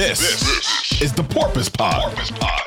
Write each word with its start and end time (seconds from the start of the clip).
This, 0.00 0.18
this 0.18 1.02
is 1.02 1.12
the 1.12 1.22
Porpoise 1.22 1.68
Pod. 1.68 2.00
Porpoise 2.00 2.30
Pod. 2.30 2.60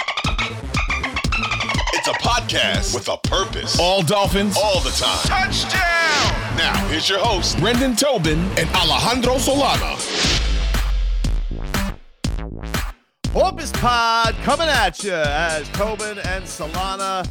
It's 1.96 2.08
a 2.08 2.12
podcast 2.12 2.94
with 2.94 3.10
a 3.10 3.18
purpose. 3.28 3.80
All 3.80 4.04
Dolphins, 4.04 4.56
all 4.56 4.80
the 4.82 4.92
time. 4.92 5.18
Touchdown! 5.24 6.58
Now, 6.58 6.88
here's 6.90 7.10
your 7.10 7.18
host, 7.18 7.58
Brendan 7.58 7.96
Tobin 7.96 8.38
and 8.38 8.70
Alejandro 8.76 9.38
Solana. 9.38 9.98
Porpoise 13.24 13.72
Pod 13.72 14.36
coming 14.44 14.68
at 14.68 15.04
you 15.04 15.14
as 15.14 15.68
Tobin 15.70 16.20
and 16.20 16.44
Solana 16.44 17.28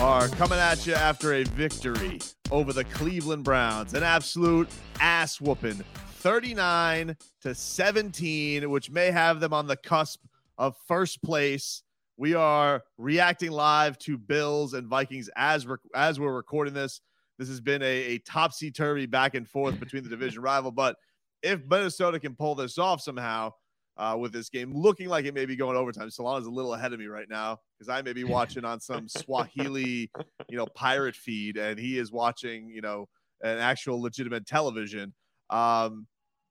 are 0.00 0.26
coming 0.30 0.58
at 0.58 0.84
you 0.84 0.94
after 0.94 1.32
a 1.32 1.44
victory 1.44 2.18
over 2.50 2.72
the 2.72 2.82
Cleveland 2.82 3.44
Browns. 3.44 3.94
An 3.94 4.02
absolute 4.02 4.68
ass 4.98 5.40
whooping 5.40 5.84
39 6.24 7.18
to 7.42 7.54
17, 7.54 8.70
which 8.70 8.90
may 8.90 9.10
have 9.10 9.40
them 9.40 9.52
on 9.52 9.66
the 9.66 9.76
cusp 9.76 10.24
of 10.56 10.74
first 10.88 11.22
place. 11.22 11.82
We 12.16 12.32
are 12.32 12.82
reacting 12.96 13.50
live 13.50 13.98
to 13.98 14.16
Bills 14.16 14.72
and 14.72 14.88
Vikings 14.88 15.28
as 15.36 15.66
rec- 15.66 15.80
as 15.94 16.18
we're 16.18 16.32
recording 16.32 16.72
this. 16.72 17.02
This 17.38 17.48
has 17.48 17.60
been 17.60 17.82
a, 17.82 18.14
a 18.14 18.18
topsy 18.20 18.70
turvy 18.70 19.04
back 19.04 19.34
and 19.34 19.46
forth 19.46 19.78
between 19.78 20.02
the 20.02 20.08
division 20.08 20.40
rival, 20.40 20.72
but 20.72 20.96
if 21.42 21.60
Minnesota 21.68 22.18
can 22.18 22.34
pull 22.34 22.54
this 22.54 22.78
off 22.78 23.02
somehow 23.02 23.50
uh, 23.98 24.16
with 24.18 24.32
this 24.32 24.48
game, 24.48 24.72
looking 24.72 25.10
like 25.10 25.26
it 25.26 25.34
may 25.34 25.44
be 25.44 25.56
going 25.56 25.76
overtime, 25.76 26.08
Solana's 26.08 26.46
a 26.46 26.50
little 26.50 26.72
ahead 26.72 26.94
of 26.94 26.98
me 27.00 27.06
right 27.06 27.28
now 27.28 27.58
because 27.78 27.90
I 27.90 28.00
may 28.00 28.14
be 28.14 28.24
watching 28.24 28.64
on 28.64 28.80
some 28.80 29.08
Swahili, 29.08 30.10
you 30.48 30.56
know, 30.56 30.64
pirate 30.74 31.16
feed, 31.16 31.58
and 31.58 31.78
he 31.78 31.98
is 31.98 32.10
watching, 32.10 32.70
you 32.70 32.80
know, 32.80 33.10
an 33.42 33.58
actual 33.58 34.00
legitimate 34.00 34.46
television. 34.46 35.12
Um, 35.50 36.06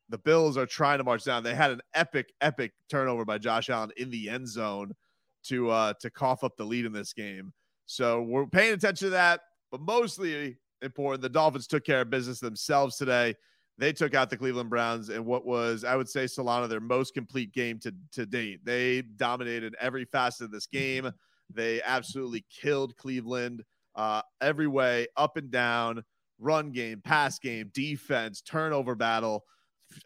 the 0.09 0.17
Bills 0.17 0.57
are 0.57 0.65
trying 0.65 0.97
to 0.97 1.03
march 1.03 1.23
down. 1.23 1.43
They 1.43 1.55
had 1.55 1.71
an 1.71 1.81
epic, 1.93 2.33
epic 2.41 2.73
turnover 2.89 3.25
by 3.25 3.37
Josh 3.37 3.69
Allen 3.69 3.91
in 3.97 4.09
the 4.09 4.29
end 4.29 4.47
zone 4.47 4.93
to 5.45 5.69
uh, 5.69 5.93
to 6.01 6.09
cough 6.09 6.43
up 6.43 6.55
the 6.57 6.65
lead 6.65 6.85
in 6.85 6.93
this 6.93 7.13
game. 7.13 7.53
So 7.85 8.21
we're 8.21 8.45
paying 8.45 8.73
attention 8.73 9.07
to 9.07 9.11
that, 9.11 9.41
but 9.71 9.81
mostly 9.81 10.57
important, 10.81 11.21
the 11.21 11.29
Dolphins 11.29 11.67
took 11.67 11.85
care 11.85 12.01
of 12.01 12.09
business 12.09 12.39
themselves 12.39 12.97
today. 12.97 13.35
They 13.77 13.91
took 13.91 14.13
out 14.13 14.29
the 14.29 14.37
Cleveland 14.37 14.69
Browns 14.69 15.09
in 15.09 15.25
what 15.25 15.45
was, 15.45 15.83
I 15.83 15.95
would 15.95 16.07
say, 16.07 16.25
Solana, 16.25 16.69
their 16.69 16.79
most 16.79 17.13
complete 17.13 17.51
game 17.53 17.79
to, 17.79 17.93
to 18.11 18.25
date. 18.25 18.63
They 18.63 19.01
dominated 19.01 19.75
every 19.79 20.05
facet 20.05 20.45
of 20.45 20.51
this 20.51 20.67
game. 20.67 21.11
They 21.51 21.81
absolutely 21.81 22.45
killed 22.51 22.95
Cleveland 22.97 23.63
uh, 23.95 24.21
every 24.41 24.67
way, 24.67 25.07
up 25.17 25.37
and 25.37 25.49
down, 25.49 26.03
run 26.39 26.71
game, 26.71 27.01
pass 27.03 27.39
game, 27.39 27.71
defense, 27.73 28.41
turnover 28.41 28.95
battle. 28.95 29.43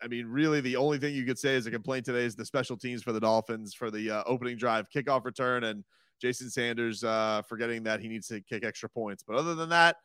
I 0.01 0.07
mean, 0.07 0.27
really, 0.27 0.61
the 0.61 0.75
only 0.75 0.97
thing 0.97 1.13
you 1.15 1.25
could 1.25 1.39
say 1.39 1.55
as 1.55 1.65
a 1.65 1.71
complaint 1.71 2.05
today 2.05 2.25
is 2.25 2.35
the 2.35 2.45
special 2.45 2.77
teams 2.77 3.03
for 3.03 3.11
the 3.11 3.19
Dolphins 3.19 3.73
for 3.73 3.91
the 3.91 4.11
uh, 4.11 4.23
opening 4.25 4.57
drive 4.57 4.89
kickoff 4.89 5.25
return 5.25 5.65
and 5.65 5.83
Jason 6.21 6.49
Sanders 6.49 7.03
uh, 7.03 7.41
forgetting 7.47 7.83
that 7.83 7.99
he 7.99 8.07
needs 8.07 8.27
to 8.27 8.41
kick 8.41 8.65
extra 8.65 8.89
points. 8.89 9.23
But 9.23 9.35
other 9.35 9.55
than 9.55 9.69
that, 9.69 9.97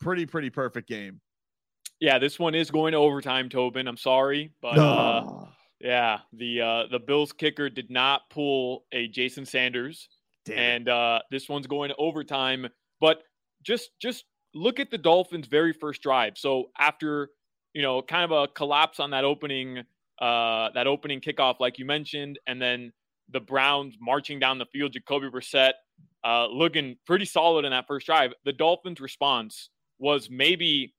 pretty, 0.00 0.26
pretty 0.26 0.50
perfect 0.50 0.88
game. 0.88 1.20
Yeah, 2.00 2.18
this 2.18 2.38
one 2.38 2.54
is 2.54 2.70
going 2.70 2.92
to 2.92 2.98
overtime, 2.98 3.48
Tobin. 3.48 3.86
I'm 3.86 3.98
sorry, 3.98 4.52
but 4.62 4.78
uh, 4.78 5.44
yeah, 5.80 6.20
the 6.32 6.60
uh, 6.60 6.86
the 6.90 6.98
Bills 6.98 7.32
kicker 7.32 7.68
did 7.68 7.90
not 7.90 8.22
pull 8.30 8.84
a 8.92 9.06
Jason 9.08 9.44
Sanders, 9.44 10.08
Damn. 10.46 10.58
and 10.58 10.88
uh, 10.88 11.20
this 11.30 11.48
one's 11.48 11.66
going 11.66 11.90
to 11.90 11.96
overtime. 11.96 12.66
But 13.00 13.22
just 13.62 13.90
just 14.00 14.24
look 14.54 14.80
at 14.80 14.90
the 14.90 14.96
Dolphins' 14.96 15.46
very 15.46 15.74
first 15.74 16.02
drive. 16.02 16.34
So 16.36 16.70
after 16.78 17.30
you 17.72 17.82
know, 17.82 18.02
kind 18.02 18.24
of 18.24 18.30
a 18.30 18.48
collapse 18.48 19.00
on 19.00 19.10
that 19.10 19.24
opening 19.24 19.84
uh, 20.20 20.68
that 20.74 20.86
opening 20.86 21.20
kickoff, 21.20 21.60
like 21.60 21.78
you 21.78 21.84
mentioned, 21.84 22.38
and 22.46 22.60
then 22.60 22.92
the 23.30 23.40
Browns 23.40 23.96
marching 24.00 24.38
down 24.38 24.58
the 24.58 24.66
field, 24.66 24.92
Jacoby 24.92 25.28
Brissett 25.28 25.72
uh, 26.24 26.46
looking 26.46 26.96
pretty 27.06 27.24
solid 27.24 27.64
in 27.64 27.70
that 27.70 27.86
first 27.86 28.06
drive. 28.06 28.32
The 28.44 28.52
Dolphins' 28.52 29.00
response 29.00 29.70
was 29.98 30.28
maybe 30.30 30.94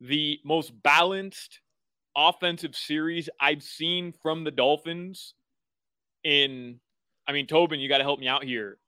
the 0.00 0.40
most 0.44 0.72
balanced 0.82 1.60
offensive 2.16 2.74
series 2.74 3.28
I've 3.40 3.62
seen 3.62 4.12
from 4.12 4.44
the 4.44 4.50
Dolphins 4.50 5.34
in. 6.24 6.80
I 7.26 7.32
mean, 7.32 7.46
Tobin, 7.46 7.80
you 7.80 7.88
got 7.88 7.98
to 7.98 8.04
help 8.04 8.20
me 8.20 8.28
out 8.28 8.44
here. 8.44 8.78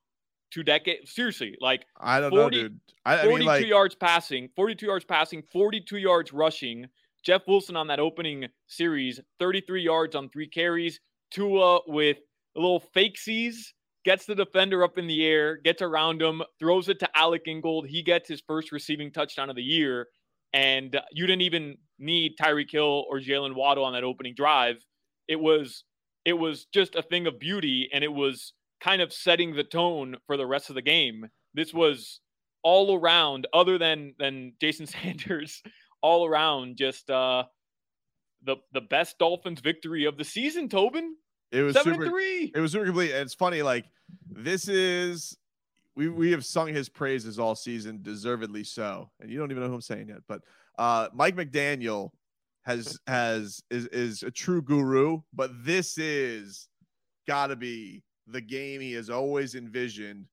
Two 0.53 0.63
decades, 0.63 1.13
seriously, 1.13 1.57
like 1.61 1.85
I 1.99 2.21
don't 2.21 2.31
40, 2.31 2.57
know, 2.57 2.63
dude. 2.63 2.81
I, 3.05 3.15
I 3.15 3.25
42 3.25 3.39
mean, 3.39 3.47
like, 3.47 3.67
yards 3.67 3.95
passing, 3.95 4.49
42 4.55 4.87
yards 4.87 5.05
passing, 5.05 5.43
42 5.53 5.99
yards 5.99 6.33
rushing. 6.33 6.87
Jeff 7.25 7.43
Wilson 7.49 7.77
on 7.77 7.89
that 7.89 7.99
opening 7.99 8.47
series, 8.69 9.21
33 9.41 9.83
yards 9.83 10.15
on 10.15 10.29
three 10.29 10.49
carries. 10.49 11.01
Tua 11.33 11.81
with 11.89 12.19
a 12.57 12.61
little 12.61 12.81
fake 12.95 13.19
sees, 13.19 13.75
gets 14.05 14.25
the 14.25 14.35
defender 14.37 14.85
up 14.85 14.97
in 14.97 15.09
the 15.09 15.27
air, 15.27 15.57
gets 15.57 15.83
around 15.83 16.23
him, 16.23 16.43
throws 16.61 16.89
it 16.89 17.01
to 17.01 17.09
Alec 17.19 17.43
Ingold. 17.49 17.89
He 17.89 18.03
gets 18.03 18.29
his 18.29 18.41
first 18.47 18.71
receiving 18.71 19.11
touchdown 19.11 19.51
of 19.51 19.57
the 19.57 19.63
year. 19.63 20.07
And 20.53 20.99
you 21.11 21.27
didn't 21.27 21.43
even 21.43 21.77
need 21.99 22.37
Tyreek 22.41 22.71
Hill 22.71 23.05
or 23.11 23.19
Jaylen 23.19 23.57
Waddle 23.57 23.85
on 23.85 23.93
that 23.95 24.05
opening 24.05 24.35
drive. 24.35 24.77
It 25.27 25.41
was 25.41 25.85
it 26.25 26.35
was 26.35 26.67
just 26.73 26.95
a 26.95 27.03
thing 27.03 27.27
of 27.27 27.39
beauty, 27.39 27.89
and 27.93 28.03
it 28.03 28.13
was 28.13 28.53
kind 28.81 29.03
of 29.03 29.13
setting 29.13 29.55
the 29.55 29.65
tone 29.65 30.17
for 30.27 30.37
the 30.37 30.47
rest 30.47 30.69
of 30.69 30.75
the 30.75 30.83
game. 30.83 31.29
This 31.55 31.73
was 31.73 32.21
all 32.63 32.97
around, 32.97 33.47
other 33.53 33.79
than 33.79 34.15
than 34.19 34.53
Jason 34.61 34.87
Sanders, 34.87 35.63
all 36.03 36.27
around 36.27 36.77
just 36.77 37.11
uh 37.11 37.45
the 38.45 38.57
the 38.73 38.81
best 38.81 39.19
Dolphins 39.19 39.61
victory 39.61 40.05
of 40.05 40.17
the 40.17 40.25
season, 40.25 40.69
Tobin. 40.69 41.17
It 41.53 41.63
was 41.63 41.75
seven 41.75 41.95
super, 41.95 42.09
three. 42.09 42.53
It 42.55 42.61
was 42.61 42.73
super 42.73 42.87
complete. 42.87 43.13
And 43.13 43.23
it's 43.23 43.35
funny, 43.35 43.63
like 43.63 43.87
this 44.29 44.69
is 44.69 45.37
we 45.95 46.09
we 46.09 46.31
have 46.33 46.45
sung 46.45 46.69
his 46.69 46.89
praises 46.89 47.39
all 47.39 47.55
season, 47.55 48.01
deservedly 48.03 48.65
so. 48.65 49.11
And 49.21 49.31
you 49.31 49.39
don't 49.39 49.51
even 49.51 49.63
know 49.63 49.69
who 49.69 49.77
I'm 49.77 49.81
saying 49.81 50.09
yet, 50.09 50.23
but 50.29 50.43
uh 50.79 51.09
Mike 51.15 51.37
McDaniel 51.37 52.11
has 52.65 52.99
has 53.07 53.63
is 53.71 53.87
is 53.87 54.23
a 54.23 54.31
true 54.31 54.61
guru, 54.61 55.21
but 55.33 55.51
this 55.65 55.99
is 55.99 56.69
gotta 57.27 57.57
be 57.57 58.03
the 58.27 58.41
game 58.41 58.81
he 58.81 58.93
has 58.93 59.11
always 59.11 59.55
envisioned 59.55 60.27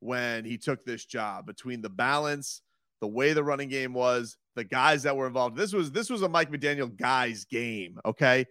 when 0.00 0.44
he 0.44 0.56
took 0.56 0.84
this 0.84 1.04
job 1.04 1.46
between 1.46 1.80
the 1.80 1.88
balance, 1.88 2.62
the 3.00 3.08
way 3.08 3.32
the 3.32 3.42
running 3.42 3.68
game 3.68 3.92
was, 3.92 4.36
the 4.54 4.64
guys 4.64 5.02
that 5.04 5.16
were 5.16 5.26
involved. 5.26 5.56
This 5.56 5.72
was 5.72 5.90
this 5.92 6.10
was 6.10 6.22
a 6.22 6.28
Mike 6.28 6.50
McDaniel 6.50 6.94
guys 6.94 7.44
game. 7.44 7.98
Okay. 8.04 8.46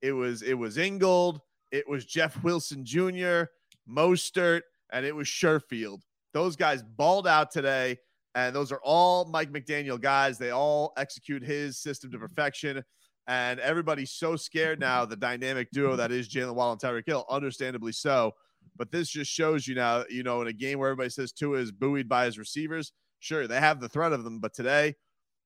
It 0.00 0.12
was 0.12 0.42
it 0.42 0.54
was 0.54 0.78
Ingold, 0.78 1.40
it 1.72 1.88
was 1.88 2.04
Jeff 2.04 2.42
Wilson 2.44 2.84
Jr., 2.84 3.44
Mostert, 3.88 4.62
and 4.92 5.04
it 5.04 5.14
was 5.14 5.26
Sherfield. 5.26 6.02
Those 6.34 6.56
guys 6.56 6.82
balled 6.82 7.26
out 7.26 7.50
today, 7.50 7.98
and 8.34 8.54
those 8.54 8.70
are 8.70 8.80
all 8.84 9.24
Mike 9.24 9.50
McDaniel 9.50 10.00
guys. 10.00 10.38
They 10.38 10.50
all 10.50 10.92
execute 10.96 11.42
his 11.42 11.78
system 11.78 12.10
to 12.12 12.18
perfection. 12.18 12.84
And 13.28 13.60
everybody's 13.60 14.10
so 14.10 14.36
scared 14.36 14.80
now, 14.80 15.04
the 15.04 15.14
dynamic 15.14 15.70
duo 15.70 15.96
that 15.96 16.10
is 16.10 16.28
Jaylen 16.28 16.54
Waddle 16.54 16.72
and 16.72 16.80
Tyreek 16.80 17.06
Hill, 17.06 17.26
understandably 17.28 17.92
so. 17.92 18.32
But 18.74 18.90
this 18.90 19.10
just 19.10 19.30
shows 19.30 19.68
you 19.68 19.74
now, 19.74 20.04
you 20.08 20.22
know, 20.22 20.40
in 20.40 20.48
a 20.48 20.52
game 20.52 20.78
where 20.78 20.88
everybody 20.88 21.10
says 21.10 21.30
Tua 21.30 21.58
is 21.58 21.70
buoyed 21.70 22.08
by 22.08 22.24
his 22.24 22.38
receivers, 22.38 22.92
sure, 23.18 23.46
they 23.46 23.60
have 23.60 23.80
the 23.80 23.88
threat 23.88 24.12
of 24.12 24.24
them. 24.24 24.40
But 24.40 24.54
today, 24.54 24.94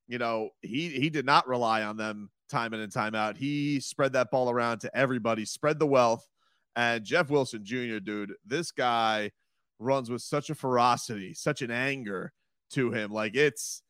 you 0.06 0.18
know, 0.18 0.50
he 0.60 0.90
he 0.90 1.10
did 1.10 1.26
not 1.26 1.48
rely 1.48 1.82
on 1.82 1.96
them 1.96 2.30
time 2.48 2.72
in 2.72 2.80
and 2.80 2.92
time 2.92 3.16
out. 3.16 3.36
He 3.36 3.80
spread 3.80 4.12
that 4.12 4.30
ball 4.30 4.48
around 4.50 4.80
to 4.80 4.96
everybody, 4.96 5.44
spread 5.44 5.78
the 5.78 5.86
wealth. 5.86 6.28
And 6.76 7.04
Jeff 7.04 7.30
Wilson 7.30 7.64
Jr., 7.64 7.98
dude, 7.98 8.32
this 8.46 8.70
guy 8.70 9.32
runs 9.78 10.08
with 10.10 10.22
such 10.22 10.50
a 10.50 10.54
ferocity, 10.54 11.34
such 11.34 11.62
an 11.62 11.70
anger 11.70 12.32
to 12.70 12.92
him. 12.92 13.10
Like 13.10 13.34
it's 13.34 13.82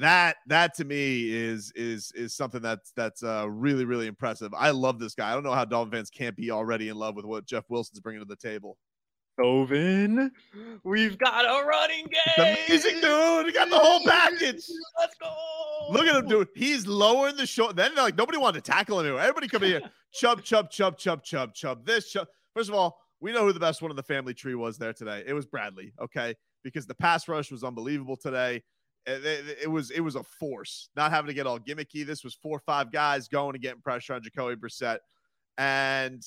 that 0.00 0.36
that 0.46 0.74
to 0.74 0.84
me 0.84 1.30
is 1.30 1.72
is 1.74 2.12
is 2.14 2.34
something 2.34 2.62
that's 2.62 2.92
that's 2.96 3.22
uh, 3.22 3.46
really 3.48 3.84
really 3.84 4.06
impressive. 4.06 4.52
I 4.56 4.70
love 4.70 4.98
this 4.98 5.14
guy. 5.14 5.30
I 5.30 5.34
don't 5.34 5.42
know 5.42 5.52
how 5.52 5.64
Dolphin 5.64 5.92
fans 5.92 6.10
can't 6.10 6.36
be 6.36 6.50
already 6.50 6.88
in 6.88 6.96
love 6.96 7.16
with 7.16 7.24
what 7.24 7.46
Jeff 7.46 7.64
Wilson's 7.68 8.00
bringing 8.00 8.20
to 8.20 8.26
the 8.26 8.36
table. 8.36 8.76
Oven, 9.42 10.30
we've 10.84 11.16
got 11.16 11.44
a 11.44 11.66
running 11.66 12.04
game. 12.06 12.20
It's 12.68 12.84
amazing, 12.84 13.00
dude. 13.00 13.46
He 13.46 13.52
got 13.52 13.70
the 13.70 13.78
whole 13.78 14.04
package. 14.04 14.64
Let's 14.98 15.14
go. 15.20 15.32
Look 15.90 16.06
at 16.06 16.16
him, 16.16 16.28
dude. 16.28 16.48
He's 16.54 16.86
lowering 16.86 17.36
the 17.36 17.46
shoulder. 17.46 17.72
Then 17.72 17.94
like 17.94 18.16
nobody 18.16 18.38
wanted 18.38 18.64
to 18.64 18.70
tackle 18.70 19.00
him. 19.00 19.16
Everybody 19.16 19.48
come 19.48 19.62
here. 19.62 19.80
chub, 20.12 20.42
chub, 20.42 20.70
chub, 20.70 20.98
chub, 20.98 21.24
chub, 21.24 21.54
chub. 21.54 21.86
This 21.86 22.10
chub. 22.10 22.28
First 22.54 22.68
of 22.68 22.74
all, 22.74 22.98
we 23.20 23.32
know 23.32 23.46
who 23.46 23.52
the 23.52 23.60
best 23.60 23.80
one 23.80 23.90
of 23.90 23.96
the 23.96 24.02
family 24.02 24.34
tree 24.34 24.54
was 24.54 24.76
there 24.76 24.92
today. 24.92 25.22
It 25.26 25.32
was 25.32 25.46
Bradley. 25.46 25.92
Okay, 26.00 26.34
because 26.62 26.86
the 26.86 26.94
pass 26.94 27.28
rush 27.28 27.50
was 27.50 27.64
unbelievable 27.64 28.16
today. 28.16 28.62
Eh, 29.06 29.12
it, 29.12 29.58
it, 29.62 29.70
was 29.70 29.90
it 29.90 30.00
was 30.00 30.16
a 30.16 30.22
force. 30.22 30.88
Not 30.96 31.10
having 31.10 31.28
to 31.28 31.34
get 31.34 31.46
all 31.46 31.58
gimmicky. 31.58 32.04
This 32.04 32.24
was 32.24 32.34
four 32.34 32.56
or 32.56 32.60
five 32.60 32.92
guys 32.92 33.28
going 33.28 33.54
and 33.54 33.62
getting 33.62 33.80
pressure 33.80 34.14
on 34.14 34.22
Jacoby 34.22 34.56
Brissett, 34.56 34.98
and 35.58 36.22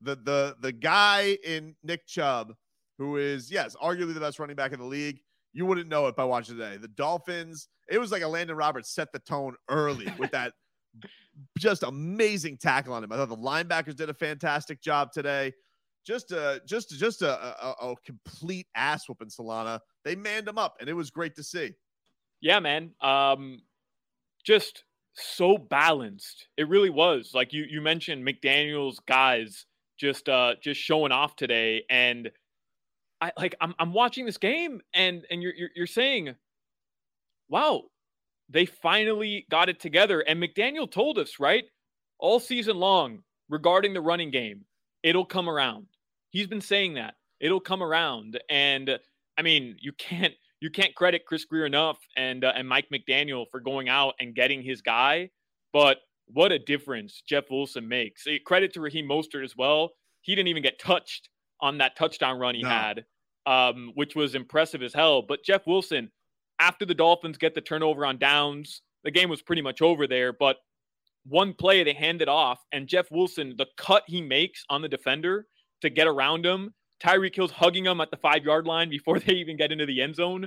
the 0.00 0.16
the 0.16 0.56
the 0.60 0.72
guy 0.72 1.36
in 1.44 1.74
Nick 1.82 2.06
Chubb, 2.06 2.54
who 2.98 3.16
is 3.16 3.50
yes, 3.50 3.76
arguably 3.82 4.14
the 4.14 4.20
best 4.20 4.38
running 4.38 4.56
back 4.56 4.72
in 4.72 4.78
the 4.78 4.86
league. 4.86 5.20
You 5.52 5.66
wouldn't 5.66 5.88
know 5.88 6.06
it 6.08 6.16
by 6.16 6.24
watching 6.24 6.56
today. 6.56 6.76
The 6.76 6.88
Dolphins. 6.88 7.68
It 7.88 7.98
was 7.98 8.10
like 8.10 8.22
Elandon 8.22 8.56
Roberts 8.56 8.94
set 8.94 9.12
the 9.12 9.18
tone 9.18 9.54
early 9.68 10.12
with 10.18 10.30
that 10.30 10.52
just 11.58 11.82
amazing 11.82 12.56
tackle 12.58 12.94
on 12.94 13.04
him. 13.04 13.12
I 13.12 13.16
thought 13.16 13.28
the 13.28 13.36
linebackers 13.36 13.96
did 13.96 14.08
a 14.08 14.14
fantastic 14.14 14.80
job 14.80 15.12
today. 15.12 15.52
Just 16.06 16.32
a 16.32 16.60
just 16.66 16.90
just 16.98 17.22
a, 17.22 17.64
a, 17.64 17.90
a 17.90 17.94
complete 18.04 18.66
ass 18.74 19.08
whooping 19.08 19.28
Solana. 19.28 19.80
They 20.04 20.14
manned 20.14 20.46
him 20.46 20.58
up, 20.58 20.76
and 20.80 20.88
it 20.88 20.94
was 20.94 21.10
great 21.10 21.34
to 21.36 21.42
see. 21.42 21.72
Yeah, 22.40 22.60
man. 22.60 22.90
Um, 23.00 23.62
just 24.44 24.84
so 25.14 25.56
balanced. 25.56 26.48
It 26.56 26.68
really 26.68 26.90
was. 26.90 27.32
Like 27.34 27.52
you 27.52 27.64
you 27.68 27.80
mentioned 27.80 28.26
McDaniel's 28.26 29.00
guys 29.00 29.66
just 29.98 30.28
uh 30.28 30.54
just 30.62 30.80
showing 30.80 31.12
off 31.12 31.36
today 31.36 31.84
and 31.88 32.30
I 33.20 33.32
like 33.38 33.54
I'm 33.60 33.74
I'm 33.78 33.92
watching 33.92 34.26
this 34.26 34.38
game 34.38 34.80
and 34.92 35.24
and 35.30 35.42
you're 35.42 35.54
you're, 35.54 35.70
you're 35.74 35.86
saying 35.86 36.34
wow, 37.48 37.82
they 38.48 38.66
finally 38.66 39.46
got 39.50 39.68
it 39.68 39.78
together 39.78 40.20
and 40.20 40.42
McDaniel 40.42 40.90
told 40.90 41.18
us, 41.18 41.38
right? 41.38 41.64
All 42.18 42.40
season 42.40 42.76
long 42.76 43.20
regarding 43.48 43.94
the 43.94 44.00
running 44.00 44.30
game, 44.30 44.64
it'll 45.02 45.24
come 45.24 45.48
around. 45.48 45.86
He's 46.34 46.48
been 46.48 46.60
saying 46.60 46.94
that. 46.94 47.14
It'll 47.38 47.60
come 47.60 47.80
around 47.80 48.40
and 48.50 48.98
I 49.38 49.42
mean, 49.42 49.76
you 49.80 49.92
can't 49.92 50.34
you 50.60 50.68
can't 50.68 50.94
credit 50.94 51.26
Chris 51.26 51.44
Grier 51.44 51.64
enough 51.64 51.98
and 52.16 52.44
uh, 52.44 52.52
and 52.56 52.68
Mike 52.68 52.88
McDaniel 52.92 53.44
for 53.50 53.60
going 53.60 53.88
out 53.88 54.14
and 54.18 54.34
getting 54.34 54.62
his 54.62 54.82
guy, 54.82 55.30
but 55.72 55.98
what 56.26 56.50
a 56.50 56.58
difference 56.58 57.22
Jeff 57.24 57.44
Wilson 57.50 57.86
makes. 57.86 58.26
Credit 58.44 58.72
to 58.72 58.80
Raheem 58.80 59.08
Mostert 59.08 59.44
as 59.44 59.56
well. 59.56 59.92
He 60.22 60.34
didn't 60.34 60.48
even 60.48 60.62
get 60.62 60.80
touched 60.80 61.28
on 61.60 61.78
that 61.78 61.96
touchdown 61.96 62.40
run 62.40 62.56
he 62.56 62.62
no. 62.62 62.68
had, 62.68 63.04
um, 63.46 63.92
which 63.94 64.16
was 64.16 64.34
impressive 64.34 64.82
as 64.82 64.92
hell. 64.92 65.22
But 65.22 65.44
Jeff 65.44 65.66
Wilson, 65.68 66.10
after 66.58 66.84
the 66.84 66.94
Dolphins 66.94 67.38
get 67.38 67.54
the 67.54 67.60
turnover 67.60 68.04
on 68.04 68.18
downs, 68.18 68.82
the 69.04 69.10
game 69.12 69.28
was 69.28 69.42
pretty 69.42 69.62
much 69.62 69.82
over 69.82 70.08
there. 70.08 70.32
But 70.32 70.56
one 71.26 71.52
play 71.52 71.84
they 71.84 71.92
handed 71.92 72.28
off, 72.28 72.60
and 72.72 72.88
Jeff 72.88 73.10
Wilson, 73.10 73.54
the 73.56 73.66
cut 73.76 74.02
he 74.06 74.20
makes 74.20 74.64
on 74.68 74.82
the 74.82 74.88
defender 74.88 75.46
to 75.84 75.90
get 75.90 76.06
around 76.06 76.44
him 76.44 76.74
Tyreek 77.04 77.34
Hill's 77.34 77.50
hugging 77.50 77.84
him 77.86 78.00
at 78.00 78.10
the 78.10 78.16
five 78.16 78.44
yard 78.44 78.66
line 78.66 78.88
before 78.88 79.18
they 79.20 79.34
even 79.34 79.56
get 79.56 79.72
into 79.72 79.86
the 79.86 80.00
end 80.00 80.16
zone. 80.16 80.46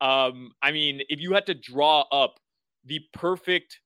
Um, 0.00 0.50
I 0.62 0.72
mean, 0.72 1.02
if 1.08 1.20
you 1.20 1.32
had 1.32 1.46
to 1.46 1.54
draw 1.54 2.04
up 2.10 2.38
the 2.84 3.00
perfect 3.12 3.80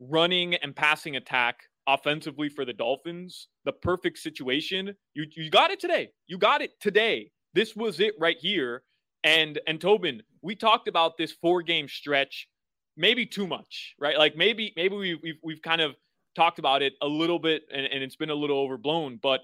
running 0.00 0.54
and 0.56 0.74
passing 0.74 1.16
attack 1.16 1.60
offensively 1.86 2.48
for 2.48 2.64
the 2.64 2.72
Dolphins, 2.72 3.48
the 3.64 3.72
perfect 3.72 4.18
situation, 4.18 4.94
you 5.14 5.26
you 5.36 5.50
got 5.50 5.70
it 5.70 5.78
today. 5.78 6.10
You 6.26 6.38
got 6.38 6.62
it 6.62 6.72
today. 6.80 7.30
This 7.52 7.76
was 7.76 8.00
it 8.00 8.14
right 8.18 8.36
here. 8.40 8.82
And 9.22 9.60
and 9.68 9.80
Tobin, 9.80 10.22
we 10.42 10.56
talked 10.56 10.88
about 10.88 11.16
this 11.16 11.30
four 11.30 11.62
game 11.62 11.86
stretch, 11.86 12.48
maybe 12.96 13.24
too 13.24 13.46
much, 13.46 13.94
right? 14.00 14.18
Like 14.18 14.36
maybe 14.36 14.72
maybe 14.74 14.96
we, 14.96 15.14
we've 15.22 15.38
we've 15.44 15.62
kind 15.62 15.80
of 15.80 15.94
talked 16.34 16.58
about 16.58 16.82
it 16.82 16.94
a 17.00 17.06
little 17.06 17.38
bit 17.38 17.62
and, 17.72 17.86
and 17.86 18.02
it's 18.02 18.16
been 18.16 18.30
a 18.30 18.34
little 18.34 18.58
overblown, 18.58 19.20
but 19.22 19.42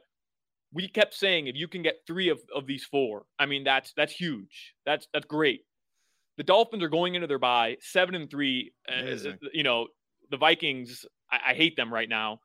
we 0.73 0.89
kept 0.89 1.15
saying 1.15 1.47
if 1.47 1.57
you 1.57 1.69
can 1.69 1.83
get 1.83 2.01
three 2.07 2.29
of, 2.29 2.41
of 2.55 2.67
these 2.67 2.85
four, 2.85 3.25
I 3.39 3.47
mean 3.47 3.65
that's 3.65 3.93
that's 3.97 4.13
huge. 4.13 4.75
That's 4.87 5.09
that's 5.13 5.27
great. 5.27 5.63
The 6.37 6.45
Dolphins 6.45 6.83
are 6.83 6.89
going 6.89 7.15
into 7.15 7.27
their 7.27 7.39
bye 7.39 7.77
seven 7.81 8.15
and 8.15 8.31
three. 8.31 8.73
Uh, 8.89 9.33
you 9.53 9.63
know 9.63 9.89
the 10.31 10.37
Vikings. 10.37 11.05
I, 11.31 11.51
I 11.51 11.55
hate 11.55 11.77
them 11.77 11.93
right 11.93 12.09
now. 12.09 12.41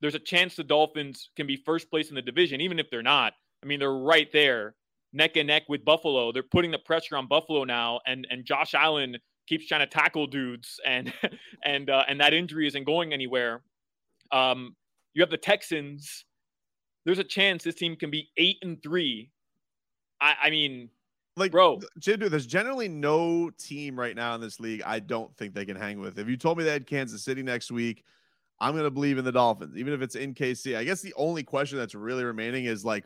There's 0.00 0.14
a 0.14 0.20
chance 0.20 0.56
the 0.56 0.64
Dolphins 0.64 1.30
can 1.36 1.46
be 1.46 1.56
first 1.56 1.90
place 1.90 2.08
in 2.08 2.14
the 2.14 2.22
division, 2.22 2.60
even 2.60 2.78
if 2.78 2.90
they're 2.90 3.02
not. 3.02 3.34
I 3.62 3.66
mean 3.66 3.78
they're 3.78 3.92
right 3.92 4.30
there, 4.32 4.74
neck 5.12 5.36
and 5.36 5.48
neck 5.48 5.64
with 5.68 5.84
Buffalo. 5.84 6.32
They're 6.32 6.42
putting 6.42 6.70
the 6.70 6.78
pressure 6.78 7.16
on 7.16 7.26
Buffalo 7.26 7.64
now, 7.64 8.00
and 8.06 8.26
and 8.30 8.44
Josh 8.44 8.74
Allen 8.74 9.16
keeps 9.46 9.66
trying 9.66 9.80
to 9.80 9.86
tackle 9.86 10.26
dudes, 10.26 10.80
and 10.86 11.12
and 11.64 11.90
uh, 11.90 12.04
and 12.08 12.20
that 12.20 12.32
injury 12.32 12.66
isn't 12.66 12.84
going 12.84 13.12
anywhere. 13.12 13.62
Um, 14.32 14.74
you 15.14 15.22
have 15.22 15.30
the 15.30 15.36
Texans 15.36 16.24
there's 17.06 17.18
a 17.20 17.24
chance 17.24 17.62
this 17.62 17.76
team 17.76 17.96
can 17.96 18.10
be 18.10 18.28
eight 18.36 18.58
and 18.62 18.82
three. 18.82 19.30
I, 20.20 20.34
I 20.42 20.50
mean, 20.50 20.90
like, 21.36 21.52
bro, 21.52 21.80
there's 22.04 22.46
generally 22.46 22.88
no 22.88 23.50
team 23.50 23.98
right 23.98 24.16
now 24.16 24.34
in 24.34 24.40
this 24.40 24.58
league 24.58 24.82
I 24.84 24.98
don't 24.98 25.34
think 25.36 25.54
they 25.54 25.64
can 25.64 25.76
hang 25.76 26.00
with. 26.00 26.18
If 26.18 26.28
you 26.28 26.36
told 26.36 26.58
me 26.58 26.64
they 26.64 26.72
had 26.72 26.86
Kansas 26.86 27.22
City 27.22 27.42
next 27.42 27.70
week, 27.70 28.04
I'm 28.58 28.72
going 28.72 28.84
to 28.84 28.90
believe 28.90 29.18
in 29.18 29.24
the 29.24 29.32
Dolphins, 29.32 29.76
even 29.76 29.92
if 29.92 30.02
it's 30.02 30.16
in 30.16 30.34
KC. 30.34 30.76
I 30.76 30.84
guess 30.84 31.00
the 31.00 31.14
only 31.14 31.44
question 31.44 31.78
that's 31.78 31.94
really 31.94 32.24
remaining 32.24 32.64
is 32.64 32.84
like, 32.84 33.04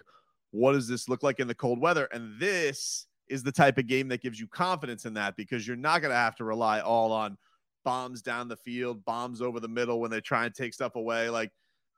what 0.52 0.72
does 0.72 0.88
this 0.88 1.08
look 1.08 1.22
like 1.22 1.38
in 1.38 1.46
the 1.46 1.54
cold 1.54 1.80
weather? 1.80 2.08
And 2.12 2.38
this 2.40 3.06
is 3.28 3.42
the 3.42 3.52
type 3.52 3.76
of 3.76 3.86
game 3.86 4.08
that 4.08 4.22
gives 4.22 4.40
you 4.40 4.46
confidence 4.46 5.04
in 5.04 5.14
that 5.14 5.36
because 5.36 5.66
you're 5.66 5.76
not 5.76 6.00
going 6.00 6.10
to 6.10 6.16
have 6.16 6.36
to 6.36 6.44
rely 6.44 6.80
all 6.80 7.12
on 7.12 7.36
bombs 7.84 8.22
down 8.22 8.48
the 8.48 8.56
field, 8.56 9.04
bombs 9.04 9.42
over 9.42 9.60
the 9.60 9.68
middle 9.68 10.00
when 10.00 10.10
they 10.10 10.20
try 10.20 10.46
and 10.46 10.54
take 10.54 10.72
stuff 10.72 10.94
away. 10.94 11.28
Like, 11.28 11.50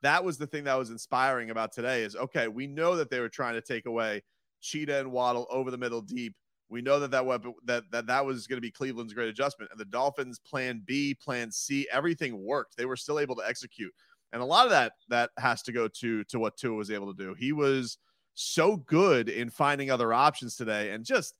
that 0.03 0.23
was 0.23 0.37
the 0.37 0.47
thing 0.47 0.65
that 0.65 0.75
was 0.77 0.89
inspiring 0.89 1.49
about 1.49 1.71
today 1.71 2.03
is 2.03 2.15
okay, 2.15 2.47
we 2.47 2.67
know 2.67 2.95
that 2.95 3.09
they 3.09 3.19
were 3.19 3.29
trying 3.29 3.55
to 3.55 3.61
take 3.61 3.85
away 3.85 4.21
Cheetah 4.61 4.99
and 4.99 5.11
Waddle 5.11 5.47
over 5.49 5.71
the 5.71 5.77
middle 5.77 6.01
deep. 6.01 6.35
We 6.69 6.81
know 6.81 6.99
that 6.99 7.11
that 7.11 7.25
weapon 7.25 7.53
that 7.65 7.83
that 7.91 8.07
that 8.07 8.25
was 8.25 8.47
going 8.47 8.57
to 8.57 8.61
be 8.61 8.71
Cleveland's 8.71 9.13
great 9.13 9.29
adjustment, 9.29 9.71
and 9.71 9.79
the 9.79 9.85
Dolphins' 9.85 10.39
plan 10.39 10.83
B, 10.85 11.15
plan 11.15 11.51
C, 11.51 11.87
everything 11.91 12.43
worked. 12.43 12.77
They 12.77 12.85
were 12.85 12.95
still 12.95 13.19
able 13.19 13.35
to 13.37 13.47
execute, 13.47 13.93
and 14.31 14.41
a 14.41 14.45
lot 14.45 14.65
of 14.65 14.71
that 14.71 14.93
that 15.09 15.31
has 15.37 15.61
to 15.63 15.71
go 15.71 15.87
to 15.87 16.23
to 16.25 16.39
what 16.39 16.57
Tua 16.57 16.75
was 16.75 16.91
able 16.91 17.13
to 17.13 17.23
do. 17.23 17.33
He 17.33 17.53
was 17.53 17.97
so 18.35 18.77
good 18.77 19.29
in 19.29 19.49
finding 19.49 19.91
other 19.91 20.13
options 20.13 20.55
today, 20.55 20.91
and 20.91 21.05
just 21.05 21.35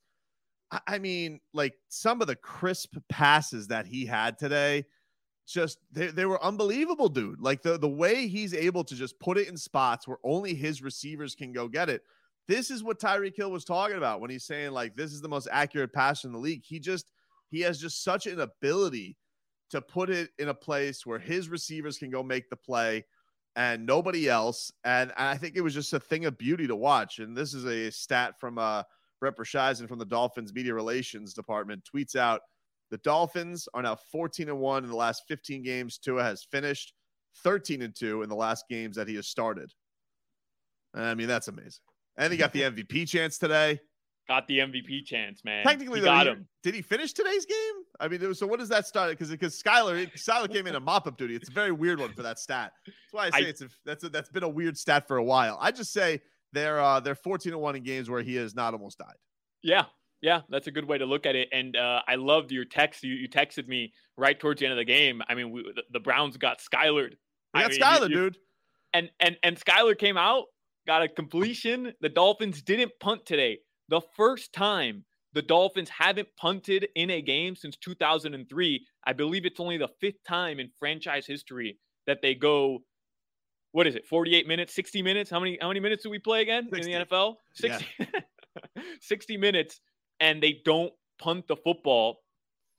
I 0.86 0.98
mean, 0.98 1.40
like 1.52 1.74
some 1.88 2.20
of 2.20 2.26
the 2.26 2.36
crisp 2.36 2.96
passes 3.08 3.68
that 3.68 3.86
he 3.86 4.06
had 4.06 4.38
today 4.38 4.84
just 5.52 5.78
they, 5.92 6.08
they 6.08 6.24
were 6.24 6.42
unbelievable, 6.42 7.08
dude. 7.08 7.40
Like 7.40 7.62
the 7.62 7.78
the 7.78 7.88
way 7.88 8.28
he's 8.28 8.54
able 8.54 8.84
to 8.84 8.94
just 8.94 9.18
put 9.20 9.38
it 9.38 9.48
in 9.48 9.56
spots 9.56 10.08
where 10.08 10.18
only 10.24 10.54
his 10.54 10.82
receivers 10.82 11.34
can 11.34 11.52
go 11.52 11.68
get 11.68 11.88
it. 11.88 12.02
This 12.46 12.70
is 12.70 12.82
what 12.82 13.00
Tyreek 13.00 13.36
Hill 13.36 13.50
was 13.50 13.64
talking 13.64 13.96
about 13.96 14.20
when 14.20 14.30
he's 14.30 14.44
saying 14.44 14.72
like 14.72 14.96
this 14.96 15.12
is 15.12 15.20
the 15.20 15.28
most 15.28 15.48
accurate 15.50 15.92
pass 15.92 16.24
in 16.24 16.32
the 16.32 16.38
league. 16.38 16.62
He 16.64 16.78
just 16.78 17.10
he 17.50 17.60
has 17.60 17.78
just 17.78 18.02
such 18.02 18.26
an 18.26 18.40
ability 18.40 19.16
to 19.70 19.80
put 19.80 20.10
it 20.10 20.30
in 20.38 20.48
a 20.48 20.54
place 20.54 21.04
where 21.04 21.18
his 21.18 21.48
receivers 21.48 21.98
can 21.98 22.10
go 22.10 22.22
make 22.22 22.48
the 22.48 22.56
play 22.56 23.04
and 23.56 23.86
nobody 23.86 24.28
else. 24.28 24.72
And 24.84 25.12
I 25.16 25.36
think 25.36 25.56
it 25.56 25.60
was 25.62 25.74
just 25.74 25.92
a 25.92 26.00
thing 26.00 26.24
of 26.26 26.38
beauty 26.38 26.66
to 26.66 26.76
watch. 26.76 27.18
And 27.18 27.36
this 27.36 27.54
is 27.54 27.64
a 27.64 27.90
stat 27.90 28.38
from 28.38 28.58
uh 28.58 28.82
Brett 29.20 29.36
from 29.36 29.98
the 29.98 30.04
Dolphins 30.04 30.52
media 30.52 30.74
relations 30.74 31.32
department 31.32 31.82
tweets 31.82 32.14
out 32.14 32.42
the 32.90 32.98
Dolphins 32.98 33.68
are 33.74 33.82
now 33.82 33.96
14 34.12 34.48
and 34.48 34.58
1 34.58 34.84
in 34.84 34.90
the 34.90 34.96
last 34.96 35.22
15 35.28 35.62
games. 35.62 35.98
Tua 35.98 36.22
has 36.22 36.46
finished 36.50 36.92
13 37.42 37.82
and 37.82 37.94
2 37.94 38.22
in 38.22 38.28
the 38.28 38.34
last 38.34 38.64
games 38.68 38.96
that 38.96 39.08
he 39.08 39.16
has 39.16 39.28
started. 39.28 39.72
I 40.94 41.14
mean, 41.14 41.26
that's 41.26 41.48
amazing. 41.48 41.82
And 42.16 42.32
he 42.32 42.38
got 42.38 42.52
the 42.52 42.62
MVP 42.62 43.08
chance 43.08 43.38
today. 43.38 43.80
Got 44.28 44.46
the 44.46 44.60
MVP 44.60 45.04
chance, 45.04 45.44
man. 45.44 45.64
Technically, 45.64 46.00
he 46.00 46.04
got 46.06 46.26
him. 46.26 46.48
Did 46.62 46.74
he 46.74 46.80
finish 46.80 47.12
today's 47.12 47.44
game? 47.44 47.56
I 48.00 48.08
mean, 48.08 48.26
was, 48.26 48.38
so 48.38 48.46
what 48.46 48.58
does 48.58 48.70
that 48.70 48.86
start? 48.86 49.10
Because 49.10 49.28
because 49.28 49.60
Skylar 49.62 50.10
Skylar 50.14 50.50
came 50.50 50.66
in 50.66 50.76
a 50.76 50.80
mop 50.80 51.06
up 51.06 51.18
duty. 51.18 51.36
It's 51.36 51.50
a 51.50 51.52
very 51.52 51.72
weird 51.72 52.00
one 52.00 52.14
for 52.14 52.22
that 52.22 52.38
stat. 52.38 52.72
That's 52.86 52.96
why 53.12 53.26
I 53.26 53.30
say 53.30 53.46
I, 53.46 53.48
it's 53.48 53.60
a, 53.60 53.68
that's 53.84 54.04
a, 54.04 54.08
that's 54.08 54.30
been 54.30 54.42
a 54.42 54.48
weird 54.48 54.78
stat 54.78 55.06
for 55.06 55.18
a 55.18 55.22
while. 55.22 55.58
I 55.60 55.72
just 55.72 55.92
say 55.92 56.22
they're 56.54 56.80
uh, 56.80 57.00
they're 57.00 57.14
14 57.14 57.52
and 57.52 57.60
one 57.60 57.76
in 57.76 57.82
games 57.82 58.08
where 58.08 58.22
he 58.22 58.36
has 58.36 58.54
not 58.54 58.72
almost 58.72 58.96
died. 58.96 59.16
Yeah, 59.62 59.84
yeah, 60.24 60.40
that's 60.48 60.66
a 60.66 60.70
good 60.70 60.88
way 60.88 60.96
to 60.96 61.04
look 61.04 61.26
at 61.26 61.36
it. 61.36 61.48
And 61.52 61.76
uh, 61.76 62.00
I 62.08 62.14
loved 62.14 62.50
your 62.50 62.64
text. 62.64 63.04
You, 63.04 63.12
you 63.12 63.28
texted 63.28 63.68
me 63.68 63.92
right 64.16 64.40
towards 64.40 64.58
the 64.58 64.66
end 64.66 64.72
of 64.72 64.78
the 64.78 64.84
game. 64.86 65.20
I 65.28 65.34
mean, 65.34 65.50
we, 65.50 65.62
the, 65.62 65.82
the, 65.92 66.00
Browns 66.00 66.38
got 66.38 66.60
Skylared. 66.60 67.12
They 67.52 67.60
got 67.60 67.70
mean, 67.70 67.80
Skylar, 67.80 68.08
you, 68.08 68.14
dude. 68.14 68.38
And 68.94 69.10
and 69.20 69.36
and 69.42 69.60
Skylar 69.60 69.98
came 69.98 70.16
out, 70.16 70.44
got 70.86 71.02
a 71.02 71.08
completion. 71.08 71.92
The 72.00 72.08
Dolphins 72.08 72.62
didn't 72.62 72.92
punt 73.00 73.26
today. 73.26 73.58
The 73.90 74.00
first 74.16 74.54
time 74.54 75.04
the 75.34 75.42
Dolphins 75.42 75.90
haven't 75.90 76.28
punted 76.38 76.88
in 76.94 77.10
a 77.10 77.20
game 77.20 77.54
since 77.54 77.76
2003. 77.76 78.86
I 79.06 79.12
believe 79.12 79.44
it's 79.44 79.60
only 79.60 79.76
the 79.76 79.90
fifth 80.00 80.24
time 80.26 80.58
in 80.58 80.70
franchise 80.78 81.26
history 81.26 81.76
that 82.06 82.22
they 82.22 82.34
go. 82.34 82.78
What 83.72 83.86
is 83.86 83.94
it? 83.94 84.06
48 84.06 84.46
minutes, 84.46 84.74
60 84.74 85.02
minutes? 85.02 85.28
How 85.28 85.38
many 85.38 85.58
how 85.60 85.68
many 85.68 85.80
minutes 85.80 86.02
do 86.02 86.08
we 86.08 86.18
play 86.18 86.40
again 86.40 86.70
60. 86.72 86.90
in 86.90 86.98
the 86.98 87.04
NFL? 87.04 87.34
60. 87.56 87.86
Yeah. 87.98 88.06
60 89.00 89.36
minutes 89.36 89.80
and 90.24 90.42
they 90.42 90.62
don't 90.64 90.92
punt 91.18 91.46
the 91.46 91.56
football. 91.56 92.20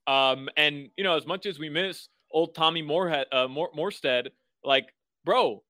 Um, 0.08 0.50
and 0.58 0.90
you 0.98 1.04
know, 1.04 1.16
as 1.16 1.28
much 1.28 1.46
as 1.46 1.60
we 1.60 1.70
miss 1.70 2.10
old 2.32 2.56
Tommy 2.56 2.82
Moorhead, 2.82 3.28
uh, 3.32 3.48
Moore, 3.48 3.70
Morstead, 3.78 4.30
like, 4.64 4.88
bro, 5.24 5.64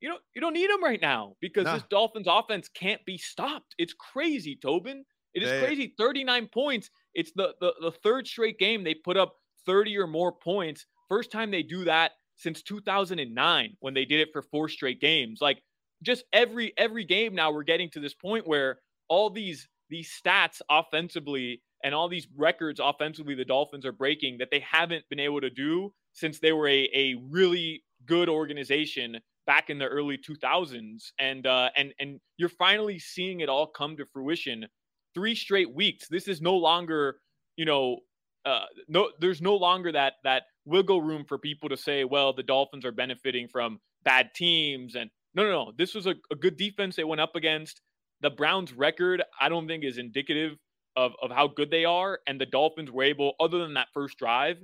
you 0.00 0.08
don't 0.08 0.20
you 0.34 0.40
don't 0.40 0.52
need 0.54 0.68
him 0.68 0.82
right 0.82 1.00
now 1.00 1.36
because 1.40 1.64
nah. 1.64 1.74
this 1.74 1.84
Dolphins 1.88 2.26
offense 2.28 2.68
can't 2.68 3.02
be 3.06 3.16
stopped. 3.16 3.74
It's 3.78 3.94
crazy, 3.94 4.58
Tobin. 4.60 5.04
It 5.34 5.42
is 5.42 5.50
they, 5.50 5.60
crazy. 5.60 5.94
39 5.96 6.48
points. 6.52 6.90
It's 7.14 7.32
the, 7.36 7.54
the 7.60 7.72
the 7.80 7.92
third 7.92 8.26
straight 8.26 8.58
game 8.58 8.82
they 8.82 8.94
put 8.94 9.16
up 9.16 9.36
30 9.66 9.96
or 9.98 10.06
more 10.08 10.32
points. 10.32 10.84
First 11.08 11.30
time 11.30 11.50
they 11.50 11.62
do 11.62 11.84
that 11.84 12.12
since 12.36 12.62
2009 12.62 13.76
when 13.78 13.94
they 13.94 14.04
did 14.04 14.20
it 14.20 14.30
for 14.32 14.42
four 14.42 14.68
straight 14.68 15.00
games. 15.00 15.38
Like 15.40 15.62
just 16.02 16.24
every 16.32 16.72
every 16.76 17.04
game 17.04 17.36
now 17.36 17.52
we're 17.52 17.62
getting 17.62 17.90
to 17.90 18.00
this 18.00 18.14
point 18.14 18.48
where 18.48 18.78
all 19.08 19.30
these 19.30 19.68
these 19.94 20.10
stats 20.10 20.60
offensively 20.68 21.62
and 21.84 21.94
all 21.94 22.08
these 22.08 22.26
records 22.36 22.80
offensively 22.82 23.36
the 23.36 23.44
Dolphins 23.44 23.86
are 23.86 23.92
breaking 23.92 24.38
that 24.38 24.48
they 24.50 24.58
haven't 24.58 25.04
been 25.08 25.20
able 25.20 25.40
to 25.40 25.50
do 25.50 25.92
since 26.12 26.40
they 26.40 26.52
were 26.52 26.66
a, 26.66 26.90
a 26.92 27.14
really 27.30 27.84
good 28.06 28.28
organization 28.28 29.20
back 29.46 29.70
in 29.70 29.78
the 29.78 29.86
early 29.86 30.18
2000s 30.18 31.12
and 31.20 31.46
uh, 31.46 31.70
and 31.76 31.94
and 32.00 32.20
you're 32.38 32.48
finally 32.48 32.98
seeing 32.98 33.40
it 33.40 33.48
all 33.48 33.68
come 33.68 33.96
to 33.96 34.04
fruition. 34.12 34.66
Three 35.14 35.36
straight 35.36 35.72
weeks 35.72 36.08
this 36.08 36.26
is 36.26 36.42
no 36.42 36.56
longer 36.56 37.18
you 37.56 37.64
know 37.64 38.00
uh, 38.44 38.64
no 38.88 39.10
there's 39.20 39.40
no 39.40 39.54
longer 39.54 39.92
that 39.92 40.14
that 40.24 40.42
wiggle 40.64 41.02
room 41.02 41.24
for 41.24 41.38
people 41.38 41.68
to 41.68 41.76
say 41.76 42.02
well 42.02 42.32
the 42.32 42.42
dolphins 42.42 42.84
are 42.84 42.92
benefiting 42.92 43.46
from 43.46 43.78
bad 44.02 44.30
teams 44.34 44.96
and 44.96 45.08
no 45.34 45.44
no 45.44 45.50
no 45.50 45.72
this 45.78 45.94
was 45.94 46.06
a, 46.06 46.14
a 46.32 46.34
good 46.34 46.56
defense 46.56 46.96
they 46.96 47.04
went 47.04 47.20
up 47.20 47.36
against 47.36 47.80
the 48.20 48.30
browns 48.30 48.72
record 48.72 49.22
i 49.40 49.48
don't 49.48 49.66
think 49.66 49.84
is 49.84 49.98
indicative 49.98 50.56
of, 50.96 51.12
of 51.20 51.30
how 51.30 51.48
good 51.48 51.70
they 51.70 51.84
are 51.84 52.20
and 52.26 52.40
the 52.40 52.46
dolphins 52.46 52.90
were 52.90 53.02
able 53.02 53.34
other 53.40 53.58
than 53.58 53.74
that 53.74 53.88
first 53.92 54.18
drive 54.18 54.58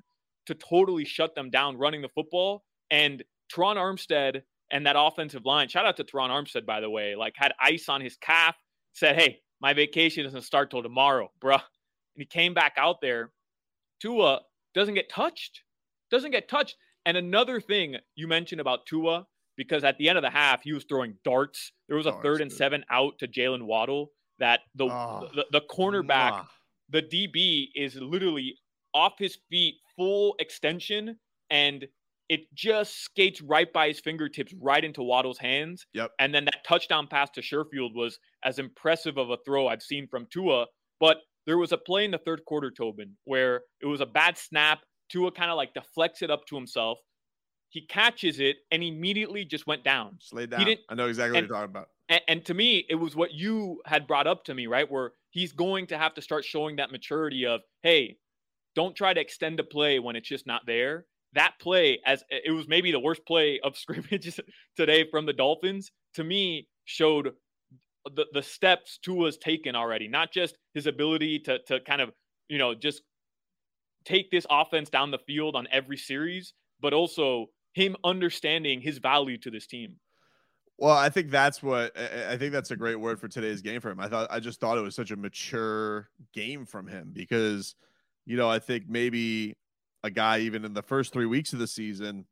to 0.46 0.54
totally 0.54 1.04
shut 1.04 1.34
them 1.34 1.50
down 1.50 1.76
running 1.76 2.02
the 2.02 2.08
football 2.08 2.64
and 2.90 3.22
Terron 3.50 3.76
Armstead 3.76 4.42
and 4.70 4.86
that 4.86 4.96
offensive 4.98 5.44
line. 5.44 5.68
Shout 5.68 5.86
out 5.86 5.96
to 5.96 6.04
Terron 6.04 6.30
Armstead, 6.30 6.64
by 6.64 6.80
the 6.80 6.90
way. 6.90 7.14
Like 7.16 7.34
had 7.36 7.52
ice 7.60 7.88
on 7.88 8.00
his 8.00 8.16
calf. 8.16 8.56
Said, 8.92 9.16
"Hey, 9.20 9.40
my 9.60 9.72
vacation 9.72 10.24
doesn't 10.24 10.42
start 10.42 10.70
till 10.70 10.82
tomorrow, 10.82 11.30
bruh." 11.40 11.54
And 11.54 12.22
he 12.22 12.24
came 12.24 12.54
back 12.54 12.74
out 12.76 13.00
there. 13.00 13.32
Tua 14.00 14.40
doesn't 14.74 14.94
get 14.94 15.08
touched. 15.08 15.62
Doesn't 16.10 16.32
get 16.32 16.48
touched. 16.48 16.76
And 17.06 17.16
another 17.16 17.60
thing 17.60 17.96
you 18.14 18.26
mentioned 18.26 18.60
about 18.60 18.86
Tua, 18.86 19.26
because 19.60 19.84
at 19.84 19.98
the 19.98 20.08
end 20.08 20.16
of 20.16 20.22
the 20.22 20.30
half 20.30 20.62
he 20.62 20.72
was 20.72 20.84
throwing 20.84 21.14
darts. 21.22 21.72
There 21.86 21.98
was 21.98 22.06
a 22.06 22.08
oh, 22.08 22.12
darts, 22.12 22.24
third 22.24 22.40
and 22.40 22.50
dude. 22.50 22.56
seven 22.56 22.84
out 22.90 23.18
to 23.18 23.28
Jaylen 23.28 23.64
Waddle. 23.64 24.10
That 24.38 24.60
the, 24.74 24.86
oh, 24.86 25.28
the 25.34 25.44
the 25.52 25.60
cornerback, 25.70 26.30
nah. 26.30 26.44
the 26.88 27.02
DB 27.02 27.66
is 27.74 27.94
literally 27.96 28.56
off 28.94 29.12
his 29.18 29.36
feet, 29.50 29.74
full 29.98 30.34
extension, 30.38 31.18
and 31.50 31.86
it 32.30 32.40
just 32.54 33.02
skates 33.02 33.42
right 33.42 33.70
by 33.70 33.88
his 33.88 34.00
fingertips, 34.00 34.54
right 34.58 34.82
into 34.82 35.02
Waddle's 35.02 35.36
hands. 35.36 35.84
Yep. 35.92 36.12
And 36.18 36.34
then 36.34 36.46
that 36.46 36.64
touchdown 36.66 37.06
pass 37.06 37.28
to 37.32 37.42
Sherfield 37.42 37.94
was 37.94 38.18
as 38.42 38.58
impressive 38.58 39.18
of 39.18 39.28
a 39.28 39.36
throw 39.44 39.68
I've 39.68 39.82
seen 39.82 40.08
from 40.10 40.26
Tua. 40.32 40.64
But 41.00 41.18
there 41.46 41.58
was 41.58 41.72
a 41.72 41.76
play 41.76 42.06
in 42.06 42.12
the 42.12 42.18
third 42.18 42.46
quarter, 42.46 42.70
Tobin, 42.70 43.16
where 43.24 43.62
it 43.82 43.86
was 43.86 44.00
a 44.00 44.06
bad 44.06 44.38
snap. 44.38 44.78
Tua 45.10 45.32
kind 45.32 45.50
of 45.50 45.58
like 45.58 45.74
deflects 45.74 46.22
it 46.22 46.30
up 46.30 46.46
to 46.46 46.56
himself. 46.56 46.98
He 47.70 47.82
catches 47.82 48.40
it 48.40 48.58
and 48.70 48.82
immediately 48.82 49.44
just 49.44 49.66
went 49.66 49.84
down. 49.84 50.16
Just 50.18 50.34
laid 50.34 50.50
down. 50.50 50.66
I 50.88 50.94
know 50.94 51.06
exactly 51.06 51.38
and, 51.38 51.48
what 51.48 51.56
you're 51.56 51.66
talking 51.66 51.70
about. 51.70 51.88
And, 52.08 52.20
and 52.28 52.44
to 52.46 52.54
me, 52.54 52.84
it 52.88 52.96
was 52.96 53.16
what 53.16 53.32
you 53.32 53.80
had 53.86 54.06
brought 54.06 54.26
up 54.26 54.44
to 54.44 54.54
me, 54.54 54.66
right? 54.66 54.90
Where 54.90 55.12
he's 55.30 55.52
going 55.52 55.86
to 55.88 55.98
have 55.98 56.14
to 56.14 56.22
start 56.22 56.44
showing 56.44 56.76
that 56.76 56.90
maturity 56.90 57.46
of, 57.46 57.60
hey, 57.82 58.16
don't 58.74 58.94
try 58.94 59.14
to 59.14 59.20
extend 59.20 59.58
a 59.60 59.64
play 59.64 59.98
when 59.98 60.16
it's 60.16 60.28
just 60.28 60.46
not 60.46 60.62
there 60.66 61.06
that 61.34 61.54
play 61.60 62.00
as 62.04 62.24
it 62.28 62.52
was 62.52 62.68
maybe 62.68 62.92
the 62.92 63.00
worst 63.00 63.24
play 63.26 63.60
of 63.62 63.76
scrimmage 63.76 64.40
today 64.76 65.08
from 65.10 65.26
the 65.26 65.32
Dolphins 65.32 65.90
to 66.14 66.24
me 66.24 66.68
showed 66.84 67.32
the, 68.14 68.26
the 68.32 68.42
steps 68.42 68.98
Tua's 69.02 69.36
taken 69.36 69.76
already, 69.76 70.08
not 70.08 70.32
just 70.32 70.56
his 70.74 70.86
ability 70.86 71.38
to 71.40 71.58
to 71.66 71.80
kind 71.80 72.00
of, 72.00 72.10
you 72.48 72.58
know, 72.58 72.74
just 72.74 73.02
take 74.04 74.30
this 74.30 74.46
offense 74.50 74.88
down 74.88 75.10
the 75.10 75.18
field 75.18 75.54
on 75.54 75.68
every 75.70 75.96
series, 75.96 76.54
but 76.80 76.92
also 76.92 77.46
him 77.72 77.96
understanding 78.04 78.80
his 78.80 78.98
value 78.98 79.38
to 79.38 79.50
this 79.50 79.66
team. 79.66 80.00
Well, 80.78 80.96
I 80.96 81.10
think 81.10 81.30
that's 81.30 81.62
what 81.62 81.96
I 81.98 82.38
think 82.38 82.52
that's 82.52 82.70
a 82.70 82.76
great 82.76 82.98
word 82.98 83.20
for 83.20 83.28
today's 83.28 83.60
game 83.60 83.80
for 83.82 83.90
him. 83.90 84.00
I 84.00 84.08
thought 84.08 84.28
I 84.30 84.40
just 84.40 84.60
thought 84.60 84.78
it 84.78 84.82
was 84.82 84.94
such 84.94 85.10
a 85.10 85.16
mature 85.16 86.08
game 86.32 86.64
from 86.64 86.86
him 86.86 87.10
because 87.12 87.74
you 88.24 88.36
know, 88.36 88.48
I 88.48 88.58
think 88.58 88.88
maybe 88.88 89.56
a 90.02 90.10
guy 90.10 90.40
even 90.40 90.64
in 90.64 90.72
the 90.72 90.82
first 90.82 91.12
three 91.12 91.26
weeks 91.26 91.52
of 91.52 91.58
the 91.58 91.66
season, 91.66 92.26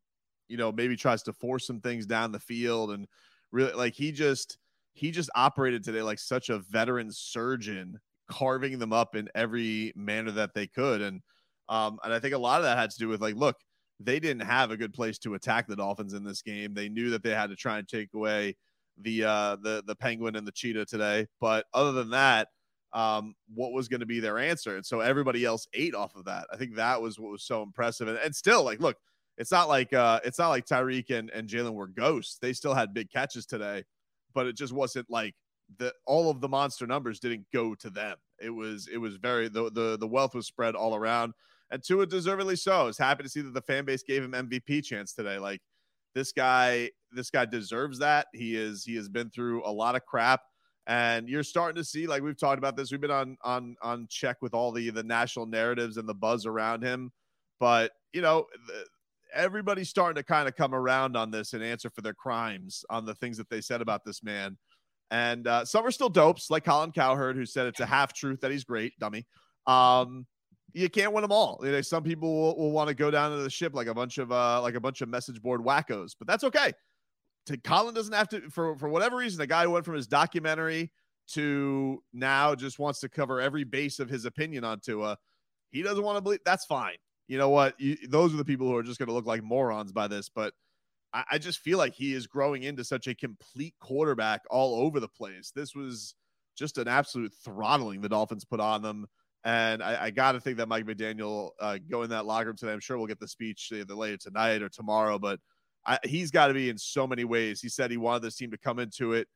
you 0.49 0.57
know, 0.57 0.73
maybe 0.73 0.97
tries 0.97 1.23
to 1.25 1.33
force 1.33 1.67
some 1.67 1.81
things 1.81 2.07
down 2.07 2.33
the 2.33 2.39
field 2.39 2.91
and 2.93 3.07
really 3.53 3.73
like 3.73 3.95
he 3.95 4.13
just 4.13 4.59
he 4.95 5.11
just 5.11 5.31
operated 5.35 5.85
today 5.85 6.03
like 6.03 6.19
such 6.19 6.49
a 6.49 6.59
veteran 6.59 7.11
surgeon, 7.13 8.01
carving 8.31 8.79
them 8.79 8.93
up 8.93 9.15
in 9.15 9.29
every 9.35 9.93
manner 9.95 10.31
that 10.31 10.55
they 10.55 10.67
could. 10.67 11.03
And 11.03 11.21
um, 11.69 11.99
and 12.03 12.13
I 12.13 12.19
think 12.19 12.35
a 12.35 12.39
lot 12.39 12.61
of 12.61 12.65
that 12.65 12.79
had 12.79 12.91
to 12.91 12.99
do 12.99 13.09
with 13.09 13.21
like, 13.21 13.35
look, 13.35 13.57
they 14.01 14.21
didn't 14.21 14.47
have 14.47 14.71
a 14.71 14.77
good 14.77 14.93
place 14.93 15.19
to 15.19 15.35
attack 15.35 15.67
the 15.67 15.77
Dolphins 15.77 16.15
in 16.15 16.25
this 16.25 16.43
game. 16.43 16.75
They 16.75 16.89
knew 16.89 17.11
that 17.11 17.23
they 17.23 17.31
had 17.31 17.51
to 17.51 17.57
try 17.57 17.79
and 17.79 17.89
take 17.89 18.11
away 18.15 18.57
the 19.01 19.25
uh 19.25 19.57
the 19.63 19.83
the 19.87 19.95
penguin 19.95 20.37
and 20.37 20.47
the 20.47 20.53
cheetah 20.53 20.87
today. 20.87 21.27
But 21.41 21.67
other 21.75 21.93
than 21.93 22.11
that, 22.11 22.49
um, 22.93 23.35
what 23.55 23.73
was 23.73 23.89
going 23.89 24.01
to 24.01 24.07
be 24.07 24.21
their 24.21 24.39
answer. 24.39 24.77
And 24.77 24.85
so 24.85 25.01
everybody 25.01 25.45
else 25.45 25.67
ate 25.75 25.95
off 25.95 26.17
of 26.17 26.25
that. 26.25 26.47
I 26.53 26.57
think 26.57 26.75
that 26.77 27.01
was 27.01 27.19
what 27.19 27.31
was 27.31 27.45
so 27.45 27.63
impressive. 27.63 28.09
And, 28.09 28.19
and 28.19 28.35
still, 28.35 28.65
like, 28.65 28.81
look, 28.81 28.97
it's 29.37 29.53
not 29.53 29.69
like 29.69 29.93
uh, 29.93 30.21
it's 30.25 30.39
not 30.39 30.49
like 30.49 30.67
Tyreek 30.67 31.11
and, 31.11 31.31
and 31.31 31.49
Jaylen 31.49 31.75
were 31.75 31.87
ghosts. 31.87 32.39
They 32.41 32.53
still 32.53 32.75
had 32.75 32.95
big 32.95 33.11
catches 33.11 33.47
today, 33.47 33.85
but 34.35 34.47
it 34.47 34.57
just 34.57 34.73
wasn't 34.73 35.09
like 35.11 35.35
the 35.79 35.93
all 36.07 36.31
of 36.31 36.41
the 36.41 36.49
monster 36.49 36.87
numbers 36.87 37.21
didn't 37.21 37.47
go 37.53 37.75
to 37.77 37.91
them. 37.91 38.17
It 38.41 38.51
was 38.51 38.89
it 38.93 38.99
was 38.99 39.17
very 39.17 39.49
the 39.49 39.71
the 39.71 39.97
the 39.99 40.09
wealth 40.09 40.35
was 40.35 40.47
spread 40.47 40.75
all 40.75 40.95
around. 40.95 41.35
And 41.71 41.83
Tua 41.83 42.07
deservedly 42.07 42.57
so. 42.57 42.73
I 42.73 42.85
was 42.85 42.99
happy 42.99 43.23
to 43.23 43.29
see 43.29 43.43
that 43.43 43.55
the 43.55 43.63
fan 43.63 43.85
base 43.85 44.03
gave 44.03 44.23
him 44.23 44.33
MVP 44.33 44.85
chance 44.85 45.13
today. 45.13 45.39
Like 45.39 45.61
this 46.15 46.33
guy, 46.33 46.91
this 47.13 47.31
guy 47.31 47.45
deserves 47.45 47.99
that. 47.99 48.27
He 48.33 48.57
is 48.57 48.85
he 48.85 48.97
has 48.97 49.09
been 49.09 49.31
through 49.31 49.65
a 49.65 49.71
lot 49.73 49.95
of 49.95 50.05
crap 50.05 50.41
and 50.89 51.29
you're 51.29 51.43
starting 51.43 51.77
to 51.77 51.85
see 51.85 52.07
like 52.07 52.23
we've 52.23 52.41
talked 52.41 52.59
about 52.59 52.75
this 52.75 52.91
we've 52.91 53.01
been 53.01 53.11
on 53.11 53.37
on 53.45 53.77
on 53.83 54.07
check 54.11 54.39
with 54.41 54.55
all 54.55 54.73
the 54.73 54.91
the 54.91 55.03
national 55.03 55.47
narratives 55.47 55.99
and 55.99 56.09
the 56.09 56.15
buzz 56.15 56.47
around 56.47 56.83
him 56.83 57.13
but 57.61 57.93
you 58.13 58.23
know 58.23 58.47
the, 58.67 58.85
everybody's 59.35 59.91
starting 59.91 60.17
to 60.17 60.23
kind 60.23 60.49
of 60.49 60.57
come 60.57 60.75
around 60.75 61.17
on 61.17 61.31
this 61.31 61.53
and 61.53 61.63
answer 61.63 61.91
for 61.91 62.01
their 62.01 62.15
crimes 62.15 62.85
on 62.89 63.05
the 63.05 63.15
things 63.15 63.37
that 63.37 63.49
they 63.51 63.61
said 63.61 63.83
about 63.83 64.05
this 64.05 64.23
man 64.23 64.57
and 65.11 65.47
uh, 65.47 65.65
some 65.65 65.87
are 65.87 65.91
still 65.91 66.09
dopes 66.09 66.51
like 66.51 66.65
colin 66.65 66.91
cowherd 66.91 67.37
who 67.37 67.45
said 67.45 67.67
it's 67.67 67.81
a 67.81 67.87
half 67.87 68.15
truth 68.15 68.41
that 68.41 68.51
he's 68.51 68.65
great 68.65 68.93
dummy 68.99 69.27
um 69.67 70.27
you 70.73 70.89
can't 70.89 71.13
win 71.13 71.23
them 71.23 71.33
all. 71.33 71.61
You 71.63 71.73
know, 71.73 71.81
some 71.81 72.03
people 72.03 72.33
will, 72.33 72.57
will 72.57 72.73
want 72.73 72.89
to 72.89 72.95
go 72.95 73.11
down 73.11 73.31
to 73.31 73.43
the 73.43 73.51
ship 73.51 73.75
like 73.75 73.87
a 73.87 73.95
bunch 73.95 74.19
of 74.19 74.33
uh, 74.33 74.61
like 74.63 74.75
a 74.75 74.81
bunch 74.81 75.01
of 75.01 75.09
message 75.09 75.41
board 75.41 75.61
wackos, 75.61 76.15
but 76.19 76.27
that's 76.27 76.45
okay 76.45 76.73
to 77.49 77.57
Colin 77.57 77.95
doesn't 77.95 78.13
have 78.13 78.29
to 78.29 78.49
for 78.51 78.77
for 78.77 78.89
whatever 78.89 79.17
reason 79.17 79.39
the 79.39 79.47
guy 79.47 79.65
who 79.65 79.71
went 79.71 79.85
from 79.85 79.95
his 79.95 80.07
documentary 80.07 80.93
to 81.29 82.03
now 82.13 82.55
just 82.55 82.79
wants 82.79 83.01
to 83.01 83.09
cover 83.09 83.41
every 83.41 83.65
base 83.65 83.99
of 83.99 84.09
his 84.09 84.27
opinion 84.27 84.65
on 84.65 84.81
Tua. 84.81 85.17
He 85.71 85.83
doesn't 85.83 86.05
want 86.05 86.17
to 86.17 86.23
believe 86.23 86.41
that's 86.45 86.67
fine. 86.67 86.97
You 87.27 87.39
know 87.39 87.49
what? 87.49 87.79
You, 87.79 87.97
those 88.09 88.33
are 88.33 88.39
the 88.39 88.45
people 88.45 88.67
who 88.67 88.77
are 88.77 88.83
just 88.83 88.99
going 88.99 89.09
to 89.09 89.15
look 89.15 89.27
like 89.27 89.43
morons 89.43 89.93
by 89.93 90.09
this. 90.09 90.31
But 90.31 90.55
I, 91.13 91.25
I, 91.33 91.39
just 91.39 91.59
feel 91.59 91.77
like 91.77 91.95
he 91.95 92.15
is 92.15 92.27
growing 92.27 92.63
into 92.63 92.85
such 92.85 93.07
a 93.07 93.15
complete 93.15 93.75
quarterback 93.79 94.41
all 94.51 94.81
over 94.81 95.01
the 95.01 95.09
place. 95.09 95.53
This 95.55 95.75
was 95.75 96.15
just 96.57 96.79
an 96.79 96.89
absolute 96.89 97.35
throttling 97.45 98.01
the 98.01 98.09
Dolphins 98.09 98.47
put 98.47 98.61
on 98.61 98.81
them. 98.81 99.07
And 99.49 99.83
I, 99.83 100.05
I 100.05 100.11
got 100.11 100.33
to 100.33 100.41
think 100.41 100.59
that 100.59 100.69
Mike 100.69 100.85
McDaniel 100.85 101.53
uh, 101.59 101.79
go 101.91 102.03
in 102.03 102.11
that 102.11 102.27
locker 102.27 102.49
room 102.49 102.57
today. 102.57 102.71
I'm 102.71 102.81
sure 102.81 102.99
we'll 102.99 103.07
get 103.07 103.19
the 103.19 103.27
speech 103.27 103.73
either 103.73 103.95
later 103.95 104.19
tonight 104.19 104.61
or 104.61 104.69
tomorrow, 104.69 105.19
but 105.19 105.41
I, 105.87 105.99
he's 106.05 106.31
got 106.31 106.49
to 106.49 106.55
be 106.55 106.69
in 106.69 106.77
so 106.77 107.07
many 107.07 107.25
ways. 107.25 107.63
He 107.63 107.71
said 107.71 107.91
he 107.91 107.97
wanted 107.97 108.21
this 108.21 108.37
team 108.37 108.51
to 108.51 108.59
come 108.59 108.79
into 108.79 109.15
it 109.15 109.27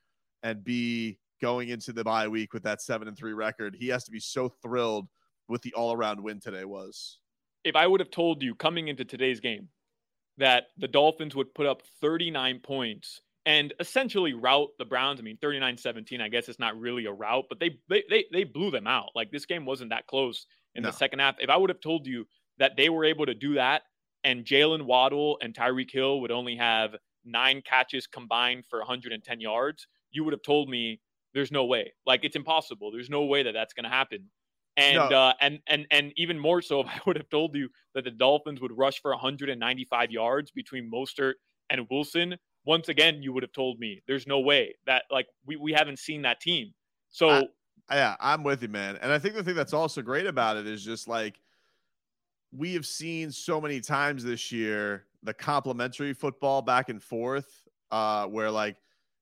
and 0.43 0.63
be 0.63 1.19
going 1.41 1.71
into 1.71 1.95
the 1.95 2.05
bye 2.05 2.29
week 2.29 2.53
with 2.53 2.63
that 2.65 2.83
seven 2.83 3.09
and 3.09 3.17
three 3.17 3.33
record. 3.33 3.75
He 3.75 3.89
has 3.89 4.05
to 4.05 4.11
be 4.11 4.21
so 4.21 4.51
thrilled 4.51 5.09
with 5.49 5.63
the 5.63 5.73
all 5.73 5.95
around 5.95 6.23
win 6.23 6.41
today 6.41 6.67
was. 6.67 7.19
If 7.65 7.75
I 7.75 7.87
would 7.87 8.01
have 8.01 8.11
told 8.11 8.43
you 8.43 8.55
coming 8.55 8.89
into 8.89 9.07
today's 9.07 9.41
game 9.41 9.69
that 10.37 10.65
the 10.77 10.89
Dolphins 10.89 11.35
would 11.35 11.55
put 11.55 11.65
up 11.65 11.81
39 12.03 12.59
points 12.59 13.23
and 13.45 13.75
essentially 13.81 14.35
rout 14.35 14.69
the 14.79 14.85
Browns, 14.85 15.21
I 15.21 15.23
mean 15.23 15.39
39-17, 15.43 16.21
I 16.21 16.29
guess 16.29 16.49
it's 16.49 16.59
not 16.59 16.79
really 16.79 17.07
a 17.07 17.13
rout, 17.13 17.45
but 17.49 17.59
they 17.59 17.79
they 17.89 18.05
they, 18.09 18.25
they 18.33 18.45
blew 18.45 18.71
them 18.71 18.87
out. 18.87 19.11
Like 19.15 19.31
this 19.31 19.47
game 19.47 19.65
wasn't 19.65 19.91
that 19.91 20.07
close 20.07 20.47
in 20.75 20.83
no. 20.83 20.91
the 20.91 20.97
second 20.97 21.19
half. 21.19 21.37
If 21.39 21.51
I 21.51 21.57
would 21.57 21.71
have 21.71 21.81
told 21.81 22.07
you 22.07 22.27
that 22.59 22.77
they 22.77 22.89
were 22.89 23.05
able 23.05 23.27
to 23.27 23.35
do 23.35 23.55
that 23.55 23.83
and 24.25 24.45
Jaylen 24.45 24.83
Waddle 24.83 25.39
and 25.43 25.55
Tyreek 25.55 25.91
Hill 25.91 26.21
would 26.21 26.31
only 26.31 26.57
have 26.57 26.95
nine 27.25 27.63
catches 27.63 28.07
combined 28.07 28.65
for 28.69 28.79
110 28.81 29.41
yards, 29.41 29.87
you 30.11 30.25
would 30.25 30.33
have 30.33 30.43
told 30.43 30.69
me 30.69 31.01
there's 31.35 31.53
no 31.53 31.65
way. 31.65 31.93
Like 32.07 32.25
it's 32.25 32.37
impossible. 32.37 32.91
There's 32.93 33.11
no 33.11 33.25
way 33.25 33.43
that 33.43 33.53
that's 33.53 33.73
going 33.73 33.85
to 33.85 33.91
happen. 33.91 34.29
And 34.77 34.97
no. 34.97 35.05
uh, 35.05 35.33
and 35.41 35.59
and 35.67 35.87
and 35.91 36.13
even 36.17 36.39
more 36.39 36.63
so, 36.63 36.81
if 36.85 36.87
I 36.87 37.01
would 37.07 37.17
have 37.17 37.29
told 37.29 37.55
you 37.55 37.69
that 37.95 38.05
the 38.05 38.11
Dolphins 38.11 38.61
would 38.61 38.77
rush 38.77 39.01
for 39.01 39.11
195 39.11 40.11
yards 40.11 40.51
between 40.51 40.91
Mostert 40.91 41.35
and 41.69 41.87
Wilson, 41.91 42.37
once 42.65 42.89
again, 42.89 43.23
you 43.23 43.33
would 43.33 43.43
have 43.43 43.53
told 43.53 43.79
me 43.79 44.03
there's 44.07 44.27
no 44.27 44.41
way 44.41 44.75
that 44.87 45.05
like 45.11 45.27
we 45.47 45.57
we 45.57 45.73
haven't 45.73 45.99
seen 45.99 46.23
that 46.23 46.41
team. 46.41 46.73
So 47.11 47.49
I, 47.89 47.97
yeah, 47.97 48.17
I'm 48.21 48.43
with 48.43 48.63
you, 48.63 48.69
man. 48.69 48.99
And 49.03 49.13
I 49.13 49.19
think 49.19 49.35
the 49.35 49.43
thing 49.43 49.55
that's 49.55 49.73
also 49.73 50.03
great 50.03 50.27
about 50.27 50.57
it 50.57 50.67
is 50.67 50.85
just 50.85 51.09
like 51.09 51.41
we 52.57 52.75
have 52.75 52.87
seen 52.87 53.31
so 53.31 53.61
many 53.61 53.81
times 53.81 54.25
this 54.25 54.53
year 54.53 55.07
the 55.23 55.35
complementary 55.35 56.13
football 56.13 56.63
back 56.63 56.89
and 56.89 57.03
forth, 57.03 57.69
uh, 57.91 58.27
where 58.27 58.51
like 58.51 58.77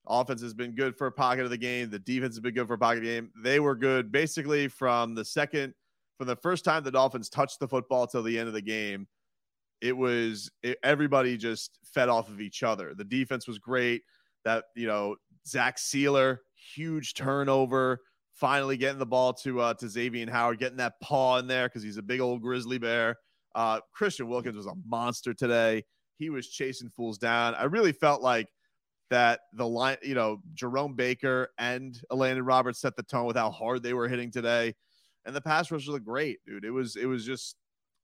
offense 0.06 0.40
has 0.42 0.54
been 0.54 0.74
good 0.74 0.96
for 0.96 1.06
a 1.06 1.12
pocket 1.12 1.44
of 1.44 1.50
the 1.50 1.58
game, 1.58 1.90
the 1.90 1.98
defense 1.98 2.34
has 2.34 2.40
been 2.40 2.54
good 2.54 2.66
for 2.66 2.74
a 2.74 2.78
pocket 2.78 2.98
of 2.98 3.04
the 3.04 3.10
game. 3.10 3.30
They 3.42 3.60
were 3.60 3.74
good 3.74 4.10
basically 4.10 4.68
from 4.68 5.14
the 5.14 5.24
second, 5.24 5.74
from 6.18 6.26
the 6.26 6.36
first 6.36 6.64
time 6.64 6.82
the 6.82 6.90
Dolphins 6.90 7.28
touched 7.28 7.60
the 7.60 7.68
football 7.68 8.06
till 8.06 8.22
the 8.22 8.38
end 8.38 8.48
of 8.48 8.54
the 8.54 8.62
game. 8.62 9.06
It 9.80 9.96
was 9.96 10.50
it, 10.62 10.78
everybody 10.82 11.36
just 11.36 11.78
fed 11.84 12.08
off 12.08 12.28
of 12.28 12.40
each 12.40 12.62
other. 12.62 12.94
The 12.94 13.04
defense 13.04 13.46
was 13.46 13.58
great. 13.58 14.02
That 14.44 14.64
you 14.74 14.86
know 14.86 15.16
Zach 15.46 15.76
Sieler, 15.76 16.38
huge 16.74 17.14
turnover, 17.14 18.00
finally 18.34 18.76
getting 18.76 18.98
the 18.98 19.06
ball 19.06 19.32
to 19.34 19.60
uh, 19.60 19.74
to 19.74 19.88
Xavier 19.88 20.30
Howard, 20.30 20.58
getting 20.58 20.78
that 20.78 21.00
paw 21.02 21.38
in 21.38 21.46
there 21.46 21.68
because 21.68 21.82
he's 21.82 21.98
a 21.98 22.02
big 22.02 22.20
old 22.20 22.42
grizzly 22.42 22.78
bear. 22.78 23.16
Uh, 23.54 23.80
Christian 23.92 24.28
Wilkins 24.28 24.56
was 24.56 24.66
a 24.66 24.74
monster 24.86 25.34
today. 25.34 25.84
He 26.16 26.30
was 26.30 26.48
chasing 26.48 26.90
fools 26.90 27.18
down. 27.18 27.54
I 27.54 27.64
really 27.64 27.92
felt 27.92 28.22
like 28.22 28.48
that 29.10 29.40
the 29.54 29.66
line, 29.66 29.96
you 30.02 30.14
know, 30.14 30.40
Jerome 30.54 30.94
Baker 30.94 31.48
and 31.58 32.00
Elandon 32.12 32.46
Roberts 32.46 32.80
set 32.80 32.96
the 32.96 33.02
tone 33.02 33.26
with 33.26 33.36
how 33.36 33.50
hard 33.50 33.82
they 33.82 33.92
were 33.92 34.08
hitting 34.08 34.30
today. 34.30 34.74
And 35.26 35.34
the 35.34 35.40
pass 35.40 35.70
rush 35.70 35.88
looked 35.88 36.06
great, 36.06 36.38
dude. 36.46 36.64
It 36.64 36.70
was 36.70 36.96
it 36.96 37.06
was 37.06 37.26
just 37.26 37.56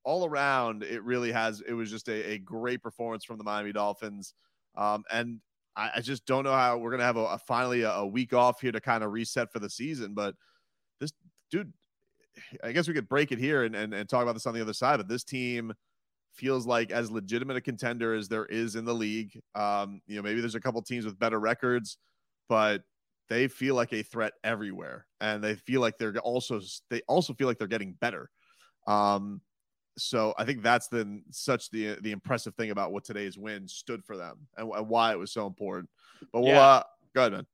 all 0.07 0.25
around. 0.25 0.85
It 0.85 1.03
really 1.03 1.33
has. 1.33 1.61
It 1.61 1.75
was 1.75 1.91
just 1.91 2.09
a, 2.09 2.33
a 2.33 2.39
great 2.39 2.83
performance 2.83 3.25
from 3.25 3.39
the 3.39 3.45
Miami 3.45 3.73
Dolphins. 3.73 4.35
Um, 4.77 5.03
and 5.13 5.41
I, 5.75 5.91
I, 5.97 6.01
just 6.01 6.25
don't 6.27 6.45
know 6.45 6.53
how 6.53 6.79
we're 6.79 6.93
gonna 6.93 7.03
have 7.03 7.17
a, 7.17 7.25
a 7.25 7.39
finally 7.39 7.83
a, 7.83 7.91
a 7.91 8.07
week 8.07 8.33
off 8.33 8.61
here 8.61 8.73
to 8.73 8.81
kind 8.81 9.03
of 9.03 9.13
reset 9.13 9.53
for 9.53 9.59
the 9.59 9.69
season. 9.69 10.15
But 10.15 10.37
this 11.01 11.13
dude, 11.51 11.73
I 12.63 12.73
guess 12.73 12.87
we 12.87 12.95
could 12.95 13.09
break 13.09 13.33
it 13.33 13.39
here 13.39 13.65
and, 13.65 13.75
and, 13.75 13.93
and 13.93 14.09
talk 14.09 14.23
about 14.23 14.35
this 14.35 14.47
on 14.47 14.55
the 14.55 14.61
other 14.61 14.73
side. 14.73 14.99
But 14.99 15.09
this 15.09 15.25
team 15.25 15.73
feels 16.35 16.67
like 16.67 16.93
as 16.93 17.11
legitimate 17.11 17.57
a 17.57 17.61
contender 17.61 18.15
as 18.15 18.29
there 18.29 18.47
is 18.47 18.77
in 18.77 18.85
the 18.85 18.95
league. 18.95 19.41
Um, 19.55 20.01
you 20.07 20.17
know, 20.17 20.23
maybe 20.23 20.41
there's 20.41 20.55
a 20.55 20.61
couple 20.61 20.81
teams 20.83 21.05
with 21.05 21.19
better 21.19 21.41
records, 21.41 21.99
but 22.49 22.83
they 23.29 23.49
feel 23.49 23.75
like 23.75 23.93
a 23.93 24.03
threat 24.03 24.35
everywhere, 24.45 25.07
and 25.21 25.43
they 25.43 25.57
feel 25.57 25.81
like 25.81 25.99
they're 25.99 26.17
also 26.19 26.61
they 26.91 27.01
also 27.09 27.35
feel 27.35 27.49
like 27.49 27.59
they're 27.59 27.67
getting 27.67 27.95
better. 28.01 28.31
Um, 28.87 29.41
so 29.97 30.35
I 30.39 30.45
think 30.45 30.63
that's 30.63 30.89
the 30.89 31.23
such 31.31 31.71
the 31.71 31.97
the 32.01 32.13
impressive 32.13 32.55
thing 32.55 32.71
about 32.71 32.93
what 32.93 33.05
today's 33.05 33.39
win 33.39 33.67
stood 33.69 34.05
for 34.05 34.17
them 34.17 34.39
and, 34.57 34.71
and 34.71 34.89
why 34.89 35.13
it 35.13 35.19
was 35.19 35.33
so 35.33 35.47
important. 35.47 35.89
But 36.33 36.41
we'll 36.41 36.53
yeah. 36.53 36.61
uh, 36.61 36.83
go 37.15 37.21
ahead, 37.23 37.33
man. 37.33 37.47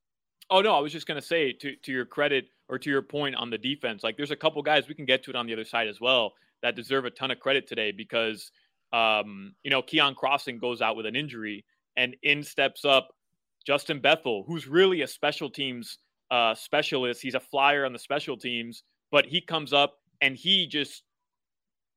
Oh 0.51 0.61
no, 0.61 0.75
I 0.75 0.81
was 0.81 0.93
just 0.93 1.07
gonna 1.07 1.23
say 1.23 1.53
to 1.53 1.77
to 1.77 1.93
your 1.93 2.05
credit 2.05 2.47
or 2.69 2.79
to 2.79 2.91
your 2.91 3.03
point 3.03 3.35
on 3.37 3.51
the 3.51 3.59
defense, 3.59 4.03
like 4.03 4.17
there's 4.17 4.31
a 4.31 4.37
couple 4.37 4.63
guys 4.63 4.89
we 4.89 4.95
can 4.95 5.05
get 5.05 5.23
to 5.25 5.31
it 5.31 5.37
on 5.37 5.47
the 5.47 5.53
other 5.53 5.65
side 5.65 5.89
as 5.89 6.01
well 6.01 6.33
that 6.63 6.77
deserve 6.77 7.05
a 7.05 7.11
ton 7.11 7.31
of 7.31 7.41
credit 7.41 7.67
today 7.67 7.91
because 7.91 8.53
um, 8.93 9.55
you 9.65 9.71
know, 9.71 9.83
Keion 9.83 10.15
Crossen 10.15 10.61
goes 10.61 10.83
out 10.83 10.97
with 10.97 11.07
an 11.07 11.17
injury, 11.17 11.65
and 11.97 12.15
in 12.23 12.43
steps 12.43 12.85
up 12.85 13.09
Justin 13.67 14.01
Bethel, 14.01 14.45
who's 14.47 14.67
really 14.69 15.03
a 15.03 15.07
special 15.07 15.49
teams 15.49 15.99
uh, 16.31 16.55
specialist. 16.55 17.23
He's 17.23 17.35
a 17.35 17.41
flyer 17.41 17.85
on 17.85 17.93
the 17.93 17.99
special 17.99 18.37
teams, 18.37 18.83
but 19.11 19.27
he 19.27 19.41
comes 19.41 19.73
up 19.73 19.99
and 20.21 20.37
he 20.37 20.67
just 20.67 21.03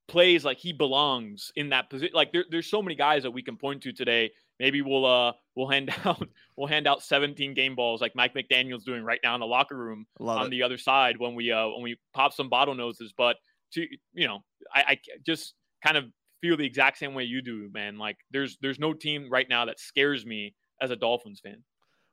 plays 0.08 0.46
like 0.46 0.58
he 0.58 0.74
belongs 0.74 1.52
in 1.56 1.70
that 1.70 1.90
position. 1.90 2.14
Like 2.14 2.32
there, 2.32 2.46
there's 2.50 2.70
so 2.70 2.82
many 2.82 2.96
guys 2.96 3.24
that 3.24 3.32
we 3.32 3.42
can 3.42 3.58
point 3.58 3.84
to 3.84 3.92
today. 3.94 4.32
Maybe 4.60 4.82
we'll 4.82 5.06
uh 5.06 5.34
we'll 5.56 5.68
hand 5.68 5.94
out 6.06 6.28
we'll 6.56 6.68
hand 6.68 6.88
out 6.88 7.04
17 7.04 7.54
game 7.54 7.76
balls 7.76 8.02
like 8.02 8.16
Mike 8.16 8.34
McDaniel's 8.34 8.84
doing 8.84 9.04
right 9.04 9.20
now 9.24 9.34
in 9.34 9.40
the 9.40 9.48
locker 9.48 9.76
room 9.76 10.06
Love 10.20 10.38
on 10.38 10.48
it. 10.48 10.50
the 10.50 10.64
other 10.64 10.78
side 10.78 11.18
when 11.18 11.36
we 11.36 11.52
uh 11.52 11.68
when 11.68 11.82
we 11.82 11.98
pop 12.14 12.34
some 12.34 12.50
bottle 12.50 12.76
noses. 12.76 13.14
But 13.18 13.38
to 13.74 13.86
you 14.14 14.28
know, 14.28 14.44
I, 14.74 14.84
I 14.90 15.00
just 15.26 15.54
kind 15.84 15.98
of 15.98 16.06
feel 16.42 16.58
the 16.58 16.66
exact 16.66 16.98
same 16.98 17.14
way 17.14 17.24
you 17.24 17.42
do, 17.42 17.70
man. 17.74 17.98
Like 17.98 18.18
there's 18.32 18.58
there's 18.62 18.80
no 18.80 18.94
team 18.94 19.30
right 19.30 19.48
now 19.50 19.66
that 19.66 19.80
scares 19.80 20.26
me 20.26 20.54
as 20.82 20.92
a 20.92 20.96
Dolphins 20.96 21.40
fan. 21.40 21.64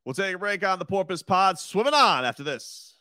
We'll 0.04 0.14
take 0.14 0.34
a 0.34 0.38
break 0.38 0.66
on 0.66 0.78
the 0.78 0.84
Porpoise 0.84 1.22
Pod. 1.22 1.58
Swimming 1.58 1.94
on 1.94 2.24
after 2.24 2.42
this. 2.42 2.96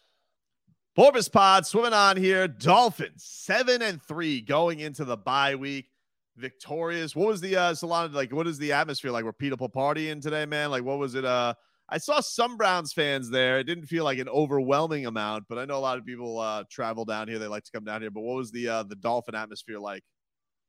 Porpoise 0.96 1.30
Pod 1.30 1.66
swimming 1.66 1.94
on 1.94 2.18
here. 2.18 2.48
Dolphins 2.48 3.24
seven 3.24 3.82
and 3.82 4.02
three 4.02 4.42
going 4.42 4.82
into 4.82 5.06
the 5.06 5.16
bye 5.16 5.56
week. 5.56 5.88
Victorious. 6.36 7.16
What 7.16 7.28
was 7.28 7.40
the 7.40 7.56
uh 7.56 7.74
salon 7.74 8.12
like? 8.14 8.34
What 8.34 8.48
is 8.48 8.58
the 8.58 8.74
atmosphere 8.74 9.12
like? 9.12 9.24
Were 9.24 9.32
people 9.32 9.70
partying 9.70 10.22
today, 10.22 10.46
man? 10.46 10.70
Like, 10.70 10.84
what 10.84 10.98
was 10.98 11.16
it? 11.16 11.24
Uh, 11.24 11.54
I 11.88 11.98
saw 11.98 12.20
some 12.20 12.58
Browns 12.58 12.94
fans 12.94 13.30
there. 13.30 13.60
It 13.60 13.66
didn't 13.66 13.86
feel 13.86 14.04
like 14.04 14.18
an 14.18 14.30
overwhelming 14.30 15.06
amount, 15.06 15.46
but 15.48 15.58
I 15.58 15.66
know 15.66 15.78
a 15.78 15.80
lot 15.80 15.98
of 15.98 16.06
people 16.06 16.40
uh 16.40 16.64
travel 16.70 17.06
down 17.06 17.28
here. 17.28 17.40
They 17.40 17.48
like 17.48 17.64
to 17.64 17.72
come 17.72 17.86
down 17.86 18.02
here. 18.02 18.12
But 18.12 18.22
what 18.22 18.36
was 18.36 18.52
the 18.52 18.68
uh 18.68 18.84
the 18.84 18.96
Dolphin 18.96 19.36
atmosphere 19.36 19.80
like? 19.80 20.04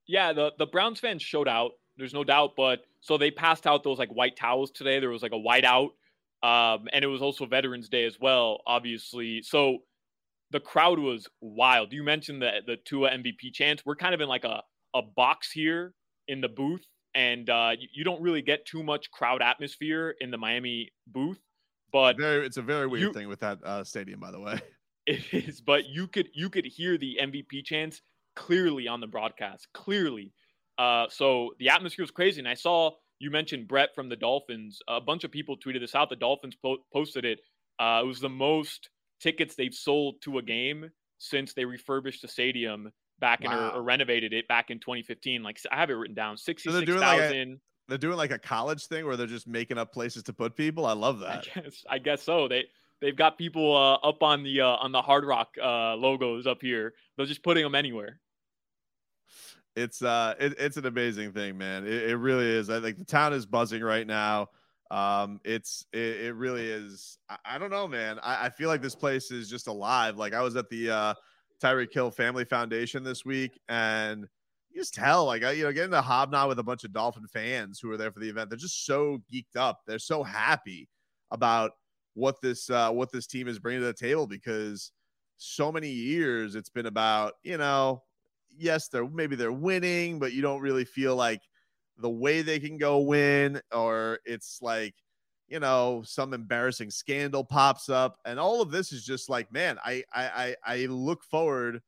Yeah, 0.06 0.32
the 0.32 0.52
the 0.58 0.66
Browns 0.66 1.00
fans 1.00 1.22
showed 1.22 1.48
out. 1.48 1.72
There's 1.96 2.14
no 2.14 2.22
doubt, 2.24 2.52
but 2.56 2.84
so 3.00 3.18
they 3.18 3.30
passed 3.32 3.66
out 3.66 3.82
those 3.82 3.98
like 3.98 4.10
white 4.10 4.36
towels 4.36 4.70
today. 4.70 5.00
There 5.00 5.10
was 5.10 5.22
like 5.22 5.32
a 5.32 5.38
white 5.38 5.64
out, 5.64 5.90
um, 6.42 6.88
and 6.92 7.04
it 7.04 7.08
was 7.08 7.22
also 7.22 7.44
Veterans 7.44 7.88
Day 7.88 8.04
as 8.04 8.18
well, 8.20 8.60
obviously. 8.66 9.42
So 9.42 9.78
the 10.52 10.60
crowd 10.60 10.98
was 10.98 11.26
wild. 11.40 11.92
You 11.92 12.02
mentioned 12.02 12.42
the 12.42 12.60
the 12.66 12.76
Tua 12.76 13.10
MVP 13.10 13.52
chance. 13.52 13.84
We're 13.84 13.96
kind 13.96 14.14
of 14.14 14.20
in 14.20 14.28
like 14.28 14.44
a 14.44 14.62
a 14.94 15.02
box 15.02 15.50
here 15.50 15.94
in 16.28 16.40
the 16.40 16.48
booth, 16.48 16.84
and 17.14 17.48
uh, 17.48 17.72
you, 17.78 17.88
you 17.92 18.04
don't 18.04 18.20
really 18.20 18.42
get 18.42 18.66
too 18.66 18.82
much 18.82 19.10
crowd 19.10 19.42
atmosphere 19.42 20.14
in 20.20 20.30
the 20.30 20.38
Miami 20.38 20.92
booth. 21.06 21.40
But 21.92 22.18
very, 22.18 22.46
it's 22.46 22.56
a 22.56 22.62
very 22.62 22.86
weird 22.86 23.02
you, 23.02 23.12
thing 23.12 23.28
with 23.28 23.40
that 23.40 23.58
uh, 23.64 23.84
stadium, 23.84 24.20
by 24.20 24.30
the 24.30 24.40
way. 24.40 24.60
It 25.04 25.34
is, 25.34 25.60
but 25.60 25.88
you 25.88 26.06
could 26.06 26.28
you 26.32 26.48
could 26.48 26.64
hear 26.64 26.96
the 26.96 27.18
MVP 27.20 27.64
chants 27.64 28.00
clearly 28.36 28.86
on 28.86 29.00
the 29.00 29.08
broadcast, 29.08 29.66
clearly. 29.74 30.32
Uh, 30.78 31.06
so 31.10 31.50
the 31.58 31.70
atmosphere 31.70 32.04
was 32.04 32.12
crazy. 32.12 32.38
And 32.38 32.46
I 32.46 32.54
saw 32.54 32.92
you 33.18 33.32
mentioned 33.32 33.66
Brett 33.66 33.96
from 33.96 34.08
the 34.08 34.14
Dolphins. 34.14 34.78
A 34.86 35.00
bunch 35.00 35.24
of 35.24 35.32
people 35.32 35.56
tweeted 35.56 35.80
this 35.80 35.96
out. 35.96 36.08
The 36.08 36.14
Dolphins 36.14 36.54
po- 36.54 36.84
posted 36.92 37.24
it. 37.24 37.40
Uh, 37.80 38.02
it 38.04 38.06
was 38.06 38.20
the 38.20 38.28
most 38.28 38.90
tickets 39.22 39.54
they've 39.54 39.74
sold 39.74 40.20
to 40.22 40.38
a 40.38 40.42
game 40.42 40.90
since 41.18 41.54
they 41.54 41.64
refurbished 41.64 42.22
the 42.22 42.28
stadium 42.28 42.90
back 43.20 43.42
wow. 43.44 43.52
in 43.52 43.58
or, 43.58 43.70
or, 43.78 43.82
renovated 43.82 44.32
it 44.32 44.48
back 44.48 44.70
in 44.70 44.80
2015. 44.80 45.42
Like 45.42 45.58
I 45.70 45.76
have 45.76 45.90
it 45.90 45.94
written 45.94 46.14
down, 46.14 46.36
sixty-six 46.36 46.90
thousand. 46.90 47.60
They're 47.88 47.98
doing 47.98 48.16
like 48.16 48.30
a 48.30 48.38
college 48.38 48.86
thing 48.86 49.06
where 49.06 49.16
they're 49.16 49.26
just 49.26 49.46
making 49.46 49.78
up 49.78 49.92
places 49.92 50.22
to 50.24 50.32
put 50.32 50.56
people. 50.56 50.86
I 50.86 50.92
love 50.92 51.20
that. 51.20 51.46
I 51.56 51.60
guess, 51.60 51.84
I 51.88 51.98
guess 51.98 52.22
so. 52.22 52.48
They 52.48 52.64
they've 53.00 53.16
got 53.16 53.38
people 53.38 53.76
uh, 53.76 53.94
up 54.06 54.22
on 54.22 54.42
the 54.42 54.60
uh, 54.60 54.66
on 54.66 54.92
the 54.92 55.02
Hard 55.02 55.24
Rock 55.24 55.54
uh, 55.62 55.94
logos 55.94 56.46
up 56.46 56.58
here. 56.60 56.94
They're 57.16 57.26
just 57.26 57.42
putting 57.42 57.62
them 57.62 57.74
anywhere 57.74 58.20
it's 59.74 60.02
uh 60.02 60.34
it, 60.38 60.54
it's 60.58 60.76
an 60.76 60.84
amazing 60.84 61.32
thing 61.32 61.56
man 61.56 61.86
it, 61.86 62.10
it, 62.10 62.16
really 62.16 62.46
is 62.46 62.68
i 62.68 62.80
think 62.80 62.98
the 62.98 63.04
town 63.04 63.32
is 63.32 63.46
buzzing 63.46 63.82
right 63.82 64.06
now 64.06 64.48
um 64.92 65.40
it's 65.42 65.86
it, 65.92 66.20
it 66.20 66.34
really 66.34 66.68
is 66.68 67.18
I, 67.28 67.36
I, 67.46 67.58
don't 67.58 67.70
know 67.70 67.88
man. 67.88 68.18
I, 68.22 68.46
I 68.46 68.50
feel 68.50 68.68
like 68.68 68.82
this 68.82 68.94
place 68.94 69.30
is 69.30 69.48
just 69.48 69.66
alive. 69.66 70.18
Like 70.18 70.34
i 70.34 70.42
was 70.42 70.54
at 70.54 70.68
the 70.68 70.90
uh 70.90 71.14
tyreek 71.62 71.92
hill 71.92 72.10
family 72.10 72.44
foundation 72.44 73.02
this 73.02 73.24
week 73.24 73.58
and 73.68 74.26
you 74.70 74.80
just 74.80 74.94
tell 74.94 75.24
like 75.24 75.44
I, 75.44 75.52
you 75.52 75.64
know 75.64 75.72
getting 75.72 75.92
to 75.92 76.02
hobnob 76.02 76.48
with 76.48 76.58
a 76.58 76.62
bunch 76.62 76.84
of 76.84 76.92
dolphin 76.92 77.26
fans 77.26 77.78
who 77.80 77.90
are 77.90 77.96
there 77.96 78.10
for 78.12 78.20
the 78.20 78.28
event. 78.28 78.50
They're 78.50 78.58
just 78.58 78.84
so 78.84 79.22
geeked 79.32 79.56
up. 79.56 79.80
They're 79.86 79.98
so 79.98 80.22
happy 80.22 80.88
about 81.30 81.72
what 82.14 82.40
this 82.42 82.68
uh 82.68 82.90
what 82.90 83.10
this 83.10 83.26
team 83.26 83.48
is 83.48 83.58
bringing 83.58 83.80
to 83.80 83.86
the 83.86 83.94
table 83.94 84.26
because 84.26 84.92
so 85.38 85.72
many 85.72 85.88
years 85.88 86.54
it's 86.54 86.70
been 86.70 86.86
about 86.86 87.34
you 87.42 87.56
know 87.56 88.02
yes, 88.56 88.88
they're 88.88 89.08
maybe 89.08 89.36
they're 89.36 89.52
winning, 89.52 90.18
but 90.18 90.32
you 90.32 90.42
don't 90.42 90.60
really 90.60 90.84
feel 90.84 91.16
like 91.16 91.40
the 92.02 92.10
way 92.10 92.42
they 92.42 92.58
can 92.58 92.76
go 92.76 92.98
win, 92.98 93.60
or 93.72 94.18
it's 94.26 94.60
like, 94.60 94.94
you 95.48 95.60
know, 95.60 96.02
some 96.04 96.34
embarrassing 96.34 96.90
scandal 96.90 97.44
pops 97.44 97.88
up. 97.88 98.18
And 98.24 98.38
all 98.38 98.60
of 98.60 98.70
this 98.70 98.92
is 98.92 99.04
just 99.04 99.30
like, 99.30 99.50
man, 99.52 99.78
I 99.84 100.02
I 100.12 100.54
I 100.64 100.86
look 100.86 101.24
forward 101.24 101.80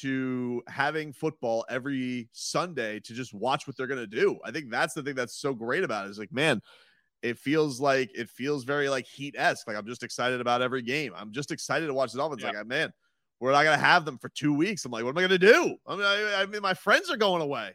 to 0.00 0.62
having 0.66 1.12
football 1.12 1.64
every 1.70 2.28
Sunday 2.32 3.00
to 3.00 3.14
just 3.14 3.32
watch 3.32 3.66
what 3.66 3.76
they're 3.76 3.86
gonna 3.86 4.06
do. 4.06 4.38
I 4.44 4.50
think 4.50 4.70
that's 4.70 4.92
the 4.92 5.02
thing 5.02 5.14
that's 5.14 5.36
so 5.36 5.54
great 5.54 5.84
about 5.84 6.04
it. 6.04 6.08
it. 6.08 6.10
Is 6.10 6.18
like, 6.18 6.32
man, 6.32 6.60
it 7.22 7.38
feels 7.38 7.80
like 7.80 8.10
it 8.14 8.28
feels 8.28 8.64
very 8.64 8.88
like 8.88 9.06
heat 9.06 9.34
esque. 9.38 9.66
Like 9.66 9.76
I'm 9.76 9.86
just 9.86 10.02
excited 10.02 10.40
about 10.40 10.60
every 10.60 10.82
game. 10.82 11.12
I'm 11.16 11.32
just 11.32 11.50
excited 11.52 11.86
to 11.86 11.94
watch 11.94 12.12
the 12.12 12.18
Dolphins. 12.18 12.42
Yep. 12.42 12.54
Like, 12.54 12.66
man, 12.66 12.92
we're 13.40 13.52
not 13.52 13.64
going 13.64 13.78
to 13.78 13.84
have 13.84 14.04
them 14.04 14.18
for 14.18 14.28
two 14.28 14.54
weeks. 14.54 14.84
I'm 14.84 14.92
like, 14.92 15.04
what 15.04 15.10
am 15.10 15.18
I 15.18 15.28
going 15.28 15.38
to 15.40 15.52
do? 15.52 15.76
I 15.86 15.96
mean, 15.96 16.06
I, 16.06 16.42
I 16.42 16.46
mean, 16.46 16.62
my 16.62 16.74
friends 16.74 17.10
are 17.10 17.16
going 17.16 17.42
away. 17.42 17.72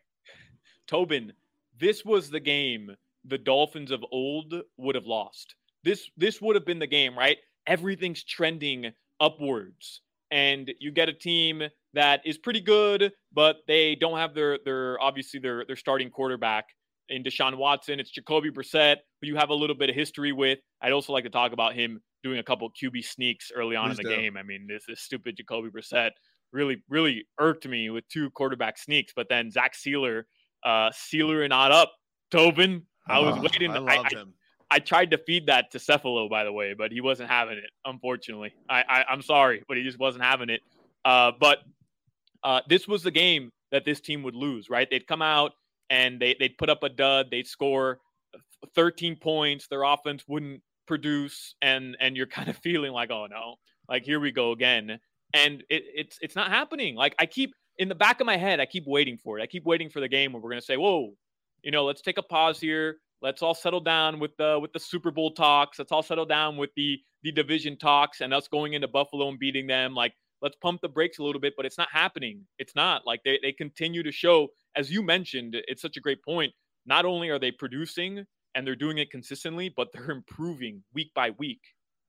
Tobin, 0.87 1.33
this 1.79 2.03
was 2.05 2.29
the 2.29 2.39
game 2.39 2.95
the 3.25 3.37
Dolphins 3.37 3.91
of 3.91 4.03
old 4.11 4.53
would 4.77 4.95
have 4.95 5.05
lost. 5.05 5.55
This 5.83 6.09
this 6.17 6.41
would 6.41 6.55
have 6.55 6.65
been 6.65 6.79
the 6.79 6.87
game, 6.87 7.17
right? 7.17 7.37
Everything's 7.67 8.23
trending 8.23 8.91
upwards, 9.19 10.01
and 10.31 10.71
you 10.79 10.91
get 10.91 11.09
a 11.09 11.13
team 11.13 11.63
that 11.93 12.21
is 12.25 12.37
pretty 12.37 12.61
good, 12.61 13.11
but 13.33 13.57
they 13.67 13.95
don't 13.95 14.17
have 14.17 14.33
their 14.33 14.59
their 14.65 15.01
obviously 15.01 15.39
their 15.39 15.65
their 15.65 15.75
starting 15.75 16.09
quarterback 16.09 16.65
in 17.09 17.23
Deshaun 17.23 17.55
Watson. 17.55 17.99
It's 17.99 18.11
Jacoby 18.11 18.51
Brissett, 18.51 18.97
who 19.21 19.27
you 19.27 19.35
have 19.35 19.49
a 19.49 19.55
little 19.55 19.75
bit 19.75 19.89
of 19.89 19.95
history 19.95 20.31
with. 20.31 20.59
I'd 20.81 20.91
also 20.91 21.13
like 21.13 21.23
to 21.23 21.29
talk 21.29 21.53
about 21.53 21.73
him 21.73 22.01
doing 22.23 22.39
a 22.39 22.43
couple 22.43 22.69
QB 22.71 23.05
sneaks 23.05 23.51
early 23.55 23.75
on 23.75 23.89
Please 23.89 23.99
in 23.99 24.05
the 24.05 24.09
do. 24.09 24.21
game. 24.21 24.37
I 24.37 24.43
mean, 24.43 24.67
this 24.67 24.83
is 24.89 24.99
stupid 24.99 25.37
Jacoby 25.37 25.69
Brissett 25.69 26.11
really, 26.51 26.83
really 26.89 27.25
irked 27.39 27.67
me 27.67 27.89
with 27.89 28.07
two 28.09 28.29
quarterback 28.31 28.77
sneaks. 28.77 29.13
But 29.15 29.27
then 29.29 29.51
Zach 29.51 29.73
Sieler, 29.73 30.23
uh, 30.63 30.89
Sieler 30.91 31.41
and 31.41 31.49
not 31.49 31.71
up. 31.71 31.93
Tobin, 32.31 32.83
I 33.07 33.19
was 33.19 33.35
oh, 33.37 33.41
waiting. 33.41 33.71
I, 33.71 33.77
I, 33.77 33.97
I, 33.97 34.23
I, 34.69 34.79
tried 34.79 35.11
to 35.11 35.17
feed 35.17 35.47
that 35.47 35.71
to 35.71 35.79
Cephalo, 35.79 36.29
by 36.29 36.43
the 36.43 36.51
way, 36.51 36.73
but 36.73 36.91
he 36.91 37.01
wasn't 37.01 37.29
having 37.29 37.57
it. 37.57 37.69
Unfortunately, 37.85 38.53
I, 38.69 38.83
I 38.87 39.13
am 39.13 39.21
sorry, 39.21 39.63
but 39.67 39.77
he 39.77 39.83
just 39.83 39.97
wasn't 39.97 40.23
having 40.23 40.49
it. 40.49 40.61
Uh, 41.03 41.31
but 41.39 41.59
uh, 42.43 42.61
this 42.69 42.87
was 42.87 43.01
the 43.01 43.11
game 43.11 43.51
that 43.71 43.83
this 43.83 43.99
team 43.99 44.21
would 44.23 44.35
lose. 44.35 44.69
Right? 44.69 44.87
They'd 44.89 45.07
come 45.07 45.21
out 45.21 45.53
and 45.89 46.19
they 46.19 46.35
they'd 46.39 46.57
put 46.57 46.69
up 46.69 46.83
a 46.83 46.89
dud, 46.89 47.27
they'd 47.31 47.47
score 47.47 47.99
13 48.75 49.15
points, 49.15 49.67
their 49.67 49.83
offense 49.83 50.23
wouldn't 50.27 50.61
produce, 50.87 51.55
and 51.61 51.97
and 51.99 52.15
you're 52.15 52.27
kind 52.37 52.49
of 52.49 52.57
feeling 52.57 52.91
like, 52.91 53.11
oh 53.11 53.27
no, 53.29 53.55
like 53.87 54.03
here 54.03 54.19
we 54.19 54.31
go 54.31 54.51
again, 54.51 54.99
and 55.33 55.63
it, 55.69 55.83
it's 55.95 56.17
it's 56.21 56.35
not 56.35 56.49
happening. 56.49 56.95
Like 56.95 57.15
I 57.19 57.25
keep 57.25 57.53
in 57.79 57.89
the 57.89 57.95
back 57.95 58.19
of 58.19 58.27
my 58.27 58.37
head, 58.37 58.59
I 58.59 58.65
keep 58.65 58.85
waiting 58.85 59.17
for 59.17 59.39
it. 59.39 59.41
I 59.41 59.47
keep 59.47 59.65
waiting 59.65 59.89
for 59.89 60.01
the 60.01 60.07
game 60.07 60.33
where 60.33 60.41
we're 60.41 60.51
gonna 60.51 60.61
say, 60.61 60.77
whoa, 60.77 61.15
you 61.63 61.71
know, 61.71 61.85
let's 61.85 62.01
take 62.01 62.17
a 62.17 62.23
pause 62.23 62.59
here. 62.59 62.97
Let's 63.21 63.41
all 63.41 63.55
settle 63.55 63.81
down 63.81 64.19
with 64.19 64.37
the 64.37 64.59
with 64.61 64.73
the 64.73 64.79
Super 64.79 65.11
Bowl 65.11 65.31
talks. 65.31 65.79
Let's 65.79 65.91
all 65.91 66.03
settle 66.03 66.25
down 66.25 66.57
with 66.57 66.69
the 66.75 66.99
the 67.23 67.31
division 67.31 67.77
talks 67.77 68.21
and 68.21 68.33
us 68.33 68.47
going 68.47 68.73
into 68.73 68.87
Buffalo 68.87 69.29
and 69.29 69.39
beating 69.39 69.65
them. 69.65 69.95
Like 69.95 70.13
let's 70.41 70.55
pump 70.57 70.81
the 70.81 70.89
brakes 70.89 71.19
a 71.19 71.23
little 71.23 71.41
bit, 71.41 71.53
but 71.57 71.65
it's 71.65 71.77
not 71.77 71.89
happening. 71.91 72.45
It's 72.59 72.75
not 72.75 73.05
like 73.05 73.21
they, 73.23 73.39
they 73.41 73.51
continue 73.51 74.03
to 74.03 74.11
show, 74.11 74.49
as 74.75 74.91
you 74.91 75.01
mentioned, 75.01 75.57
it's 75.67 75.81
such 75.81 75.97
a 75.97 76.01
great 76.01 76.23
point. 76.23 76.53
Not 76.85 77.05
only 77.05 77.29
are 77.29 77.39
they 77.39 77.51
producing 77.51 78.25
and 78.55 78.65
they're 78.65 78.75
doing 78.75 78.97
it 78.97 79.11
consistently, 79.11 79.73
but 79.75 79.89
they're 79.93 80.11
improving 80.11 80.83
week 80.93 81.11
by 81.13 81.31
week. 81.31 81.61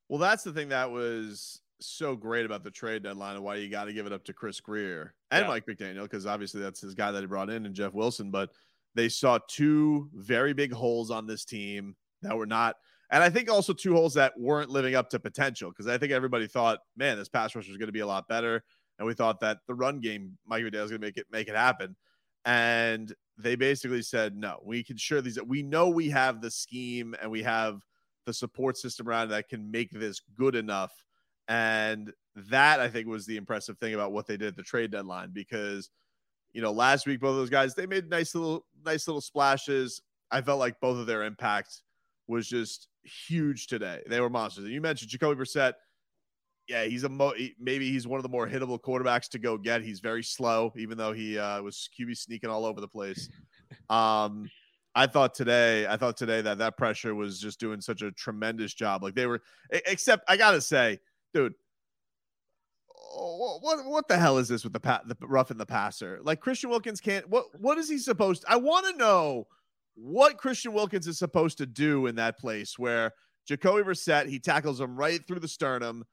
Well, 0.09 0.19
that's 0.19 0.43
the 0.43 0.53
thing 0.53 0.69
that 0.71 0.91
was 0.91 1.61
so 1.81 2.17
great 2.17 2.47
about 2.47 2.65
the 2.65 2.71
trade 2.71 3.03
deadline 3.03 3.37
and 3.37 3.45
why 3.45 3.57
you 3.57 3.69
got 3.71 3.85
to 3.85 3.93
give 3.93 4.07
it 4.07 4.13
up 4.13 4.25
to 4.25 4.33
Chris 4.33 4.61
Grier 4.61 5.15
and 5.31 5.43
yeah. 5.43 5.49
Mike 5.49 5.67
McDaniel, 5.67 6.03
because 6.03 6.27
obviously 6.27 6.61
that's 6.61 6.81
his 6.81 6.95
guy 6.95 7.11
that 7.11 7.21
he 7.21 7.27
brought 7.27 7.51
in 7.51 7.67
and 7.67 7.75
Jeff 7.75 7.95
Wilson. 7.95 8.31
But 8.31 8.51
they 8.95 9.09
saw 9.09 9.39
two 9.49 10.09
very 10.15 10.53
big 10.53 10.73
holes 10.73 11.11
on 11.11 11.27
this 11.27 11.45
team 11.45 11.97
that 12.23 12.37
were 12.37 12.47
not– 12.47 12.77
and 13.11 13.25
I 13.25 13.31
think 13.31 13.51
also 13.51 13.73
two 13.73 13.95
holes 13.95 14.15
that 14.15 14.39
weren't 14.39 14.71
living 14.71 14.95
up 14.95 15.11
to 15.11 15.19
potential 15.19 15.71
because 15.71 15.89
I 15.89 15.99
think 15.99 16.13
everybody 16.13 16.47
thought, 16.47 16.79
man, 16.97 17.19
this 17.19 17.29
pass 17.29 17.55
rush 17.55 17.69
was 17.69 17.77
going 17.77 17.89
to 17.89 17.93
be 17.93 18.01
a 18.01 18.07
lot 18.07 18.29
better. 18.29 18.63
And 18.99 19.07
we 19.07 19.15
thought 19.15 19.41
that 19.41 19.59
the 19.67 19.75
run 19.75 20.01
game, 20.01 20.39
Mike 20.47 20.63
McDaniel 20.63 20.83
was 20.83 20.91
going 20.91 21.01
to 21.01 21.07
make 21.07 21.17
it 21.17 21.27
make 21.31 21.49
it 21.49 21.57
happen. 21.57 21.97
And 22.45 23.13
they 23.37 23.57
basically 23.57 24.03
said, 24.03 24.37
no, 24.37 24.61
we 24.65 24.85
can 24.85 24.97
sure 24.97 25.21
these 25.21 25.39
we 25.45 25.63
know 25.63 25.89
we 25.89 26.11
have 26.11 26.41
the 26.41 26.51
scheme 26.51 27.17
and 27.21 27.31
we 27.31 27.43
have 27.43 27.83
the 28.27 28.33
support 28.33 28.77
system 28.77 29.09
around 29.09 29.31
that 29.31 29.49
can 29.49 29.71
make 29.71 29.91
this 29.91 30.21
good 30.37 30.55
enough. 30.55 30.93
And 31.51 32.13
that 32.37 32.79
I 32.81 32.89
think 32.89 33.09
was 33.09 33.27
the 33.27 33.37
impressive 33.37 33.77
thing 33.79 33.93
about 33.93 34.13
what 34.13 34.27
they 34.27 34.37
did 34.37 34.49
at 34.49 34.57
the 34.57 34.63
trade 34.63 34.93
deadline 34.93 35.31
because 35.33 35.91
you 36.53 36.63
know 36.63 36.71
last 36.71 37.07
week 37.07 37.21
both 37.21 37.31
of 37.31 37.37
those 37.37 37.51
guys 37.51 37.75
they 37.75 37.87
made 37.87 38.09
nice 38.09 38.35
little 38.35 38.65
nice 38.87 39.07
little 39.07 39.21
splashes. 39.21 40.01
I 40.31 40.41
felt 40.43 40.61
like 40.61 40.81
both 40.81 40.97
of 40.97 41.07
their 41.07 41.25
impact 41.25 41.83
was 42.29 42.49
just 42.49 42.87
huge 43.03 43.67
today. 43.67 44.01
They 44.09 44.21
were 44.21 44.31
monsters. 44.31 44.65
And 44.65 44.73
you 44.73 44.81
mentioned 44.81 45.11
Jacoby 45.11 45.43
Brissett. 45.43 45.73
Yeah, 46.69 46.85
he's 46.85 47.03
a 47.03 47.09
mo- 47.09 47.35
maybe 47.59 47.91
he's 47.91 48.07
one 48.07 48.19
of 48.19 48.23
the 48.23 48.29
more 48.29 48.47
hittable 48.47 48.79
quarterbacks 48.81 49.29
to 49.31 49.41
go 49.41 49.59
get. 49.59 49.83
He's 49.83 49.99
very 49.99 50.23
slow, 50.23 50.73
even 50.77 50.97
though 50.97 51.13
he 51.13 51.37
uh, 51.37 51.61
was 51.63 51.89
QB 51.99 52.17
sneaking 52.17 52.49
all 52.49 52.65
over 52.65 52.81
the 52.81 52.89
place. 52.89 53.29
Um, 53.89 54.51
I 54.97 55.07
thought 55.07 55.33
today, 55.33 55.87
I 55.87 55.97
thought 55.97 56.17
today 56.17 56.41
that 56.41 56.59
that 56.59 56.77
pressure 56.77 57.15
was 57.15 57.39
just 57.41 57.61
doing 57.61 57.81
such 57.81 58.03
a 58.03 58.11
tremendous 58.11 58.75
job. 58.75 59.05
Like 59.05 59.15
they 59.15 59.27
were, 59.27 59.43
except 59.71 60.25
I 60.29 60.37
gotta 60.37 60.61
say, 60.61 60.99
dude, 61.35 61.55
oh, 63.15 63.59
what 63.61 63.85
what 63.85 64.09
the 64.09 64.19
hell 64.19 64.39
is 64.39 64.49
this 64.49 64.65
with 64.65 64.73
the 64.73 65.01
the 65.07 65.17
rough 65.27 65.51
and 65.51 65.61
the 65.61 65.67
passer? 65.67 66.21
Like 66.23 66.41
Christian 66.41 66.71
Wilkins 66.71 67.01
can't. 67.01 67.29
What 67.29 67.47
what 67.61 67.79
is 67.79 67.89
he 67.89 67.99
supposed? 67.99 68.45
I 68.49 68.57
want 68.57 68.87
to 68.87 68.97
know 68.97 69.47
what 69.95 70.39
Christian 70.39 70.73
Wilkins 70.73 71.07
is 71.07 71.19
supposed 71.19 71.59
to 71.59 71.67
do 71.67 72.07
in 72.07 72.17
that 72.17 72.39
place 72.39 72.79
where 72.79 73.13
Jacoby 73.47 73.83
Brissett, 73.83 74.29
he 74.29 74.39
tackles 74.39 74.81
him 74.81 74.97
right 74.97 75.21
through 75.27 75.41
the 75.41 75.49
sternum 75.49 76.05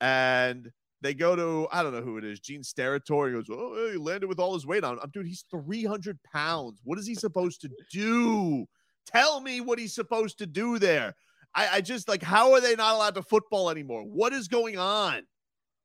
and 0.00 0.70
they 1.02 1.14
go 1.14 1.36
to, 1.36 1.68
I 1.70 1.82
don't 1.82 1.92
know 1.92 2.02
who 2.02 2.18
it 2.18 2.24
is, 2.24 2.40
Gene 2.40 2.62
Steratore. 2.62 3.28
He 3.28 3.34
goes, 3.34 3.46
Oh, 3.50 3.90
he 3.92 3.98
landed 3.98 4.28
with 4.28 4.40
all 4.40 4.54
his 4.54 4.66
weight 4.66 4.82
on 4.82 4.94
him. 4.94 5.10
Dude, 5.12 5.26
he's 5.26 5.44
300 5.50 6.18
pounds. 6.32 6.80
What 6.84 6.98
is 6.98 7.06
he 7.06 7.14
supposed 7.14 7.60
to 7.62 7.70
do? 7.92 8.66
Tell 9.06 9.40
me 9.40 9.60
what 9.60 9.78
he's 9.78 9.94
supposed 9.94 10.38
to 10.38 10.46
do 10.46 10.78
there. 10.78 11.14
I, 11.56 11.68
I 11.76 11.80
just 11.80 12.06
like, 12.06 12.22
how 12.22 12.52
are 12.52 12.60
they 12.60 12.76
not 12.76 12.94
allowed 12.94 13.14
to 13.14 13.22
football 13.22 13.70
anymore? 13.70 14.02
What 14.02 14.32
is 14.34 14.46
going 14.46 14.78
on? 14.78 15.22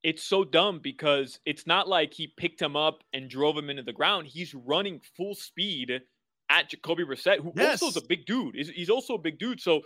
It's 0.04 0.24
so 0.24 0.44
dumb 0.44 0.80
because 0.84 1.40
it's 1.46 1.66
not 1.66 1.88
like 1.88 2.14
he 2.14 2.34
picked 2.36 2.62
him 2.62 2.76
up 2.76 3.04
and 3.14 3.30
drove 3.30 3.58
him 3.58 3.70
into 3.70 3.84
the 3.84 3.94
ground. 3.94 4.28
He's 4.28 4.54
running 4.54 5.00
full 5.16 5.34
speed 5.34 6.02
at 6.50 6.70
Jacoby 6.70 7.06
Brissett, 7.06 7.40
who 7.40 7.54
yes. 7.56 7.82
also 7.82 7.98
is 7.98 8.04
a 8.04 8.08
big 8.08 8.26
dude. 8.26 8.56
He's, 8.56 8.70
he's, 8.70 8.90
also 8.90 9.14
a 9.14 9.20
big 9.20 9.40
dude. 9.40 9.62
So 9.62 9.82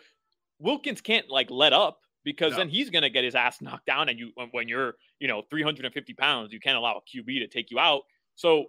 Wilkins 0.60 1.02
can't 1.02 1.30
like 1.30 1.52
let 1.52 1.74
up 1.74 2.00
because 2.24 2.54
no. 2.54 2.60
then 2.60 2.70
he's 2.70 2.90
gonna 2.90 3.10
get 3.10 3.24
his 3.24 3.36
ass 3.36 3.62
knocked 3.62 3.86
down. 3.86 4.10
And 4.10 4.18
you 4.18 4.32
when 4.52 4.68
you're 4.68 4.96
you 5.20 5.28
know 5.28 5.44
350 5.50 6.14
pounds, 6.14 6.52
you 6.52 6.60
can't 6.60 6.78
allow 6.78 6.98
a 6.98 7.18
QB 7.18 7.40
to 7.40 7.48
take 7.48 7.70
you 7.70 7.78
out. 7.78 8.04
So 8.36 8.66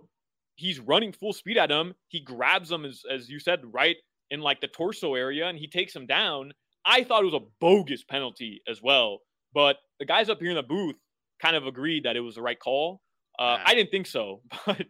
he's 0.57 0.79
running 0.79 1.13
full 1.13 1.33
speed 1.33 1.57
at 1.57 1.71
him. 1.71 1.95
He 2.09 2.21
grabs 2.21 2.71
him 2.71 2.85
as 2.85 3.03
as 3.11 3.31
you 3.31 3.39
said 3.39 3.61
right 3.73 3.97
in 4.31 4.41
like 4.41 4.61
the 4.61 4.69
torso 4.69 5.15
area, 5.15 5.47
and 5.47 5.59
he 5.59 5.69
takes 5.69 5.95
him 5.95 6.07
down. 6.07 6.53
I 6.87 7.03
thought 7.03 7.23
it 7.23 7.33
was 7.33 7.35
a 7.35 7.45
bogus 7.61 8.05
penalty 8.05 8.63
as 8.69 8.81
well, 8.81 9.21
but 9.53 9.77
the 9.99 10.07
guys 10.07 10.29
up 10.29 10.41
here 10.41 10.51
in 10.51 10.57
the 10.57 10.63
booth 10.63 10.97
kind 11.43 11.57
of 11.57 11.67
agreed 11.67 12.05
that 12.05 12.17
it 12.17 12.21
was 12.21 12.37
the 12.37 12.43
right 12.43 12.59
call. 12.59 13.03
Uh, 13.39 13.59
I 13.65 13.75
didn't 13.75 13.91
think 13.91 14.07
so, 14.07 14.41
but 14.67 14.87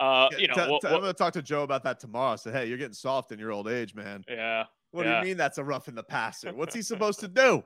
uh, 0.00 0.28
you 0.38 0.48
know, 0.48 0.54
t- 0.54 0.78
t- 0.82 0.88
I'm 0.88 1.00
going 1.00 1.04
to 1.04 1.14
talk 1.14 1.32
to 1.34 1.42
Joe 1.42 1.62
about 1.62 1.84
that 1.84 2.00
tomorrow. 2.00 2.36
Say, 2.36 2.52
hey, 2.52 2.66
you're 2.66 2.78
getting 2.78 2.92
soft 2.92 3.32
in 3.32 3.38
your 3.38 3.52
old 3.52 3.68
age, 3.68 3.94
man. 3.94 4.24
Yeah. 4.28 4.64
What 4.90 5.06
yeah. 5.06 5.12
do 5.12 5.18
you 5.18 5.30
mean 5.30 5.36
that's 5.38 5.58
a 5.58 5.64
rough 5.64 5.88
in 5.88 5.94
the 5.94 6.02
passer? 6.02 6.52
What's 6.52 6.74
he 6.74 6.82
supposed 6.82 7.20
to 7.20 7.28
do? 7.28 7.62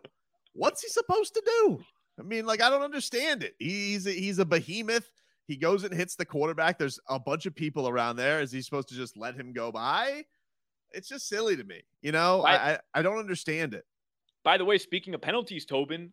What's 0.52 0.82
he 0.82 0.88
supposed 0.88 1.34
to 1.34 1.42
do? 1.44 1.80
I 2.18 2.22
mean, 2.22 2.44
like, 2.44 2.60
I 2.62 2.70
don't 2.70 2.82
understand 2.82 3.42
it. 3.42 3.54
He's 3.58 4.06
a, 4.06 4.10
he's 4.10 4.38
a 4.38 4.44
behemoth. 4.44 5.10
He 5.46 5.56
goes 5.56 5.84
and 5.84 5.92
hits 5.92 6.14
the 6.14 6.24
quarterback. 6.24 6.78
There's 6.78 7.00
a 7.08 7.18
bunch 7.18 7.46
of 7.46 7.54
people 7.54 7.88
around 7.88 8.16
there. 8.16 8.40
Is 8.40 8.52
he 8.52 8.62
supposed 8.62 8.88
to 8.90 8.94
just 8.94 9.16
let 9.16 9.34
him 9.34 9.52
go 9.52 9.72
by? 9.72 10.24
It's 10.92 11.09
just 11.09 11.29
silly 11.29 11.57
to 11.57 11.64
me. 11.64 11.83
You 12.03 12.12
know, 12.12 12.42
I, 12.42 12.72
I, 12.72 12.79
I 12.94 13.03
don't 13.03 13.18
understand 13.18 13.74
it. 13.74 13.85
By 14.44 14.57
the 14.57 14.64
way, 14.64 14.79
speaking 14.79 15.14
of 15.14 15.20
penalties, 15.20 15.64
Tobin, 15.64 16.12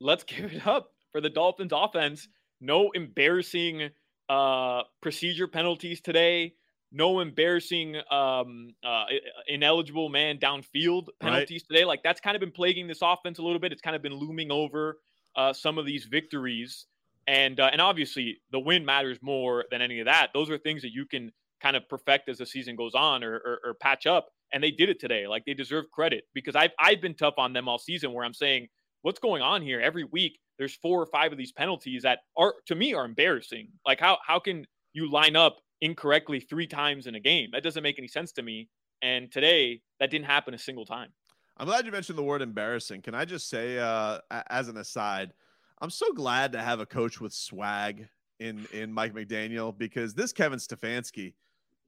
let's 0.00 0.24
give 0.24 0.52
it 0.52 0.66
up 0.66 0.90
for 1.12 1.20
the 1.20 1.30
Dolphins 1.30 1.72
offense. 1.74 2.28
No 2.60 2.90
embarrassing 2.92 3.90
uh, 4.28 4.82
procedure 5.00 5.48
penalties 5.48 6.00
today. 6.00 6.54
No 6.94 7.20
embarrassing, 7.20 7.96
um, 8.10 8.68
uh, 8.84 9.04
ineligible 9.48 10.10
man 10.10 10.38
downfield 10.38 11.06
penalties 11.20 11.62
right. 11.62 11.76
today. 11.76 11.84
Like 11.86 12.02
that's 12.02 12.20
kind 12.20 12.36
of 12.36 12.40
been 12.40 12.50
plaguing 12.50 12.86
this 12.86 13.00
offense 13.02 13.38
a 13.38 13.42
little 13.42 13.58
bit. 13.58 13.72
It's 13.72 13.80
kind 13.80 13.96
of 13.96 14.02
been 14.02 14.14
looming 14.14 14.50
over 14.50 14.98
uh, 15.34 15.54
some 15.54 15.78
of 15.78 15.86
these 15.86 16.04
victories, 16.04 16.84
and 17.26 17.58
uh, 17.58 17.70
and 17.72 17.80
obviously 17.80 18.42
the 18.50 18.60
win 18.60 18.84
matters 18.84 19.18
more 19.22 19.64
than 19.70 19.80
any 19.80 20.00
of 20.00 20.06
that. 20.06 20.28
Those 20.34 20.50
are 20.50 20.58
things 20.58 20.82
that 20.82 20.92
you 20.92 21.06
can 21.06 21.32
kind 21.62 21.76
of 21.76 21.88
perfect 21.88 22.28
as 22.28 22.38
the 22.38 22.46
season 22.46 22.76
goes 22.76 22.94
on 22.94 23.22
or, 23.22 23.34
or, 23.34 23.60
or 23.64 23.74
patch 23.74 24.06
up. 24.06 24.28
And 24.52 24.62
they 24.62 24.70
did 24.70 24.88
it 24.88 25.00
today. 25.00 25.26
Like 25.26 25.44
they 25.46 25.54
deserve 25.54 25.90
credit 25.90 26.24
because 26.34 26.56
I've 26.56 26.72
I've 26.78 27.00
been 27.00 27.14
tough 27.14 27.34
on 27.38 27.52
them 27.52 27.68
all 27.68 27.78
season. 27.78 28.12
Where 28.12 28.24
I'm 28.24 28.34
saying, 28.34 28.68
what's 29.02 29.20
going 29.20 29.42
on 29.42 29.62
here? 29.62 29.80
Every 29.80 30.04
week 30.04 30.38
there's 30.58 30.74
four 30.74 31.00
or 31.00 31.06
five 31.06 31.32
of 31.32 31.38
these 31.38 31.52
penalties 31.52 32.02
that 32.02 32.20
are 32.36 32.54
to 32.66 32.74
me 32.74 32.92
are 32.92 33.04
embarrassing. 33.04 33.68
Like 33.86 34.00
how 34.00 34.18
how 34.26 34.38
can 34.38 34.66
you 34.92 35.10
line 35.10 35.36
up 35.36 35.58
incorrectly 35.80 36.40
three 36.40 36.66
times 36.66 37.06
in 37.06 37.14
a 37.14 37.20
game? 37.20 37.50
That 37.52 37.62
doesn't 37.62 37.82
make 37.82 37.98
any 37.98 38.08
sense 38.08 38.32
to 38.32 38.42
me. 38.42 38.68
And 39.00 39.32
today 39.32 39.80
that 40.00 40.10
didn't 40.10 40.26
happen 40.26 40.52
a 40.52 40.58
single 40.58 40.84
time. 40.84 41.10
I'm 41.56 41.66
glad 41.66 41.86
you 41.86 41.92
mentioned 41.92 42.18
the 42.18 42.22
word 42.22 42.42
embarrassing. 42.42 43.02
Can 43.02 43.14
I 43.14 43.24
just 43.24 43.48
say, 43.48 43.78
uh, 43.78 44.18
as 44.48 44.68
an 44.68 44.78
aside, 44.78 45.32
I'm 45.80 45.90
so 45.90 46.12
glad 46.12 46.52
to 46.52 46.62
have 46.62 46.80
a 46.80 46.86
coach 46.86 47.20
with 47.20 47.32
swag 47.32 48.08
in 48.40 48.66
in 48.72 48.92
Mike 48.92 49.14
McDaniel 49.14 49.76
because 49.76 50.14
this 50.14 50.32
Kevin 50.32 50.58
Stefanski, 50.58 51.34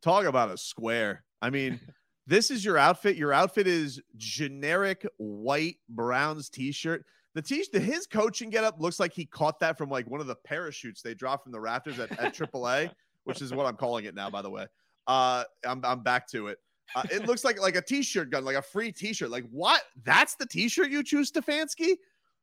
talk 0.05 0.27
about 0.27 0.51
a 0.51 0.59
square. 0.59 1.25
I 1.43 1.51
mean, 1.51 1.81
this 2.27 2.51
is 2.51 2.65
your 2.65 2.79
outfit. 2.79 3.17
Your 3.17 3.33
outfit 3.33 3.67
is 3.67 4.01
generic 4.17 5.07
white 5.17 5.77
Browns 5.89 6.49
t-shirt. 6.49 7.05
The 7.35 7.43
t 7.43 7.65
the 7.73 7.81
his 7.81 8.07
coaching 8.07 8.51
getup 8.51 8.81
looks 8.81 9.01
like 9.01 9.13
he 9.13 9.27
caught 9.27 9.59
that 9.59 9.77
from 9.77 9.91
like 9.91 10.09
one 10.09 10.21
of 10.21 10.29
the 10.29 10.37
parachutes 10.37 11.03
they 11.03 11.15
dropped 11.15 11.43
from 11.43 11.53
the 11.53 11.59
rafters 11.59 11.99
at, 11.99 12.13
at 12.21 12.33
AAA, 12.33 12.93
which 13.25 13.43
is 13.43 13.53
what 13.53 13.67
I'm 13.67 13.77
calling 13.77 14.05
it 14.05 14.15
now, 14.15 14.31
by 14.31 14.41
the 14.41 14.51
way. 14.51 14.67
Uh, 15.09 15.43
I'm 15.67 15.85
I'm 15.85 16.03
back 16.05 16.29
to 16.29 16.47
it. 16.47 16.59
Uh, 16.95 17.03
it 17.11 17.27
looks 17.27 17.43
like 17.43 17.61
like 17.61 17.75
a 17.75 17.83
t-shirt 17.83 18.31
gun, 18.31 18.45
like 18.45 18.57
a 18.57 18.63
free 18.63 18.93
t-shirt. 18.93 19.31
Like 19.31 19.47
what? 19.51 19.83
That's 20.05 20.37
the 20.37 20.47
t-shirt 20.47 20.91
you 20.91 21.03
choose, 21.03 21.33
Stefanski? 21.33 21.97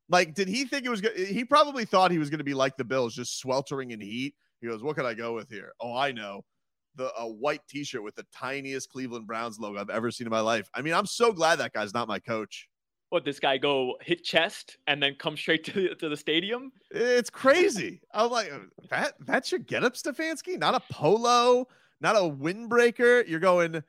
Like, 0.09 0.33
did 0.33 0.49
he 0.49 0.65
think 0.65 0.85
it 0.85 0.89
was 0.89 0.99
good? 0.99 1.15
He 1.15 1.45
probably 1.45 1.85
thought 1.85 2.11
he 2.11 2.17
was 2.17 2.29
going 2.29 2.39
to 2.39 2.43
be 2.43 2.53
like 2.53 2.75
the 2.75 2.83
Bills, 2.83 3.15
just 3.15 3.39
sweltering 3.39 3.91
in 3.91 4.01
heat. 4.01 4.35
He 4.59 4.67
goes, 4.67 4.83
"What 4.83 4.97
can 4.97 5.05
I 5.05 5.13
go 5.13 5.33
with 5.33 5.49
here? 5.49 5.71
Oh, 5.79 5.95
I 5.95 6.11
know." 6.11 6.43
The 6.95 7.11
a 7.17 7.27
white 7.27 7.61
t-shirt 7.69 8.03
with 8.03 8.15
the 8.15 8.25
tiniest 8.33 8.89
Cleveland 8.89 9.27
Browns 9.27 9.59
logo 9.59 9.79
I've 9.79 9.89
ever 9.89 10.11
seen 10.11 10.27
in 10.27 10.31
my 10.31 10.41
life. 10.41 10.69
I 10.73 10.81
mean, 10.81 10.93
I'm 10.93 11.05
so 11.05 11.31
glad 11.31 11.57
that 11.59 11.73
guy's 11.73 11.93
not 11.93 12.07
my 12.07 12.19
coach 12.19 12.67
what 13.11 13.25
this 13.25 13.41
guy 13.41 13.57
go 13.57 13.97
hit 14.01 14.23
chest 14.23 14.77
and 14.87 15.03
then 15.03 15.15
come 15.19 15.35
straight 15.35 15.65
to 15.65 15.73
the, 15.73 15.95
to 15.95 16.07
the 16.07 16.15
stadium? 16.15 16.71
It's 16.89 17.29
crazy. 17.29 18.01
I'm 18.13 18.31
like 18.31 18.51
that. 18.89 19.15
That's 19.19 19.51
your 19.51 19.59
getup, 19.59 19.95
Stefanski. 19.95 20.57
Not 20.57 20.75
a 20.75 20.79
polo, 20.91 21.67
not 21.99 22.15
a 22.15 22.19
windbreaker. 22.19 23.27
You're 23.27 23.41
going 23.41 23.83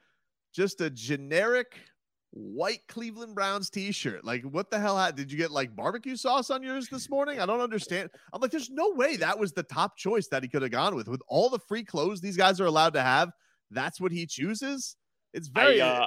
just 0.52 0.80
a 0.80 0.90
generic 0.90 1.78
white 2.32 2.80
Cleveland 2.88 3.34
Browns 3.34 3.68
t-shirt. 3.70 4.24
Like, 4.24 4.42
what 4.42 4.70
the 4.70 4.78
hell? 4.78 5.10
Did 5.12 5.30
you 5.30 5.38
get 5.38 5.50
like 5.50 5.76
barbecue 5.76 6.16
sauce 6.16 6.50
on 6.50 6.62
yours 6.62 6.88
this 6.88 7.08
morning? 7.10 7.38
I 7.40 7.46
don't 7.46 7.60
understand. 7.60 8.10
I'm 8.32 8.40
like, 8.40 8.50
there's 8.50 8.70
no 8.70 8.90
way 8.94 9.16
that 9.16 9.38
was 9.38 9.52
the 9.52 9.62
top 9.62 9.96
choice 9.96 10.28
that 10.28 10.42
he 10.42 10.48
could 10.48 10.62
have 10.62 10.70
gone 10.70 10.94
with. 10.94 11.08
With 11.08 11.22
all 11.28 11.50
the 11.50 11.58
free 11.58 11.84
clothes 11.84 12.20
these 12.20 12.36
guys 12.36 12.60
are 12.60 12.66
allowed 12.66 12.94
to 12.94 13.02
have, 13.02 13.30
that's 13.70 14.00
what 14.00 14.12
he 14.12 14.26
chooses. 14.26 14.96
It's 15.34 15.48
very. 15.48 15.80
I, 15.80 15.88
uh, 15.88 16.06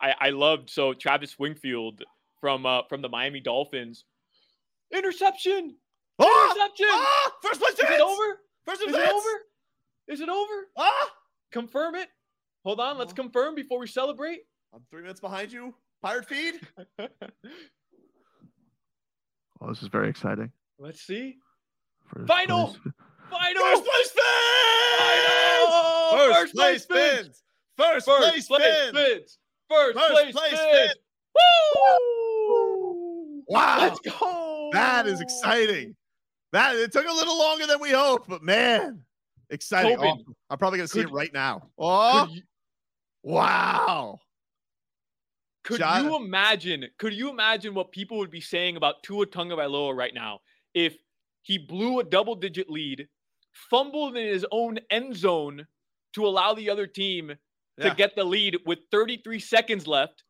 I, 0.00 0.14
I 0.20 0.30
loved 0.30 0.70
so 0.70 0.92
Travis 0.92 1.38
Wingfield 1.38 2.02
from 2.40 2.66
uh, 2.66 2.82
from 2.88 3.02
the 3.02 3.08
Miami 3.08 3.40
Dolphins. 3.40 4.04
Interception. 4.92 5.76
Oh! 6.18 6.50
Interception. 6.50 6.86
Ah! 6.90 7.30
First 7.42 7.60
place. 7.60 7.74
Is 7.74 7.80
it 7.80 8.00
over? 8.00 8.40
First 8.64 8.82
Is 8.82 8.94
it 8.94 9.08
over? 9.08 9.28
Is 10.08 10.20
it 10.20 10.28
over? 10.28 10.68
Ah! 10.76 11.10
Confirm 11.52 11.94
it. 11.94 12.08
Hold 12.64 12.80
on. 12.80 12.98
Let's 12.98 13.12
Oh. 13.12 13.16
confirm 13.16 13.54
before 13.54 13.78
we 13.78 13.86
celebrate. 13.86 14.40
I'm 14.74 14.80
three 14.90 15.02
minutes 15.02 15.20
behind 15.20 15.52
you. 15.52 15.74
Pirate 16.02 16.26
feed. 16.26 16.54
Oh, 19.60 19.70
this 19.70 19.82
is 19.82 19.88
very 19.88 20.08
exciting. 20.08 20.52
Let's 20.78 21.00
see. 21.02 21.34
First 22.06 22.28
Final! 22.28 22.68
place- 22.68 22.78
Final. 23.28 23.60
First 23.64 23.84
place 23.84 24.10
spins! 24.10 24.96
Final! 24.98 26.32
First, 26.32 26.54
place 26.54 26.82
spins! 26.84 27.42
First, 27.76 28.06
First 28.06 28.30
place 28.30 28.44
spins! 28.44 28.88
spins. 28.96 29.38
First, 29.68 29.98
First 29.98 30.12
place, 30.12 30.32
place 30.32 30.52
spins. 30.60 30.76
spins. 30.76 30.94
Woo! 31.34 33.42
Wow. 33.48 33.78
Let's 33.80 33.98
go. 33.98 34.70
That 34.72 35.08
is 35.08 35.20
exciting. 35.20 35.96
That 36.52 36.76
it 36.76 36.92
took 36.92 37.08
a 37.08 37.12
little 37.12 37.36
longer 37.36 37.66
than 37.66 37.80
we 37.80 37.90
hoped, 37.90 38.28
but 38.28 38.44
man, 38.44 39.02
exciting. 39.50 39.98
Oh, 40.00 40.18
I'm 40.50 40.58
probably 40.58 40.78
gonna 40.78 40.86
see 40.86 41.00
could- 41.00 41.10
it 41.10 41.12
right 41.12 41.32
now. 41.34 41.68
Oh, 41.78 42.28
you, 42.30 42.42
wow. 43.24 44.20
Could 45.64 45.78
John- 45.78 46.04
you 46.04 46.16
imagine? 46.16 46.86
Could 46.98 47.12
you 47.14 47.30
imagine 47.30 47.74
what 47.74 47.92
people 47.92 48.18
would 48.18 48.30
be 48.30 48.40
saying 48.40 48.76
about 48.76 49.02
Tua 49.02 49.26
Tagovailoa 49.26 49.94
right 49.94 50.14
now 50.14 50.40
if 50.74 50.96
he 51.42 51.58
blew 51.58 52.00
a 52.00 52.04
double-digit 52.04 52.70
lead, 52.70 53.08
fumbled 53.52 54.16
in 54.16 54.26
his 54.26 54.46
own 54.50 54.78
end 54.90 55.16
zone 55.16 55.66
to 56.14 56.26
allow 56.26 56.54
the 56.54 56.70
other 56.70 56.86
team 56.86 57.34
to 57.80 57.94
get 57.94 58.16
the 58.16 58.24
lead 58.24 58.56
with 58.66 58.80
33 58.90 59.38
seconds 59.38 59.86
left, 59.86 60.24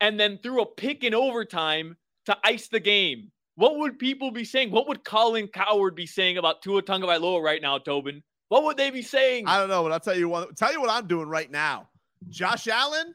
and 0.00 0.18
then 0.18 0.38
threw 0.42 0.62
a 0.62 0.66
pick 0.66 1.04
in 1.04 1.14
overtime 1.14 1.96
to 2.26 2.36
ice 2.44 2.68
the 2.68 2.80
game? 2.80 3.30
What 3.54 3.78
would 3.78 3.98
people 3.98 4.30
be 4.30 4.44
saying? 4.44 4.70
What 4.70 4.88
would 4.88 5.04
Colin 5.04 5.48
Cowherd 5.48 5.94
be 5.94 6.06
saying 6.06 6.38
about 6.38 6.62
Tua 6.62 6.82
Tagovailoa 6.82 7.42
right 7.42 7.62
now, 7.62 7.78
Tobin? 7.78 8.22
What 8.48 8.64
would 8.64 8.76
they 8.76 8.90
be 8.90 9.02
saying? 9.02 9.46
I 9.46 9.58
don't 9.58 9.68
know, 9.68 9.82
but 9.82 9.92
I'll 9.92 10.00
tell 10.00 10.16
you 10.16 10.28
what. 10.28 10.56
Tell 10.56 10.72
you 10.72 10.80
what 10.80 10.90
I'm 10.90 11.06
doing 11.06 11.28
right 11.28 11.50
now. 11.50 11.88
Josh 12.28 12.68
Allen, 12.68 13.14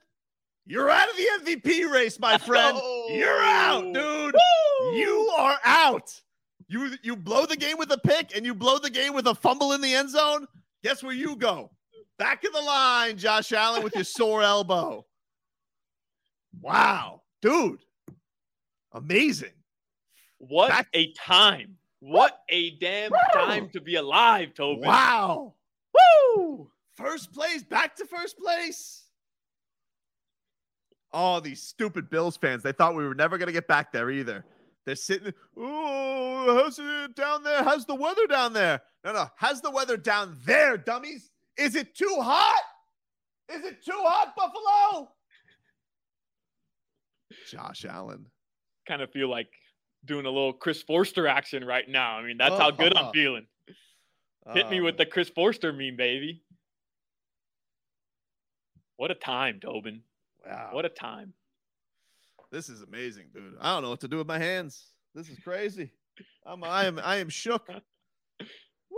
you're 0.65 0.89
out 0.89 1.10
of 1.10 1.15
the 1.17 1.52
MVP 1.52 1.91
race, 1.91 2.19
my 2.19 2.38
friend. 2.47 2.78
You're 3.10 3.41
out, 3.43 3.84
dude. 3.93 4.34
Woo! 4.36 4.91
You 4.95 5.32
are 5.38 5.58
out. 5.65 6.21
You 6.67 6.91
you 7.04 7.15
blow 7.15 7.45
the 7.45 7.58
game 7.58 7.78
with 7.78 7.91
a 7.91 7.97
pick 7.97 8.36
and 8.36 8.45
you 8.45 8.54
blow 8.56 8.80
the 8.80 8.89
game 8.89 9.13
with 9.13 9.28
a 9.28 9.36
fumble 9.36 9.73
in 9.73 9.82
the 9.82 9.93
end 9.93 10.10
zone. 10.10 10.47
Guess 10.84 11.04
where 11.04 11.13
you 11.13 11.36
go? 11.36 11.69
Back 12.17 12.43
in 12.43 12.52
the 12.52 12.62
line, 12.62 13.17
Josh 13.17 13.52
Allen, 13.52 13.84
with 13.84 13.95
your 13.95 14.04
sore 14.04 14.41
elbow. 14.43 15.06
Wow, 16.62 17.21
dude. 17.41 17.80
Amazing. 18.91 19.52
What 20.38 20.69
Back- 20.69 20.88
a 20.93 21.12
time. 21.13 21.78
What 21.99 22.38
a 22.49 22.71
damn 22.82 23.12
Woo! 23.12 23.17
time 23.34 23.69
to 23.69 23.82
be 23.82 23.95
alive, 23.95 24.54
Tobin. 24.54 24.84
Wow. 24.88 25.54
Woo! 26.36 26.69
First 26.95 27.32
place, 27.34 27.63
back 27.63 27.95
to 27.97 28.06
first 28.06 28.38
place. 28.38 29.03
Oh, 31.13 31.39
these 31.39 31.62
stupid 31.62 32.10
Bills 32.10 32.38
fans. 32.38 32.63
They 32.63 32.71
thought 32.71 32.95
we 32.95 33.06
were 33.08 33.13
never 33.15 33.38
going 33.38 33.47
to 33.47 33.54
get 33.54 33.67
back 33.67 33.91
there 33.91 34.10
either. 34.10 34.43
They're 34.86 34.95
sitting, 34.95 35.34
oh, 35.56 36.62
how's 36.63 36.80
it 36.80 37.15
down 37.15 37.43
there? 37.43 37.63
How's 37.63 37.86
the 37.86 37.95
weather 37.95 38.28
down 38.28 38.52
there? 38.54 38.82
No, 39.06 39.13
no. 39.13 39.28
How's 39.38 39.62
the 39.62 39.71
weather 39.71 39.95
down 39.95 40.38
there, 40.45 40.76
dummies? 40.78 41.32
Is 41.58 41.76
it 41.76 41.95
too 41.95 42.17
hot? 42.19 42.62
Is 43.49 43.63
it 43.63 43.84
too 43.86 43.91
hot, 43.95 44.36
Buffalo? 44.36 45.10
Josh 47.49 47.86
Allen. 47.86 48.26
Kind 48.88 49.02
of 49.02 49.12
feel 49.12 49.30
like 49.30 49.47
doing 50.06 50.26
a 50.26 50.30
little 50.30 50.52
Chris 50.54 50.82
Forster 50.82 51.28
action 51.28 51.63
right 51.63 51.88
now. 51.88 52.17
I 52.17 52.23
mean, 52.23 52.38
that's 52.38 52.58
how 52.58 52.71
good 52.71 52.93
Oh. 52.95 53.06
I'm 53.06 53.13
feeling. 53.13 53.45
Hit 54.54 54.69
me 54.69 54.82
with 54.82 54.95
Um, 54.95 54.97
the 54.97 55.06
Chris 55.06 55.30
Forster 55.30 55.71
meme, 55.71 55.95
baby. 55.95 56.41
What 58.97 59.12
a 59.12 59.15
time, 59.15 59.60
Tobin. 59.62 60.02
Wow. 60.45 60.69
What 60.71 60.86
a 60.86 60.89
time. 60.89 61.34
This 62.51 62.69
is 62.69 62.82
amazing, 62.82 63.27
dude. 63.34 63.56
I 63.60 63.73
don't 63.73 63.84
know 63.84 63.89
what 63.89 64.01
to 64.01 64.08
do 64.08 64.17
with 64.17 64.27
my 64.27 64.38
hands. 64.38 64.88
This 65.15 65.29
is 65.29 65.39
crazy. 65.39 65.91
I'm 66.45 66.63
I 66.63 66.86
am 66.86 66.99
I 67.03 67.17
am 67.17 67.29
shook. 67.29 67.67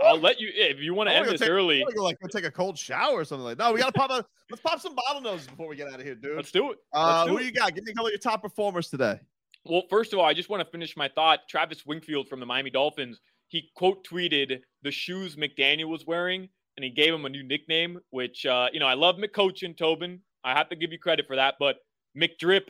I'll 0.04 0.20
let 0.20 0.40
you 0.42 0.50
if 0.54 0.80
you 0.80 0.94
want 0.94 1.10
to 1.10 1.16
end 1.16 1.26
this 1.28 1.40
take- 1.40 1.50
early. 1.50 1.84
Go 1.96 2.04
like 2.04 2.20
go 2.20 2.28
take 2.28 2.46
a 2.46 2.52
cold 2.52 2.78
shower 2.78 3.14
or 3.20 3.24
something 3.26 3.46
like 3.46 3.58
that. 3.58 3.64
No, 3.64 3.74
we 3.74 3.80
gotta 3.80 3.94
pop 3.94 4.12
out. 4.12 4.28
Let's 4.50 4.62
pop 4.62 4.80
some 4.82 4.94
bottle 4.96 5.22
noses 5.22 5.48
before 5.48 5.68
we 5.68 5.76
get 5.76 5.88
out 5.88 6.00
of 6.00 6.06
here, 6.06 6.16
dude. 6.16 6.36
Let's 6.36 6.52
do 6.52 6.72
it. 6.72 6.78
Uh, 6.94 7.24
Let's 7.26 7.28
do 7.30 7.38
who 7.38 7.38
it. 7.40 7.46
you 7.46 7.52
got? 7.52 7.74
Give 7.74 7.84
me 7.84 7.92
a 7.92 7.96
couple 7.96 8.08
of 8.08 8.12
your 8.12 8.20
top 8.20 8.42
performers 8.42 8.90
today. 8.90 9.20
Well, 9.64 9.84
first 9.90 10.14
of 10.14 10.20
all, 10.20 10.26
I 10.26 10.34
just 10.34 10.50
want 10.50 10.62
to 10.64 10.70
finish 10.70 10.96
my 10.96 11.10
thought. 11.16 11.40
Travis 11.50 11.86
Wingfield 11.86 12.28
from 12.28 12.40
the 12.40 12.46
Miami 12.46 12.70
Dolphins, 12.70 13.20
he 13.48 13.70
quote 13.76 14.06
tweeted 14.06 14.60
the 14.84 14.92
shoes 14.92 15.36
McDaniel 15.38 15.88
was 15.90 16.06
wearing, 16.06 16.48
and 16.78 16.84
he 16.84 16.92
gave 16.92 17.12
him 17.14 17.26
a 17.26 17.30
new 17.30 17.42
nickname, 17.42 18.00
which, 18.12 18.46
uh, 18.46 18.68
you 18.72 18.80
know, 18.80 18.86
I 18.86 18.94
love 18.94 19.16
McCoachin, 19.16 19.76
Tobin. 19.76 20.20
I 20.46 20.54
have 20.54 20.70
to 20.70 20.76
give 20.76 20.92
you 20.92 21.00
credit 21.00 21.26
for 21.28 21.36
that, 21.36 21.56
but 21.60 21.78
McDrip 22.18 22.68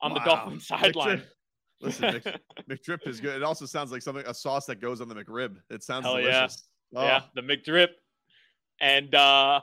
on 0.00 0.12
the 0.12 0.20
Wow. 0.20 0.24
Dolphins 0.24 0.66
sideline. 0.68 1.18
McDrip- 1.18 1.24
Listen, 1.80 2.14
Mc, 2.14 2.40
McDrip 2.70 3.06
is 3.08 3.20
good. 3.20 3.34
It 3.36 3.42
also 3.42 3.66
sounds 3.66 3.90
like 3.90 4.00
something 4.02 4.24
a 4.26 4.32
sauce 4.34 4.66
that 4.66 4.80
goes 4.80 5.00
on 5.00 5.08
the 5.08 5.14
McRib. 5.14 5.56
It 5.70 5.82
sounds 5.82 6.04
Hell 6.06 6.16
delicious. 6.16 6.68
Yeah, 6.92 7.20
Oh, 7.22 7.28
the 7.34 7.42
McDrip. 7.42 7.88
And 8.80 9.12
uh, 9.14 9.60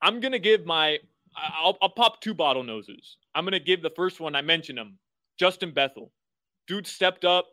I'm 0.00 0.20
going 0.20 0.32
to 0.32 0.38
give 0.38 0.64
my, 0.64 0.98
I'll, 1.36 1.76
I'll 1.82 1.88
pop 1.90 2.20
two 2.20 2.34
bottle 2.34 2.62
noses. 2.62 3.16
I'm 3.34 3.44
going 3.44 3.52
to 3.52 3.60
give 3.60 3.82
the 3.82 3.90
first 3.96 4.20
one, 4.20 4.34
I 4.36 4.42
mentioned 4.42 4.78
him, 4.78 4.98
Justin 5.38 5.72
Bethel. 5.72 6.12
Dude 6.68 6.86
stepped 6.86 7.24
up. 7.24 7.46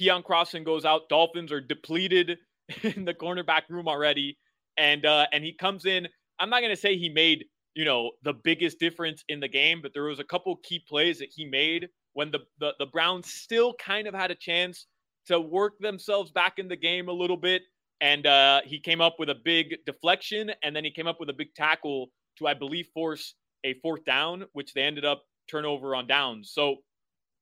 Keion 0.00 0.22
Crossen 0.22 0.64
goes 0.64 0.84
out. 0.84 1.08
Dolphins 1.08 1.50
are 1.52 1.60
depleted 1.60 2.38
in 2.82 3.04
the 3.04 3.12
cornerback 3.14 3.62
room 3.68 3.88
already. 3.88 4.38
And 4.78 5.04
uh, 5.04 5.26
and 5.32 5.44
he 5.44 5.52
comes 5.52 5.84
in. 5.84 6.08
I'm 6.38 6.48
not 6.48 6.60
going 6.60 6.74
to 6.74 6.80
say 6.80 6.96
he 6.96 7.08
made, 7.10 7.44
you 7.74 7.84
know, 7.84 8.12
the 8.22 8.34
biggest 8.34 8.78
difference 8.78 9.24
in 9.28 9.40
the 9.40 9.48
game, 9.48 9.80
but 9.82 9.92
there 9.94 10.04
was 10.04 10.18
a 10.18 10.24
couple 10.24 10.54
key 10.56 10.78
plays 10.86 11.18
that 11.18 11.30
he 11.34 11.44
made 11.44 11.88
when 12.12 12.30
the, 12.30 12.40
the, 12.60 12.74
the 12.78 12.86
Browns 12.86 13.32
still 13.32 13.74
kind 13.74 14.06
of 14.06 14.14
had 14.14 14.30
a 14.30 14.34
chance 14.34 14.86
to 15.26 15.40
work 15.40 15.78
themselves 15.78 16.30
back 16.30 16.58
in 16.58 16.68
the 16.68 16.76
game 16.76 17.08
a 17.08 17.12
little 17.12 17.36
bit 17.36 17.62
and 18.02 18.26
uh, 18.26 18.62
he 18.64 18.80
came 18.80 19.00
up 19.00 19.20
with 19.20 19.30
a 19.30 19.36
big 19.36 19.76
deflection, 19.86 20.50
and 20.64 20.74
then 20.74 20.84
he 20.84 20.90
came 20.90 21.06
up 21.06 21.20
with 21.20 21.30
a 21.30 21.32
big 21.32 21.54
tackle 21.54 22.10
to, 22.38 22.48
I 22.48 22.54
believe, 22.54 22.88
force 22.92 23.34
a 23.64 23.74
fourth 23.74 24.04
down, 24.04 24.44
which 24.54 24.74
they 24.74 24.82
ended 24.82 25.04
up 25.04 25.22
turnover 25.48 25.94
on 25.94 26.08
downs. 26.08 26.50
So, 26.52 26.78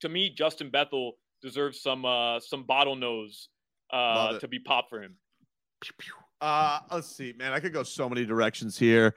to 0.03 0.11
me, 0.11 0.29
Justin 0.29 0.69
Bethel 0.69 1.15
deserves 1.41 1.81
some 1.81 2.05
uh, 2.05 2.41
some 2.41 2.65
bottle 2.65 2.95
nose 2.95 3.49
uh, 3.91 4.39
to 4.39 4.49
be 4.49 4.59
popped 4.59 4.91
for 4.91 5.03
him. 5.03 5.17
Uh, 6.43 6.81
let's 6.93 7.09
see, 7.09 7.33
man. 7.39 7.55
I 7.55 7.61
could 7.61 7.73
go 7.73 7.83
so 7.83 8.07
many 8.07 8.27
directions 8.27 8.79
here. 8.79 9.15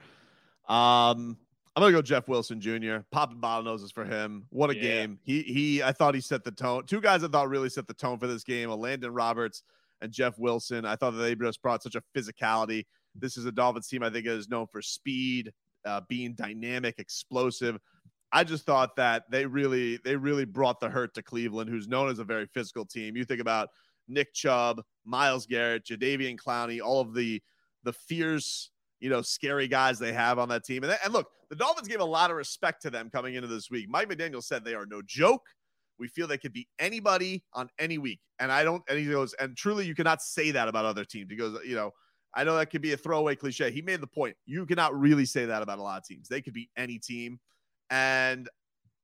Um, 0.68 1.36
I'm 1.76 1.80
gonna 1.82 1.92
go 1.92 2.02
Jeff 2.02 2.28
Wilson 2.28 2.60
Jr. 2.60 2.98
Popping 3.10 3.40
bottle 3.40 3.64
noses 3.64 3.90
for 3.90 4.04
him. 4.04 4.46
What 4.50 4.70
a 4.70 4.76
Yeah. 4.76 4.82
game. 4.82 5.18
He 5.24 5.42
he. 5.42 5.82
I 5.82 5.92
thought 5.92 6.14
he 6.14 6.20
set 6.20 6.44
the 6.44 6.52
tone. 6.52 6.86
Two 6.86 7.00
guys 7.00 7.24
I 7.24 7.28
thought 7.28 7.48
really 7.48 7.68
set 7.68 7.86
the 7.88 7.94
tone 7.94 8.18
for 8.18 8.26
this 8.26 8.44
game: 8.44 8.68
Elandon 8.68 9.10
Roberts 9.12 9.62
and 10.00 10.12
Jeff 10.12 10.38
Wilson. 10.38 10.84
I 10.84 10.96
thought 10.96 11.12
that 11.12 11.18
they 11.18 11.34
just 11.34 11.60
brought 11.62 11.82
such 11.82 11.96
a 11.96 12.02
physicality. 12.16 12.84
This 13.14 13.36
is 13.36 13.44
a 13.46 13.52
Dolphins 13.52 13.88
team 13.88 14.02
I 14.02 14.10
think 14.10 14.26
is 14.26 14.48
known 14.48 14.66
for 14.68 14.82
speed, 14.82 15.52
uh, 15.84 16.00
being 16.08 16.34
dynamic, 16.34 16.98
explosive. 16.98 17.78
I 18.32 18.42
just 18.44 18.64
thought 18.66 18.96
that 18.96 19.24
they 19.30 19.44
really 19.46 19.98
they 19.98 20.16
really 20.16 20.44
brought 20.44 20.80
the 20.80 20.88
hurt 20.88 21.14
to 21.14 21.22
Cleveland, 21.22 21.70
who's 21.70 21.88
known 21.88 22.08
as 22.08 22.18
a 22.20 22.24
very 22.24 22.46
physical 22.46 22.84
team. 22.86 23.16
You 23.16 23.24
think 23.24 23.40
about 23.40 23.68
Nick 24.08 24.32
Chubb, 24.32 24.82
Myles 25.04 25.46
Garrett, 25.46 25.84
Jadeveon 25.86 26.36
Clowney, 26.36 26.80
all 26.80 27.00
of 27.00 27.14
the 27.14 27.42
the 27.82 27.92
fierce, 27.92 28.70
you 29.04 29.10
know, 29.10 29.20
scary 29.20 29.68
guys 29.68 29.98
they 29.98 30.14
have 30.14 30.38
on 30.38 30.48
that 30.48 30.64
team. 30.64 30.82
And, 30.82 30.96
and 31.04 31.12
look, 31.12 31.28
the 31.50 31.56
Dolphins 31.56 31.88
gave 31.88 32.00
a 32.00 32.04
lot 32.04 32.30
of 32.30 32.38
respect 32.38 32.80
to 32.82 32.90
them 32.90 33.10
coming 33.10 33.34
into 33.34 33.46
this 33.46 33.70
week. 33.70 33.86
Mike 33.86 34.08
McDaniel 34.08 34.42
said 34.42 34.64
they 34.64 34.74
are 34.74 34.86
no 34.86 35.02
joke. 35.02 35.42
We 35.98 36.08
feel 36.08 36.26
they 36.26 36.38
could 36.38 36.54
be 36.54 36.66
anybody 36.78 37.44
on 37.52 37.68
any 37.78 37.98
week. 37.98 38.20
And 38.38 38.50
I 38.50 38.64
don't, 38.64 38.82
and 38.88 38.98
he 38.98 39.04
goes, 39.04 39.34
and 39.34 39.54
truly, 39.58 39.86
you 39.86 39.94
cannot 39.94 40.22
say 40.22 40.52
that 40.52 40.68
about 40.68 40.86
other 40.86 41.04
teams. 41.04 41.30
He 41.30 41.36
goes, 41.36 41.58
you 41.66 41.76
know, 41.76 41.90
I 42.34 42.44
know 42.44 42.56
that 42.56 42.70
could 42.70 42.80
be 42.80 42.94
a 42.94 42.96
throwaway 42.96 43.36
cliche. 43.36 43.70
He 43.70 43.82
made 43.82 44.00
the 44.00 44.06
point. 44.06 44.36
You 44.46 44.64
cannot 44.64 44.98
really 44.98 45.26
say 45.26 45.44
that 45.44 45.60
about 45.60 45.78
a 45.78 45.82
lot 45.82 45.98
of 45.98 46.04
teams. 46.04 46.26
They 46.26 46.40
could 46.40 46.54
be 46.54 46.70
any 46.74 46.98
team. 46.98 47.38
And 47.90 48.48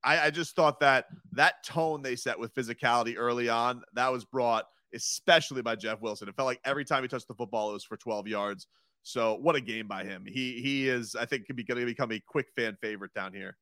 I, 0.02 0.18
I 0.18 0.30
just 0.30 0.56
thought 0.56 0.80
that 0.80 1.08
that 1.32 1.62
tone 1.62 2.00
they 2.00 2.16
set 2.16 2.38
with 2.38 2.54
physicality 2.54 3.16
early 3.18 3.50
on, 3.50 3.82
that 3.92 4.10
was 4.10 4.24
brought 4.24 4.64
especially 4.94 5.60
by 5.60 5.76
Jeff 5.76 6.00
Wilson. 6.00 6.26
It 6.26 6.36
felt 6.36 6.46
like 6.46 6.60
every 6.64 6.86
time 6.86 7.02
he 7.02 7.08
touched 7.08 7.28
the 7.28 7.34
football, 7.34 7.68
it 7.68 7.74
was 7.74 7.84
for 7.84 7.98
12 7.98 8.26
yards. 8.26 8.66
So 9.02 9.38
what 9.40 9.56
a 9.56 9.60
game 9.60 9.88
by 9.88 10.04
him. 10.04 10.24
He 10.26 10.60
he 10.60 10.88
is, 10.88 11.14
I 11.14 11.24
think, 11.24 11.46
could 11.46 11.56
be 11.56 11.64
going 11.64 11.80
to 11.80 11.86
become 11.86 12.12
a 12.12 12.20
quick 12.26 12.46
fan 12.56 12.76
favorite 12.80 13.14
down 13.14 13.32
here. 13.32 13.56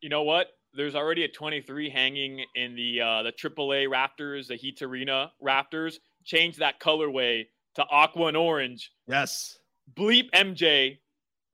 You 0.00 0.08
know 0.08 0.22
what? 0.22 0.48
There's 0.74 0.94
already 0.94 1.24
a 1.24 1.28
23 1.28 1.88
hanging 1.90 2.44
in 2.54 2.76
the 2.76 3.00
uh, 3.00 3.22
the 3.22 3.32
AAA 3.32 3.88
Raptors, 3.88 4.48
the 4.48 4.56
Heat 4.56 4.82
Arena 4.82 5.32
Raptors. 5.42 5.96
Change 6.24 6.56
that 6.58 6.80
colorway 6.80 7.44
to 7.76 7.84
aqua 7.90 8.26
and 8.26 8.36
orange. 8.36 8.90
Yes. 9.06 9.58
Bleep 9.94 10.30
MJ. 10.32 10.98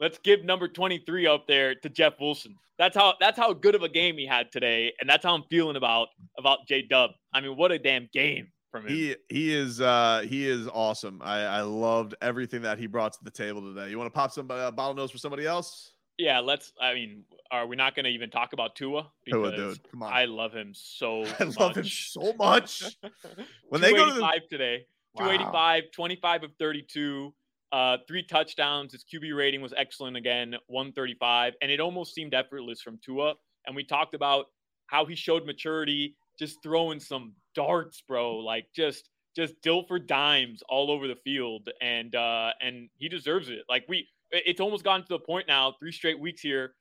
let's 0.01 0.19
give 0.19 0.45
number 0.45 0.67
23 0.67 1.27
up 1.27 1.47
there 1.47 1.75
to 1.75 1.89
Jeff 1.89 2.15
Wilson. 2.21 2.57
That's 2.79 2.97
how 2.97 3.15
that's 3.21 3.39
how 3.39 3.53
good 3.53 3.75
of 3.75 3.83
a 3.83 3.89
game 3.89 4.17
he 4.17 4.27
had 4.27 4.51
today, 4.51 4.93
and 5.01 5.09
that's 5.09 5.25
how 5.25 5.35
I'm 5.35 5.45
feeling 5.51 5.77
about 5.77 6.09
about 6.39 6.67
J 6.67 6.83
Dub. 6.83 7.11
I 7.33 7.41
mean, 7.41 7.57
what 7.57 7.71
a 7.71 7.79
damn 7.79 8.09
game 8.13 8.49
from 8.73 8.87
him. 8.87 8.89
He 8.89 9.17
he 9.29 9.55
is 9.55 9.81
uh 9.81 10.25
he 10.29 10.49
is 10.49 10.67
awesome. 10.67 11.21
I 11.23 11.43
I 11.43 11.61
loved 11.61 12.17
everything 12.21 12.63
that 12.63 12.79
he 12.79 12.89
brought 12.89 13.13
to 13.13 13.19
the 13.23 13.31
table 13.31 13.61
today. 13.61 13.91
You 13.91 13.99
want 13.99 14.13
to 14.13 14.19
pop 14.19 14.33
some 14.33 14.51
uh, 14.51 14.73
bottle 14.73 14.95
nose 14.95 15.13
for 15.13 15.19
somebody 15.19 15.47
else? 15.47 15.93
Yeah, 16.19 16.41
let's. 16.41 16.73
I 16.81 16.95
mean, 16.95 17.25
are 17.51 17.67
we 17.67 17.77
not 17.77 17.95
going 17.95 18.05
to 18.05 18.11
even 18.11 18.31
talk 18.31 18.53
about 18.53 18.75
Tua? 18.75 19.11
Because 19.25 19.55
Tua, 19.55 19.57
dude, 19.57 19.91
come 19.91 20.03
on. 20.03 20.13
I 20.13 20.25
love 20.25 20.53
him 20.53 20.73
so. 20.75 21.25
I 21.41 21.45
much. 21.45 21.61
love 21.61 21.77
him 21.77 21.85
so 21.85 22.33
much. 22.39 22.97
when 23.69 23.81
they 23.81 23.93
go 23.93 24.07
to 24.07 24.15
the... 24.15 24.41
today, 24.51 24.87
wow. 25.15 25.27
285, 25.27 25.85
25 25.93 26.43
of 26.45 26.51
32. 26.59 27.35
Uh, 27.71 27.97
three 28.07 28.23
touchdowns. 28.23 28.93
His 28.93 29.03
QB 29.03 29.35
rating 29.35 29.63
was 29.63 29.73
excellent 29.75 30.19
again, 30.19 30.55
135, 30.67 31.55
and 31.63 31.71
it 31.71 31.81
almost 31.81 32.15
seemed 32.15 32.35
effortless 32.35 32.83
from 32.83 32.99
Tua. 33.03 33.33
And 33.67 33.75
we 33.75 33.83
talked 33.83 34.13
about 34.13 34.47
how 34.89 35.07
he 35.07 35.15
showed 35.15 35.47
maturity, 35.47 36.17
just 36.39 36.63
throwing 36.63 37.01
some 37.01 37.35
darts, 37.55 38.03
bro. 38.07 38.39
Like 38.39 38.67
just 38.75 39.09
just 39.35 39.55
Dilfer 39.63 40.07
dimes 40.07 40.63
all 40.69 40.91
over 40.91 41.09
the 41.09 41.17
field, 41.25 41.69
and 41.81 42.15
uh, 42.15 42.51
and 42.61 42.89
he 42.99 43.09
deserves 43.09 43.49
it. 43.49 43.63
Like 43.69 43.85
we, 43.89 44.07
it's 44.31 44.61
almost 44.61 44.85
gotten 44.85 45.03
to 45.03 45.09
the 45.09 45.19
point 45.19 45.49
now, 45.49 45.75
three 45.81 45.93
straight 45.93 46.19
weeks 46.19 46.41
here, 46.41 46.75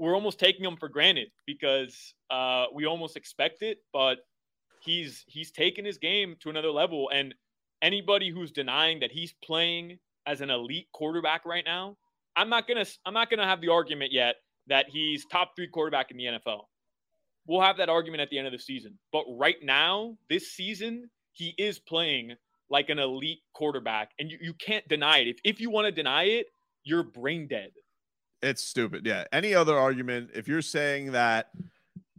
we're 0.00 0.14
almost 0.14 0.40
taking 0.40 0.64
him 0.64 0.76
for 0.76 0.88
granted 0.88 1.28
because 1.46 2.14
uh, 2.30 2.64
we 2.74 2.86
almost 2.86 3.16
expect 3.16 3.62
it, 3.62 3.78
but 3.92 4.18
he's 4.82 5.24
he's 5.28 5.52
taken 5.52 5.84
his 5.84 5.98
game 5.98 6.36
to 6.40 6.48
another 6.48 6.70
level. 6.70 7.10
And 7.12 7.34
anybody 7.82 8.30
who's 8.30 8.50
denying 8.50 9.00
that 9.00 9.12
he's 9.12 9.34
playing 9.44 9.98
as 10.26 10.40
an 10.40 10.48
elite 10.48 10.88
quarterback 10.92 11.44
right 11.44 11.64
now, 11.64 11.96
I'm 12.34 12.48
not 12.48 12.66
gonna 12.66 12.86
I'm 13.04 13.12
not 13.12 13.30
gonna 13.30 13.46
have 13.46 13.60
the 13.60 13.68
argument 13.68 14.10
yet 14.10 14.36
that 14.68 14.86
he's 14.88 15.26
top 15.26 15.52
three 15.54 15.68
quarterback 15.68 16.10
in 16.10 16.16
the 16.16 16.24
NFL. 16.24 16.62
We'll 17.50 17.62
have 17.62 17.78
that 17.78 17.88
argument 17.88 18.20
at 18.20 18.30
the 18.30 18.38
end 18.38 18.46
of 18.46 18.52
the 18.52 18.60
season. 18.60 18.96
But 19.10 19.24
right 19.28 19.56
now, 19.60 20.16
this 20.28 20.52
season, 20.52 21.10
he 21.32 21.52
is 21.58 21.80
playing 21.80 22.36
like 22.68 22.90
an 22.90 23.00
elite 23.00 23.40
quarterback, 23.54 24.12
and 24.20 24.30
you, 24.30 24.38
you 24.40 24.54
can't 24.54 24.86
deny 24.86 25.18
it. 25.18 25.26
If 25.26 25.36
if 25.42 25.60
you 25.60 25.68
want 25.68 25.86
to 25.86 25.90
deny 25.90 26.24
it, 26.26 26.46
you're 26.84 27.02
brain 27.02 27.48
dead. 27.48 27.72
It's 28.40 28.62
stupid. 28.62 29.04
Yeah. 29.04 29.24
Any 29.32 29.52
other 29.52 29.76
argument, 29.76 30.30
if 30.32 30.46
you're 30.46 30.62
saying 30.62 31.10
that 31.10 31.50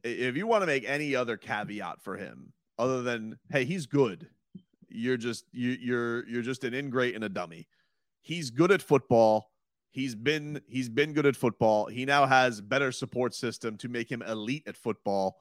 if 0.04 0.36
you 0.36 0.48
want 0.48 0.64
to 0.64 0.68
make 0.68 0.84
any 0.86 1.16
other 1.16 1.38
caveat 1.38 2.02
for 2.04 2.18
him 2.18 2.52
other 2.78 3.02
than 3.02 3.40
hey, 3.54 3.64
he's 3.64 3.86
good, 3.86 4.28
you're 4.90 5.16
just 5.16 5.46
you 5.54 5.70
you're 5.80 6.28
you're 6.28 6.42
just 6.42 6.66
an 6.66 6.74
ingrate 6.74 7.16
and 7.16 7.24
a 7.24 7.30
dummy 7.30 7.70
he's 8.22 8.50
good 8.50 8.72
at 8.72 8.82
football. 8.82 9.51
He's 9.92 10.16
been 10.16 10.62
he's 10.68 10.90
been 10.90 11.14
good 11.14 11.26
at 11.26 11.36
football. 11.36 11.86
He 11.86 12.06
now 12.06 12.26
has 12.26 12.62
better 12.62 12.92
support 12.92 13.36
system 13.36 13.78
to 13.78 13.90
make 13.90 14.12
him 14.12 14.22
elite 14.22 14.64
at 14.66 14.78
football, 14.78 15.38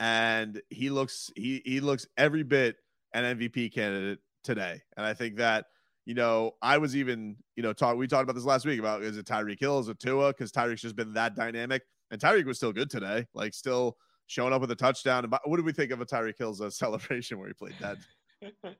and 0.00 0.60
he 0.70 0.90
looks 0.90 1.30
he 1.36 1.62
he 1.64 1.80
looks 1.80 2.06
every 2.16 2.42
bit 2.42 2.76
an 3.14 3.38
MVP 3.38 3.72
candidate 3.72 4.18
today. 4.42 4.82
And 4.96 5.06
I 5.06 5.14
think 5.14 5.36
that 5.36 5.66
you 6.04 6.14
know 6.14 6.52
I 6.60 6.78
was 6.78 6.96
even 6.96 7.36
you 7.56 7.62
know 7.62 7.72
talk 7.72 7.96
we 7.96 8.08
talked 8.08 8.24
about 8.24 8.34
this 8.34 8.44
last 8.44 8.66
week 8.66 8.80
about 8.80 9.02
is 9.02 9.16
it 9.16 9.26
Tyreek 9.26 9.60
Hill 9.60 9.78
is 9.78 9.88
it 9.88 10.00
Tua 10.00 10.32
because 10.32 10.50
Tyreek's 10.50 10.82
just 10.82 10.96
been 10.96 11.14
that 11.14 11.36
dynamic 11.36 11.82
and 12.12 12.20
Tyreek 12.20 12.44
was 12.44 12.58
still 12.58 12.72
good 12.72 12.90
today, 12.90 13.26
like 13.34 13.54
still 13.54 13.96
showing 14.26 14.52
up 14.52 14.60
with 14.60 14.70
a 14.70 14.76
touchdown. 14.76 15.28
What 15.44 15.56
do 15.56 15.64
we 15.64 15.72
think 15.72 15.90
of 15.90 16.00
a 16.00 16.06
Tyreek 16.06 16.38
Hill's 16.38 16.60
uh, 16.60 16.70
celebration 16.82 17.38
where 17.38 17.48
he 17.48 17.54
played 17.54 17.74
dead? 17.80 17.98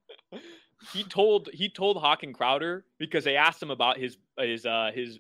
he 0.92 1.05
told 1.05 1.49
he 1.53 1.68
told 1.68 1.97
Hawk 1.99 2.23
and 2.23 2.35
Crowder 2.35 2.85
because 2.99 3.25
they 3.25 3.37
asked 3.37 3.62
him 3.62 3.71
about 3.71 3.99
his 3.99 4.16
his 4.38 4.66
uh 4.66 4.90
his 4.95 5.18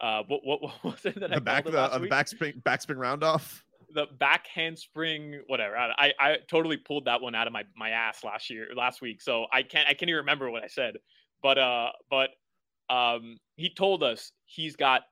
uh 0.00 0.22
what 0.28 0.40
what, 0.44 0.62
what 0.62 0.84
was 0.84 1.04
it 1.04 1.18
that 1.20 1.30
the 1.30 1.36
I 1.36 1.38
back 1.38 1.64
the, 1.64 1.78
uh, 1.78 1.98
the 1.98 2.08
backspring 2.08 2.62
backspring 2.62 2.96
round 2.96 3.22
off 3.22 3.64
the 3.92 4.06
back 4.18 4.46
handspring 4.46 5.42
whatever. 5.46 5.76
I, 5.76 6.12
I 6.18 6.36
totally 6.48 6.76
pulled 6.76 7.06
that 7.06 7.20
one 7.20 7.34
out 7.34 7.46
of 7.46 7.52
my 7.52 7.64
my 7.76 7.90
ass 7.90 8.24
last 8.24 8.50
year 8.50 8.68
last 8.76 9.00
week. 9.00 9.22
So 9.22 9.46
I 9.52 9.62
can't 9.62 9.88
I 9.88 9.94
can't 9.94 10.08
even 10.10 10.16
remember 10.16 10.50
what 10.50 10.62
I 10.62 10.68
said. 10.68 10.96
But 11.42 11.58
uh 11.58 11.90
but 12.10 12.30
um 12.90 13.38
he 13.56 13.72
told 13.72 14.02
us 14.02 14.32
he's 14.44 14.76
got 14.76 15.02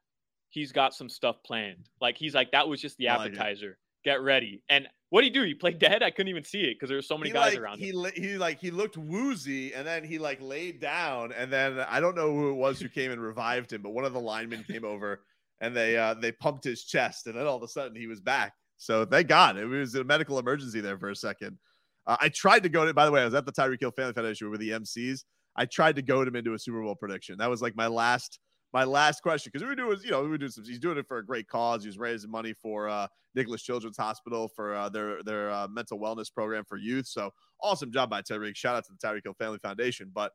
he's 0.50 0.72
got 0.72 0.94
some 0.94 1.08
stuff 1.08 1.36
planned. 1.44 1.88
Like 2.00 2.16
he's 2.18 2.34
like 2.34 2.52
that 2.52 2.68
was 2.68 2.80
just 2.80 2.96
the 2.98 3.08
appetizer. 3.08 3.68
like 3.68 3.76
get 4.04 4.22
ready 4.22 4.62
and 4.68 4.86
what 5.14 5.20
did 5.20 5.32
he 5.32 5.38
do? 5.38 5.46
He 5.46 5.54
played 5.54 5.78
dead. 5.78 6.02
I 6.02 6.10
couldn't 6.10 6.30
even 6.30 6.42
see 6.42 6.62
it 6.62 6.74
because 6.74 6.88
there 6.88 6.98
were 6.98 7.02
so 7.02 7.16
many 7.16 7.30
he 7.30 7.34
guys 7.34 7.52
like, 7.52 7.62
around 7.62 7.78
he, 7.78 7.90
him. 7.90 8.10
He 8.16 8.36
like 8.36 8.58
he 8.58 8.72
looked 8.72 8.96
woozy, 8.96 9.72
and 9.72 9.86
then 9.86 10.02
he 10.02 10.18
like 10.18 10.40
laid 10.40 10.80
down, 10.80 11.30
and 11.30 11.52
then 11.52 11.78
I 11.88 12.00
don't 12.00 12.16
know 12.16 12.34
who 12.34 12.50
it 12.50 12.54
was 12.54 12.80
who 12.80 12.88
came 12.88 13.12
and 13.12 13.20
revived 13.20 13.72
him, 13.72 13.80
but 13.80 13.90
one 13.90 14.04
of 14.04 14.12
the 14.12 14.18
linemen 14.18 14.64
came 14.68 14.84
over 14.84 15.22
and 15.60 15.76
they 15.76 15.96
uh 15.96 16.14
they 16.14 16.32
pumped 16.32 16.64
his 16.64 16.84
chest, 16.84 17.28
and 17.28 17.36
then 17.36 17.46
all 17.46 17.56
of 17.56 17.62
a 17.62 17.68
sudden 17.68 17.96
he 17.96 18.08
was 18.08 18.20
back. 18.20 18.54
So 18.76 19.04
thank 19.04 19.28
God 19.28 19.56
it 19.56 19.66
was 19.66 19.94
a 19.94 20.02
medical 20.02 20.38
emergency 20.40 20.80
there 20.80 20.98
for 20.98 21.10
a 21.10 21.16
second. 21.16 21.58
Uh, 22.06 22.16
I 22.20 22.28
tried 22.28 22.64
to 22.64 22.68
go 22.68 22.84
to. 22.84 22.92
By 22.92 23.06
the 23.06 23.12
way, 23.12 23.22
I 23.22 23.24
was 23.24 23.34
at 23.34 23.46
the 23.46 23.52
Tyreek 23.52 23.80
Hill 23.80 23.92
Family 23.92 24.14
Foundation 24.14 24.50
with 24.50 24.58
the 24.58 24.70
MCs. 24.70 25.20
I 25.54 25.66
tried 25.66 25.94
to 25.94 26.02
goad 26.02 26.26
him 26.26 26.34
into 26.34 26.54
a 26.54 26.58
Super 26.58 26.82
Bowl 26.82 26.96
prediction. 26.96 27.38
That 27.38 27.50
was 27.50 27.62
like 27.62 27.76
my 27.76 27.86
last 27.86 28.40
my 28.74 28.82
last 28.82 29.22
question 29.22 29.52
because 29.52 29.62
we 29.62 29.68
were 29.68 29.76
doing, 29.76 29.98
you 30.02 30.10
know, 30.10 30.20
we 30.20 30.28
were 30.28 30.36
doing 30.36 30.50
some. 30.50 30.64
He's 30.64 30.80
doing 30.80 30.98
it 30.98 31.06
for 31.06 31.18
a 31.18 31.24
great 31.24 31.46
cause. 31.46 31.84
He's 31.84 31.96
raising 31.96 32.28
money 32.28 32.52
for 32.52 32.88
uh, 32.88 33.06
Nicklaus 33.36 33.62
Children's 33.62 33.96
Hospital 33.96 34.48
for 34.48 34.74
uh, 34.74 34.88
their 34.88 35.22
their 35.22 35.50
uh, 35.50 35.68
mental 35.68 35.98
wellness 35.98 36.30
program 36.30 36.64
for 36.64 36.76
youth. 36.76 37.06
So 37.06 37.32
awesome 37.62 37.92
job 37.92 38.10
by 38.10 38.20
Tyreek. 38.20 38.56
Shout 38.56 38.74
out 38.74 38.84
to 38.86 38.92
the 38.92 38.98
Tyreek 38.98 39.22
Hill 39.22 39.34
Family 39.34 39.58
Foundation. 39.58 40.10
But 40.12 40.32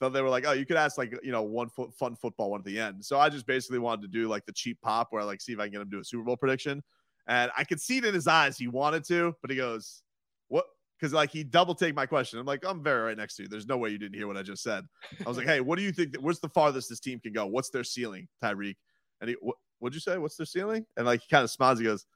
so 0.00 0.08
they 0.08 0.22
were 0.22 0.30
like, 0.30 0.46
oh, 0.46 0.52
you 0.52 0.64
could 0.64 0.78
ask 0.78 0.96
like 0.96 1.14
you 1.22 1.32
know 1.32 1.42
one 1.42 1.68
fun 1.68 2.16
football 2.16 2.50
one 2.50 2.60
at 2.60 2.64
the 2.64 2.80
end. 2.80 3.04
So 3.04 3.20
I 3.20 3.28
just 3.28 3.46
basically 3.46 3.78
wanted 3.78 4.02
to 4.02 4.08
do 4.08 4.26
like 4.26 4.46
the 4.46 4.52
cheap 4.52 4.80
pop 4.80 5.08
where 5.10 5.20
I 5.20 5.26
like 5.26 5.42
see 5.42 5.52
if 5.52 5.60
I 5.60 5.64
can 5.64 5.72
get 5.72 5.82
him 5.82 5.90
to 5.90 5.96
do 5.96 6.00
a 6.00 6.04
Super 6.04 6.24
Bowl 6.24 6.38
prediction. 6.38 6.82
And 7.28 7.52
I 7.56 7.64
could 7.64 7.80
see 7.80 7.98
it 7.98 8.06
in 8.06 8.14
his 8.14 8.26
eyes 8.26 8.56
he 8.56 8.68
wanted 8.68 9.04
to, 9.04 9.36
but 9.42 9.50
he 9.50 9.56
goes, 9.56 10.02
"What? 10.48 10.64
Because 11.02 11.12
like 11.12 11.32
he 11.32 11.42
double 11.42 11.74
take 11.74 11.96
my 11.96 12.06
question. 12.06 12.38
I'm 12.38 12.46
like, 12.46 12.64
I'm 12.64 12.80
very 12.80 13.02
right 13.02 13.16
next 13.16 13.34
to 13.36 13.42
you. 13.42 13.48
There's 13.48 13.66
no 13.66 13.76
way 13.76 13.90
you 13.90 13.98
didn't 13.98 14.14
hear 14.14 14.28
what 14.28 14.36
I 14.36 14.42
just 14.42 14.62
said. 14.62 14.84
I 15.26 15.28
was 15.28 15.36
like, 15.36 15.48
hey, 15.48 15.60
what 15.60 15.76
do 15.76 15.82
you 15.82 15.90
think? 15.90 16.12
That, 16.12 16.22
what's 16.22 16.38
the 16.38 16.48
farthest 16.48 16.88
this 16.88 17.00
team 17.00 17.18
can 17.18 17.32
go? 17.32 17.44
What's 17.44 17.70
their 17.70 17.82
ceiling, 17.82 18.28
Tyreek? 18.40 18.76
And 19.20 19.30
he, 19.30 19.36
what, 19.40 19.56
what'd 19.80 19.96
you 19.96 20.00
say? 20.00 20.16
What's 20.16 20.36
their 20.36 20.46
ceiling? 20.46 20.86
And 20.96 21.04
like 21.04 21.22
he 21.22 21.26
kind 21.28 21.42
of 21.42 21.50
smiles. 21.50 21.80
He 21.80 21.84
goes, 21.84 22.06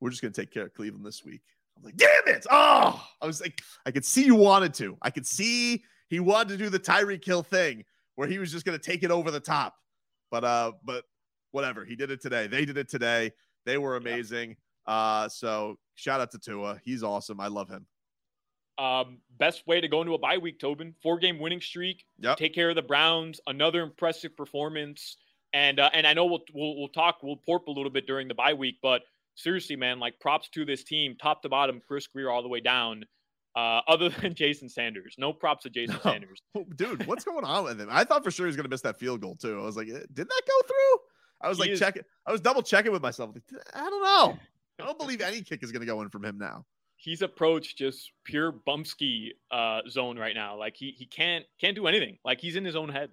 we're 0.00 0.10
just 0.10 0.20
gonna 0.20 0.34
take 0.34 0.52
care 0.52 0.64
of 0.64 0.74
Cleveland 0.74 1.06
this 1.06 1.24
week. 1.24 1.40
I'm 1.78 1.82
like, 1.82 1.96
damn 1.96 2.08
it! 2.26 2.46
Oh, 2.50 3.02
I 3.22 3.26
was 3.26 3.40
like, 3.40 3.62
I 3.86 3.90
could 3.90 4.04
see 4.04 4.24
you 4.24 4.34
wanted 4.34 4.74
to. 4.74 4.98
I 5.00 5.08
could 5.08 5.26
see 5.26 5.82
he 6.08 6.20
wanted 6.20 6.50
to 6.50 6.56
do 6.58 6.68
the 6.68 6.78
Tyreek 6.78 7.24
Hill 7.24 7.42
thing 7.42 7.84
where 8.16 8.28
he 8.28 8.38
was 8.38 8.52
just 8.52 8.66
gonna 8.66 8.78
take 8.78 9.02
it 9.02 9.10
over 9.10 9.30
the 9.30 9.40
top. 9.40 9.76
But 10.30 10.44
uh, 10.44 10.72
but 10.84 11.04
whatever. 11.52 11.86
He 11.86 11.96
did 11.96 12.10
it 12.10 12.20
today. 12.20 12.48
They 12.48 12.66
did 12.66 12.76
it 12.76 12.90
today. 12.90 13.32
They 13.64 13.78
were 13.78 13.96
amazing. 13.96 14.56
Uh, 14.88 15.28
so 15.28 15.78
shout 15.94 16.20
out 16.20 16.30
to 16.32 16.38
Tua. 16.38 16.80
He's 16.82 17.02
awesome. 17.02 17.38
I 17.38 17.48
love 17.48 17.68
him. 17.68 17.86
Um, 18.78 19.18
best 19.38 19.66
way 19.66 19.80
to 19.80 19.88
go 19.88 20.00
into 20.00 20.14
a 20.14 20.18
bye 20.18 20.38
week, 20.38 20.58
Tobin. 20.58 20.94
Four 21.02 21.18
game 21.18 21.38
winning 21.38 21.60
streak. 21.60 22.04
Yep. 22.20 22.38
Take 22.38 22.54
care 22.54 22.70
of 22.70 22.76
the 22.76 22.82
Browns. 22.82 23.40
Another 23.46 23.82
impressive 23.82 24.36
performance. 24.36 25.18
And 25.52 25.78
uh, 25.78 25.90
and 25.92 26.06
I 26.06 26.14
know 26.14 26.26
we'll, 26.26 26.42
we'll 26.54 26.76
we'll 26.76 26.88
talk 26.88 27.18
we'll 27.22 27.40
porp 27.48 27.66
a 27.66 27.70
little 27.70 27.90
bit 27.90 28.06
during 28.06 28.28
the 28.28 28.34
bye 28.34 28.52
week, 28.54 28.76
but 28.82 29.02
seriously, 29.34 29.76
man, 29.76 29.98
like 29.98 30.20
props 30.20 30.48
to 30.50 30.64
this 30.64 30.84
team, 30.84 31.16
top 31.20 31.42
to 31.42 31.48
bottom, 31.48 31.80
Chris 31.86 32.06
Grier 32.06 32.30
all 32.30 32.42
the 32.42 32.48
way 32.48 32.60
down. 32.60 33.04
Uh, 33.56 33.80
other 33.88 34.08
than 34.20 34.34
Jason 34.34 34.68
Sanders, 34.68 35.16
no 35.18 35.32
props 35.32 35.64
to 35.64 35.70
Jason 35.70 35.96
no. 36.04 36.10
Sanders. 36.10 36.42
Dude, 36.76 37.06
what's 37.06 37.24
going 37.24 37.44
on 37.44 37.64
with 37.64 37.80
him? 37.80 37.88
I 37.90 38.04
thought 38.04 38.22
for 38.22 38.30
sure 38.30 38.46
he 38.46 38.48
was 38.48 38.56
going 38.56 38.64
to 38.64 38.70
miss 38.70 38.82
that 38.82 38.98
field 38.98 39.20
goal 39.20 39.36
too. 39.36 39.58
I 39.58 39.64
was 39.64 39.76
like, 39.76 39.88
eh, 39.88 40.04
did 40.12 40.28
that 40.28 40.42
go 40.46 40.66
through? 40.66 40.98
I 41.40 41.48
was 41.48 41.56
he 41.56 41.62
like 41.62 41.70
is... 41.70 41.78
checking. 41.78 42.02
I 42.26 42.32
was 42.32 42.40
double 42.40 42.62
checking 42.62 42.92
with 42.92 43.02
myself. 43.02 43.34
I 43.74 43.90
don't 43.90 44.02
know. 44.02 44.38
I 44.80 44.84
don't 44.84 44.98
believe 44.98 45.20
any 45.20 45.42
kick 45.42 45.62
is 45.62 45.72
going 45.72 45.80
to 45.80 45.86
go 45.86 46.02
in 46.02 46.08
from 46.08 46.24
him 46.24 46.38
now. 46.38 46.64
He's 46.96 47.22
approached 47.22 47.78
just 47.78 48.12
pure 48.24 48.52
bumsky 48.52 49.30
uh, 49.50 49.80
zone 49.88 50.18
right 50.18 50.34
now. 50.34 50.56
Like 50.56 50.76
he 50.76 50.90
he 50.90 51.06
can't 51.06 51.44
can't 51.60 51.76
do 51.76 51.86
anything. 51.86 52.18
Like 52.24 52.40
he's 52.40 52.56
in 52.56 52.64
his 52.64 52.74
own 52.74 52.88
head. 52.88 53.10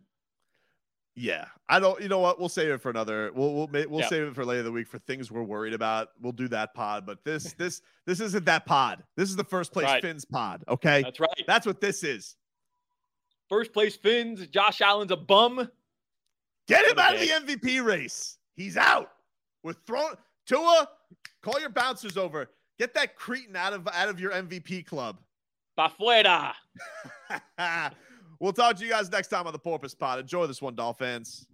Yeah, 1.17 1.45
I 1.69 1.79
don't. 1.79 2.01
You 2.01 2.09
know 2.09 2.19
what? 2.19 2.39
We'll 2.39 2.49
save 2.49 2.71
it 2.71 2.81
for 2.81 2.89
another. 2.89 3.31
We'll 3.33 3.53
we'll 3.53 3.69
we'll 3.71 4.01
yeah. 4.01 4.09
save 4.09 4.23
it 4.23 4.35
for 4.35 4.43
later 4.43 4.63
the 4.63 4.71
week 4.71 4.87
for 4.87 4.99
things 4.99 5.31
we're 5.31 5.43
worried 5.43 5.73
about. 5.73 6.09
We'll 6.19 6.33
do 6.33 6.47
that 6.49 6.73
pod. 6.73 7.05
But 7.05 7.23
this 7.23 7.53
this 7.57 7.81
this 8.05 8.19
isn't 8.19 8.45
that 8.45 8.65
pod. 8.65 9.03
This 9.15 9.29
is 9.29 9.35
the 9.35 9.43
first 9.43 9.71
place 9.71 9.85
right. 9.85 10.01
Fins 10.01 10.25
pod. 10.25 10.63
Okay, 10.67 11.03
that's 11.03 11.19
right. 11.19 11.43
That's 11.47 11.65
what 11.65 11.79
this 11.79 12.03
is. 12.03 12.35
First 13.49 13.71
place 13.71 13.95
Fins. 13.95 14.45
Josh 14.47 14.81
Allen's 14.81 15.11
a 15.11 15.15
bum. 15.15 15.69
Get 16.67 16.85
him 16.85 16.97
out 16.97 17.13
of 17.13 17.21
the 17.21 17.27
MVP 17.27 17.85
race. 17.85 18.37
He's 18.55 18.75
out. 18.75 19.11
We're 19.63 19.73
throwing 19.73 20.15
Tua. 20.47 20.89
Call 21.41 21.59
your 21.59 21.69
bouncers 21.69 22.17
over. 22.17 22.49
Get 22.77 22.93
that 22.95 23.15
cretin 23.15 23.55
out 23.55 23.73
of 23.73 23.87
out 23.87 24.09
of 24.09 24.19
your 24.19 24.31
MVP 24.31 24.85
club. 24.85 25.19
Pa 25.75 25.89
fuera. 25.99 26.53
we'll 28.39 28.53
talk 28.53 28.75
to 28.77 28.83
you 28.83 28.89
guys 28.89 29.11
next 29.11 29.27
time 29.27 29.47
on 29.47 29.53
the 29.53 29.59
Porpoise 29.59 29.93
Pod. 29.93 30.19
Enjoy 30.19 30.47
this 30.47 30.61
one, 30.61 30.75
Dolphins. 30.75 31.47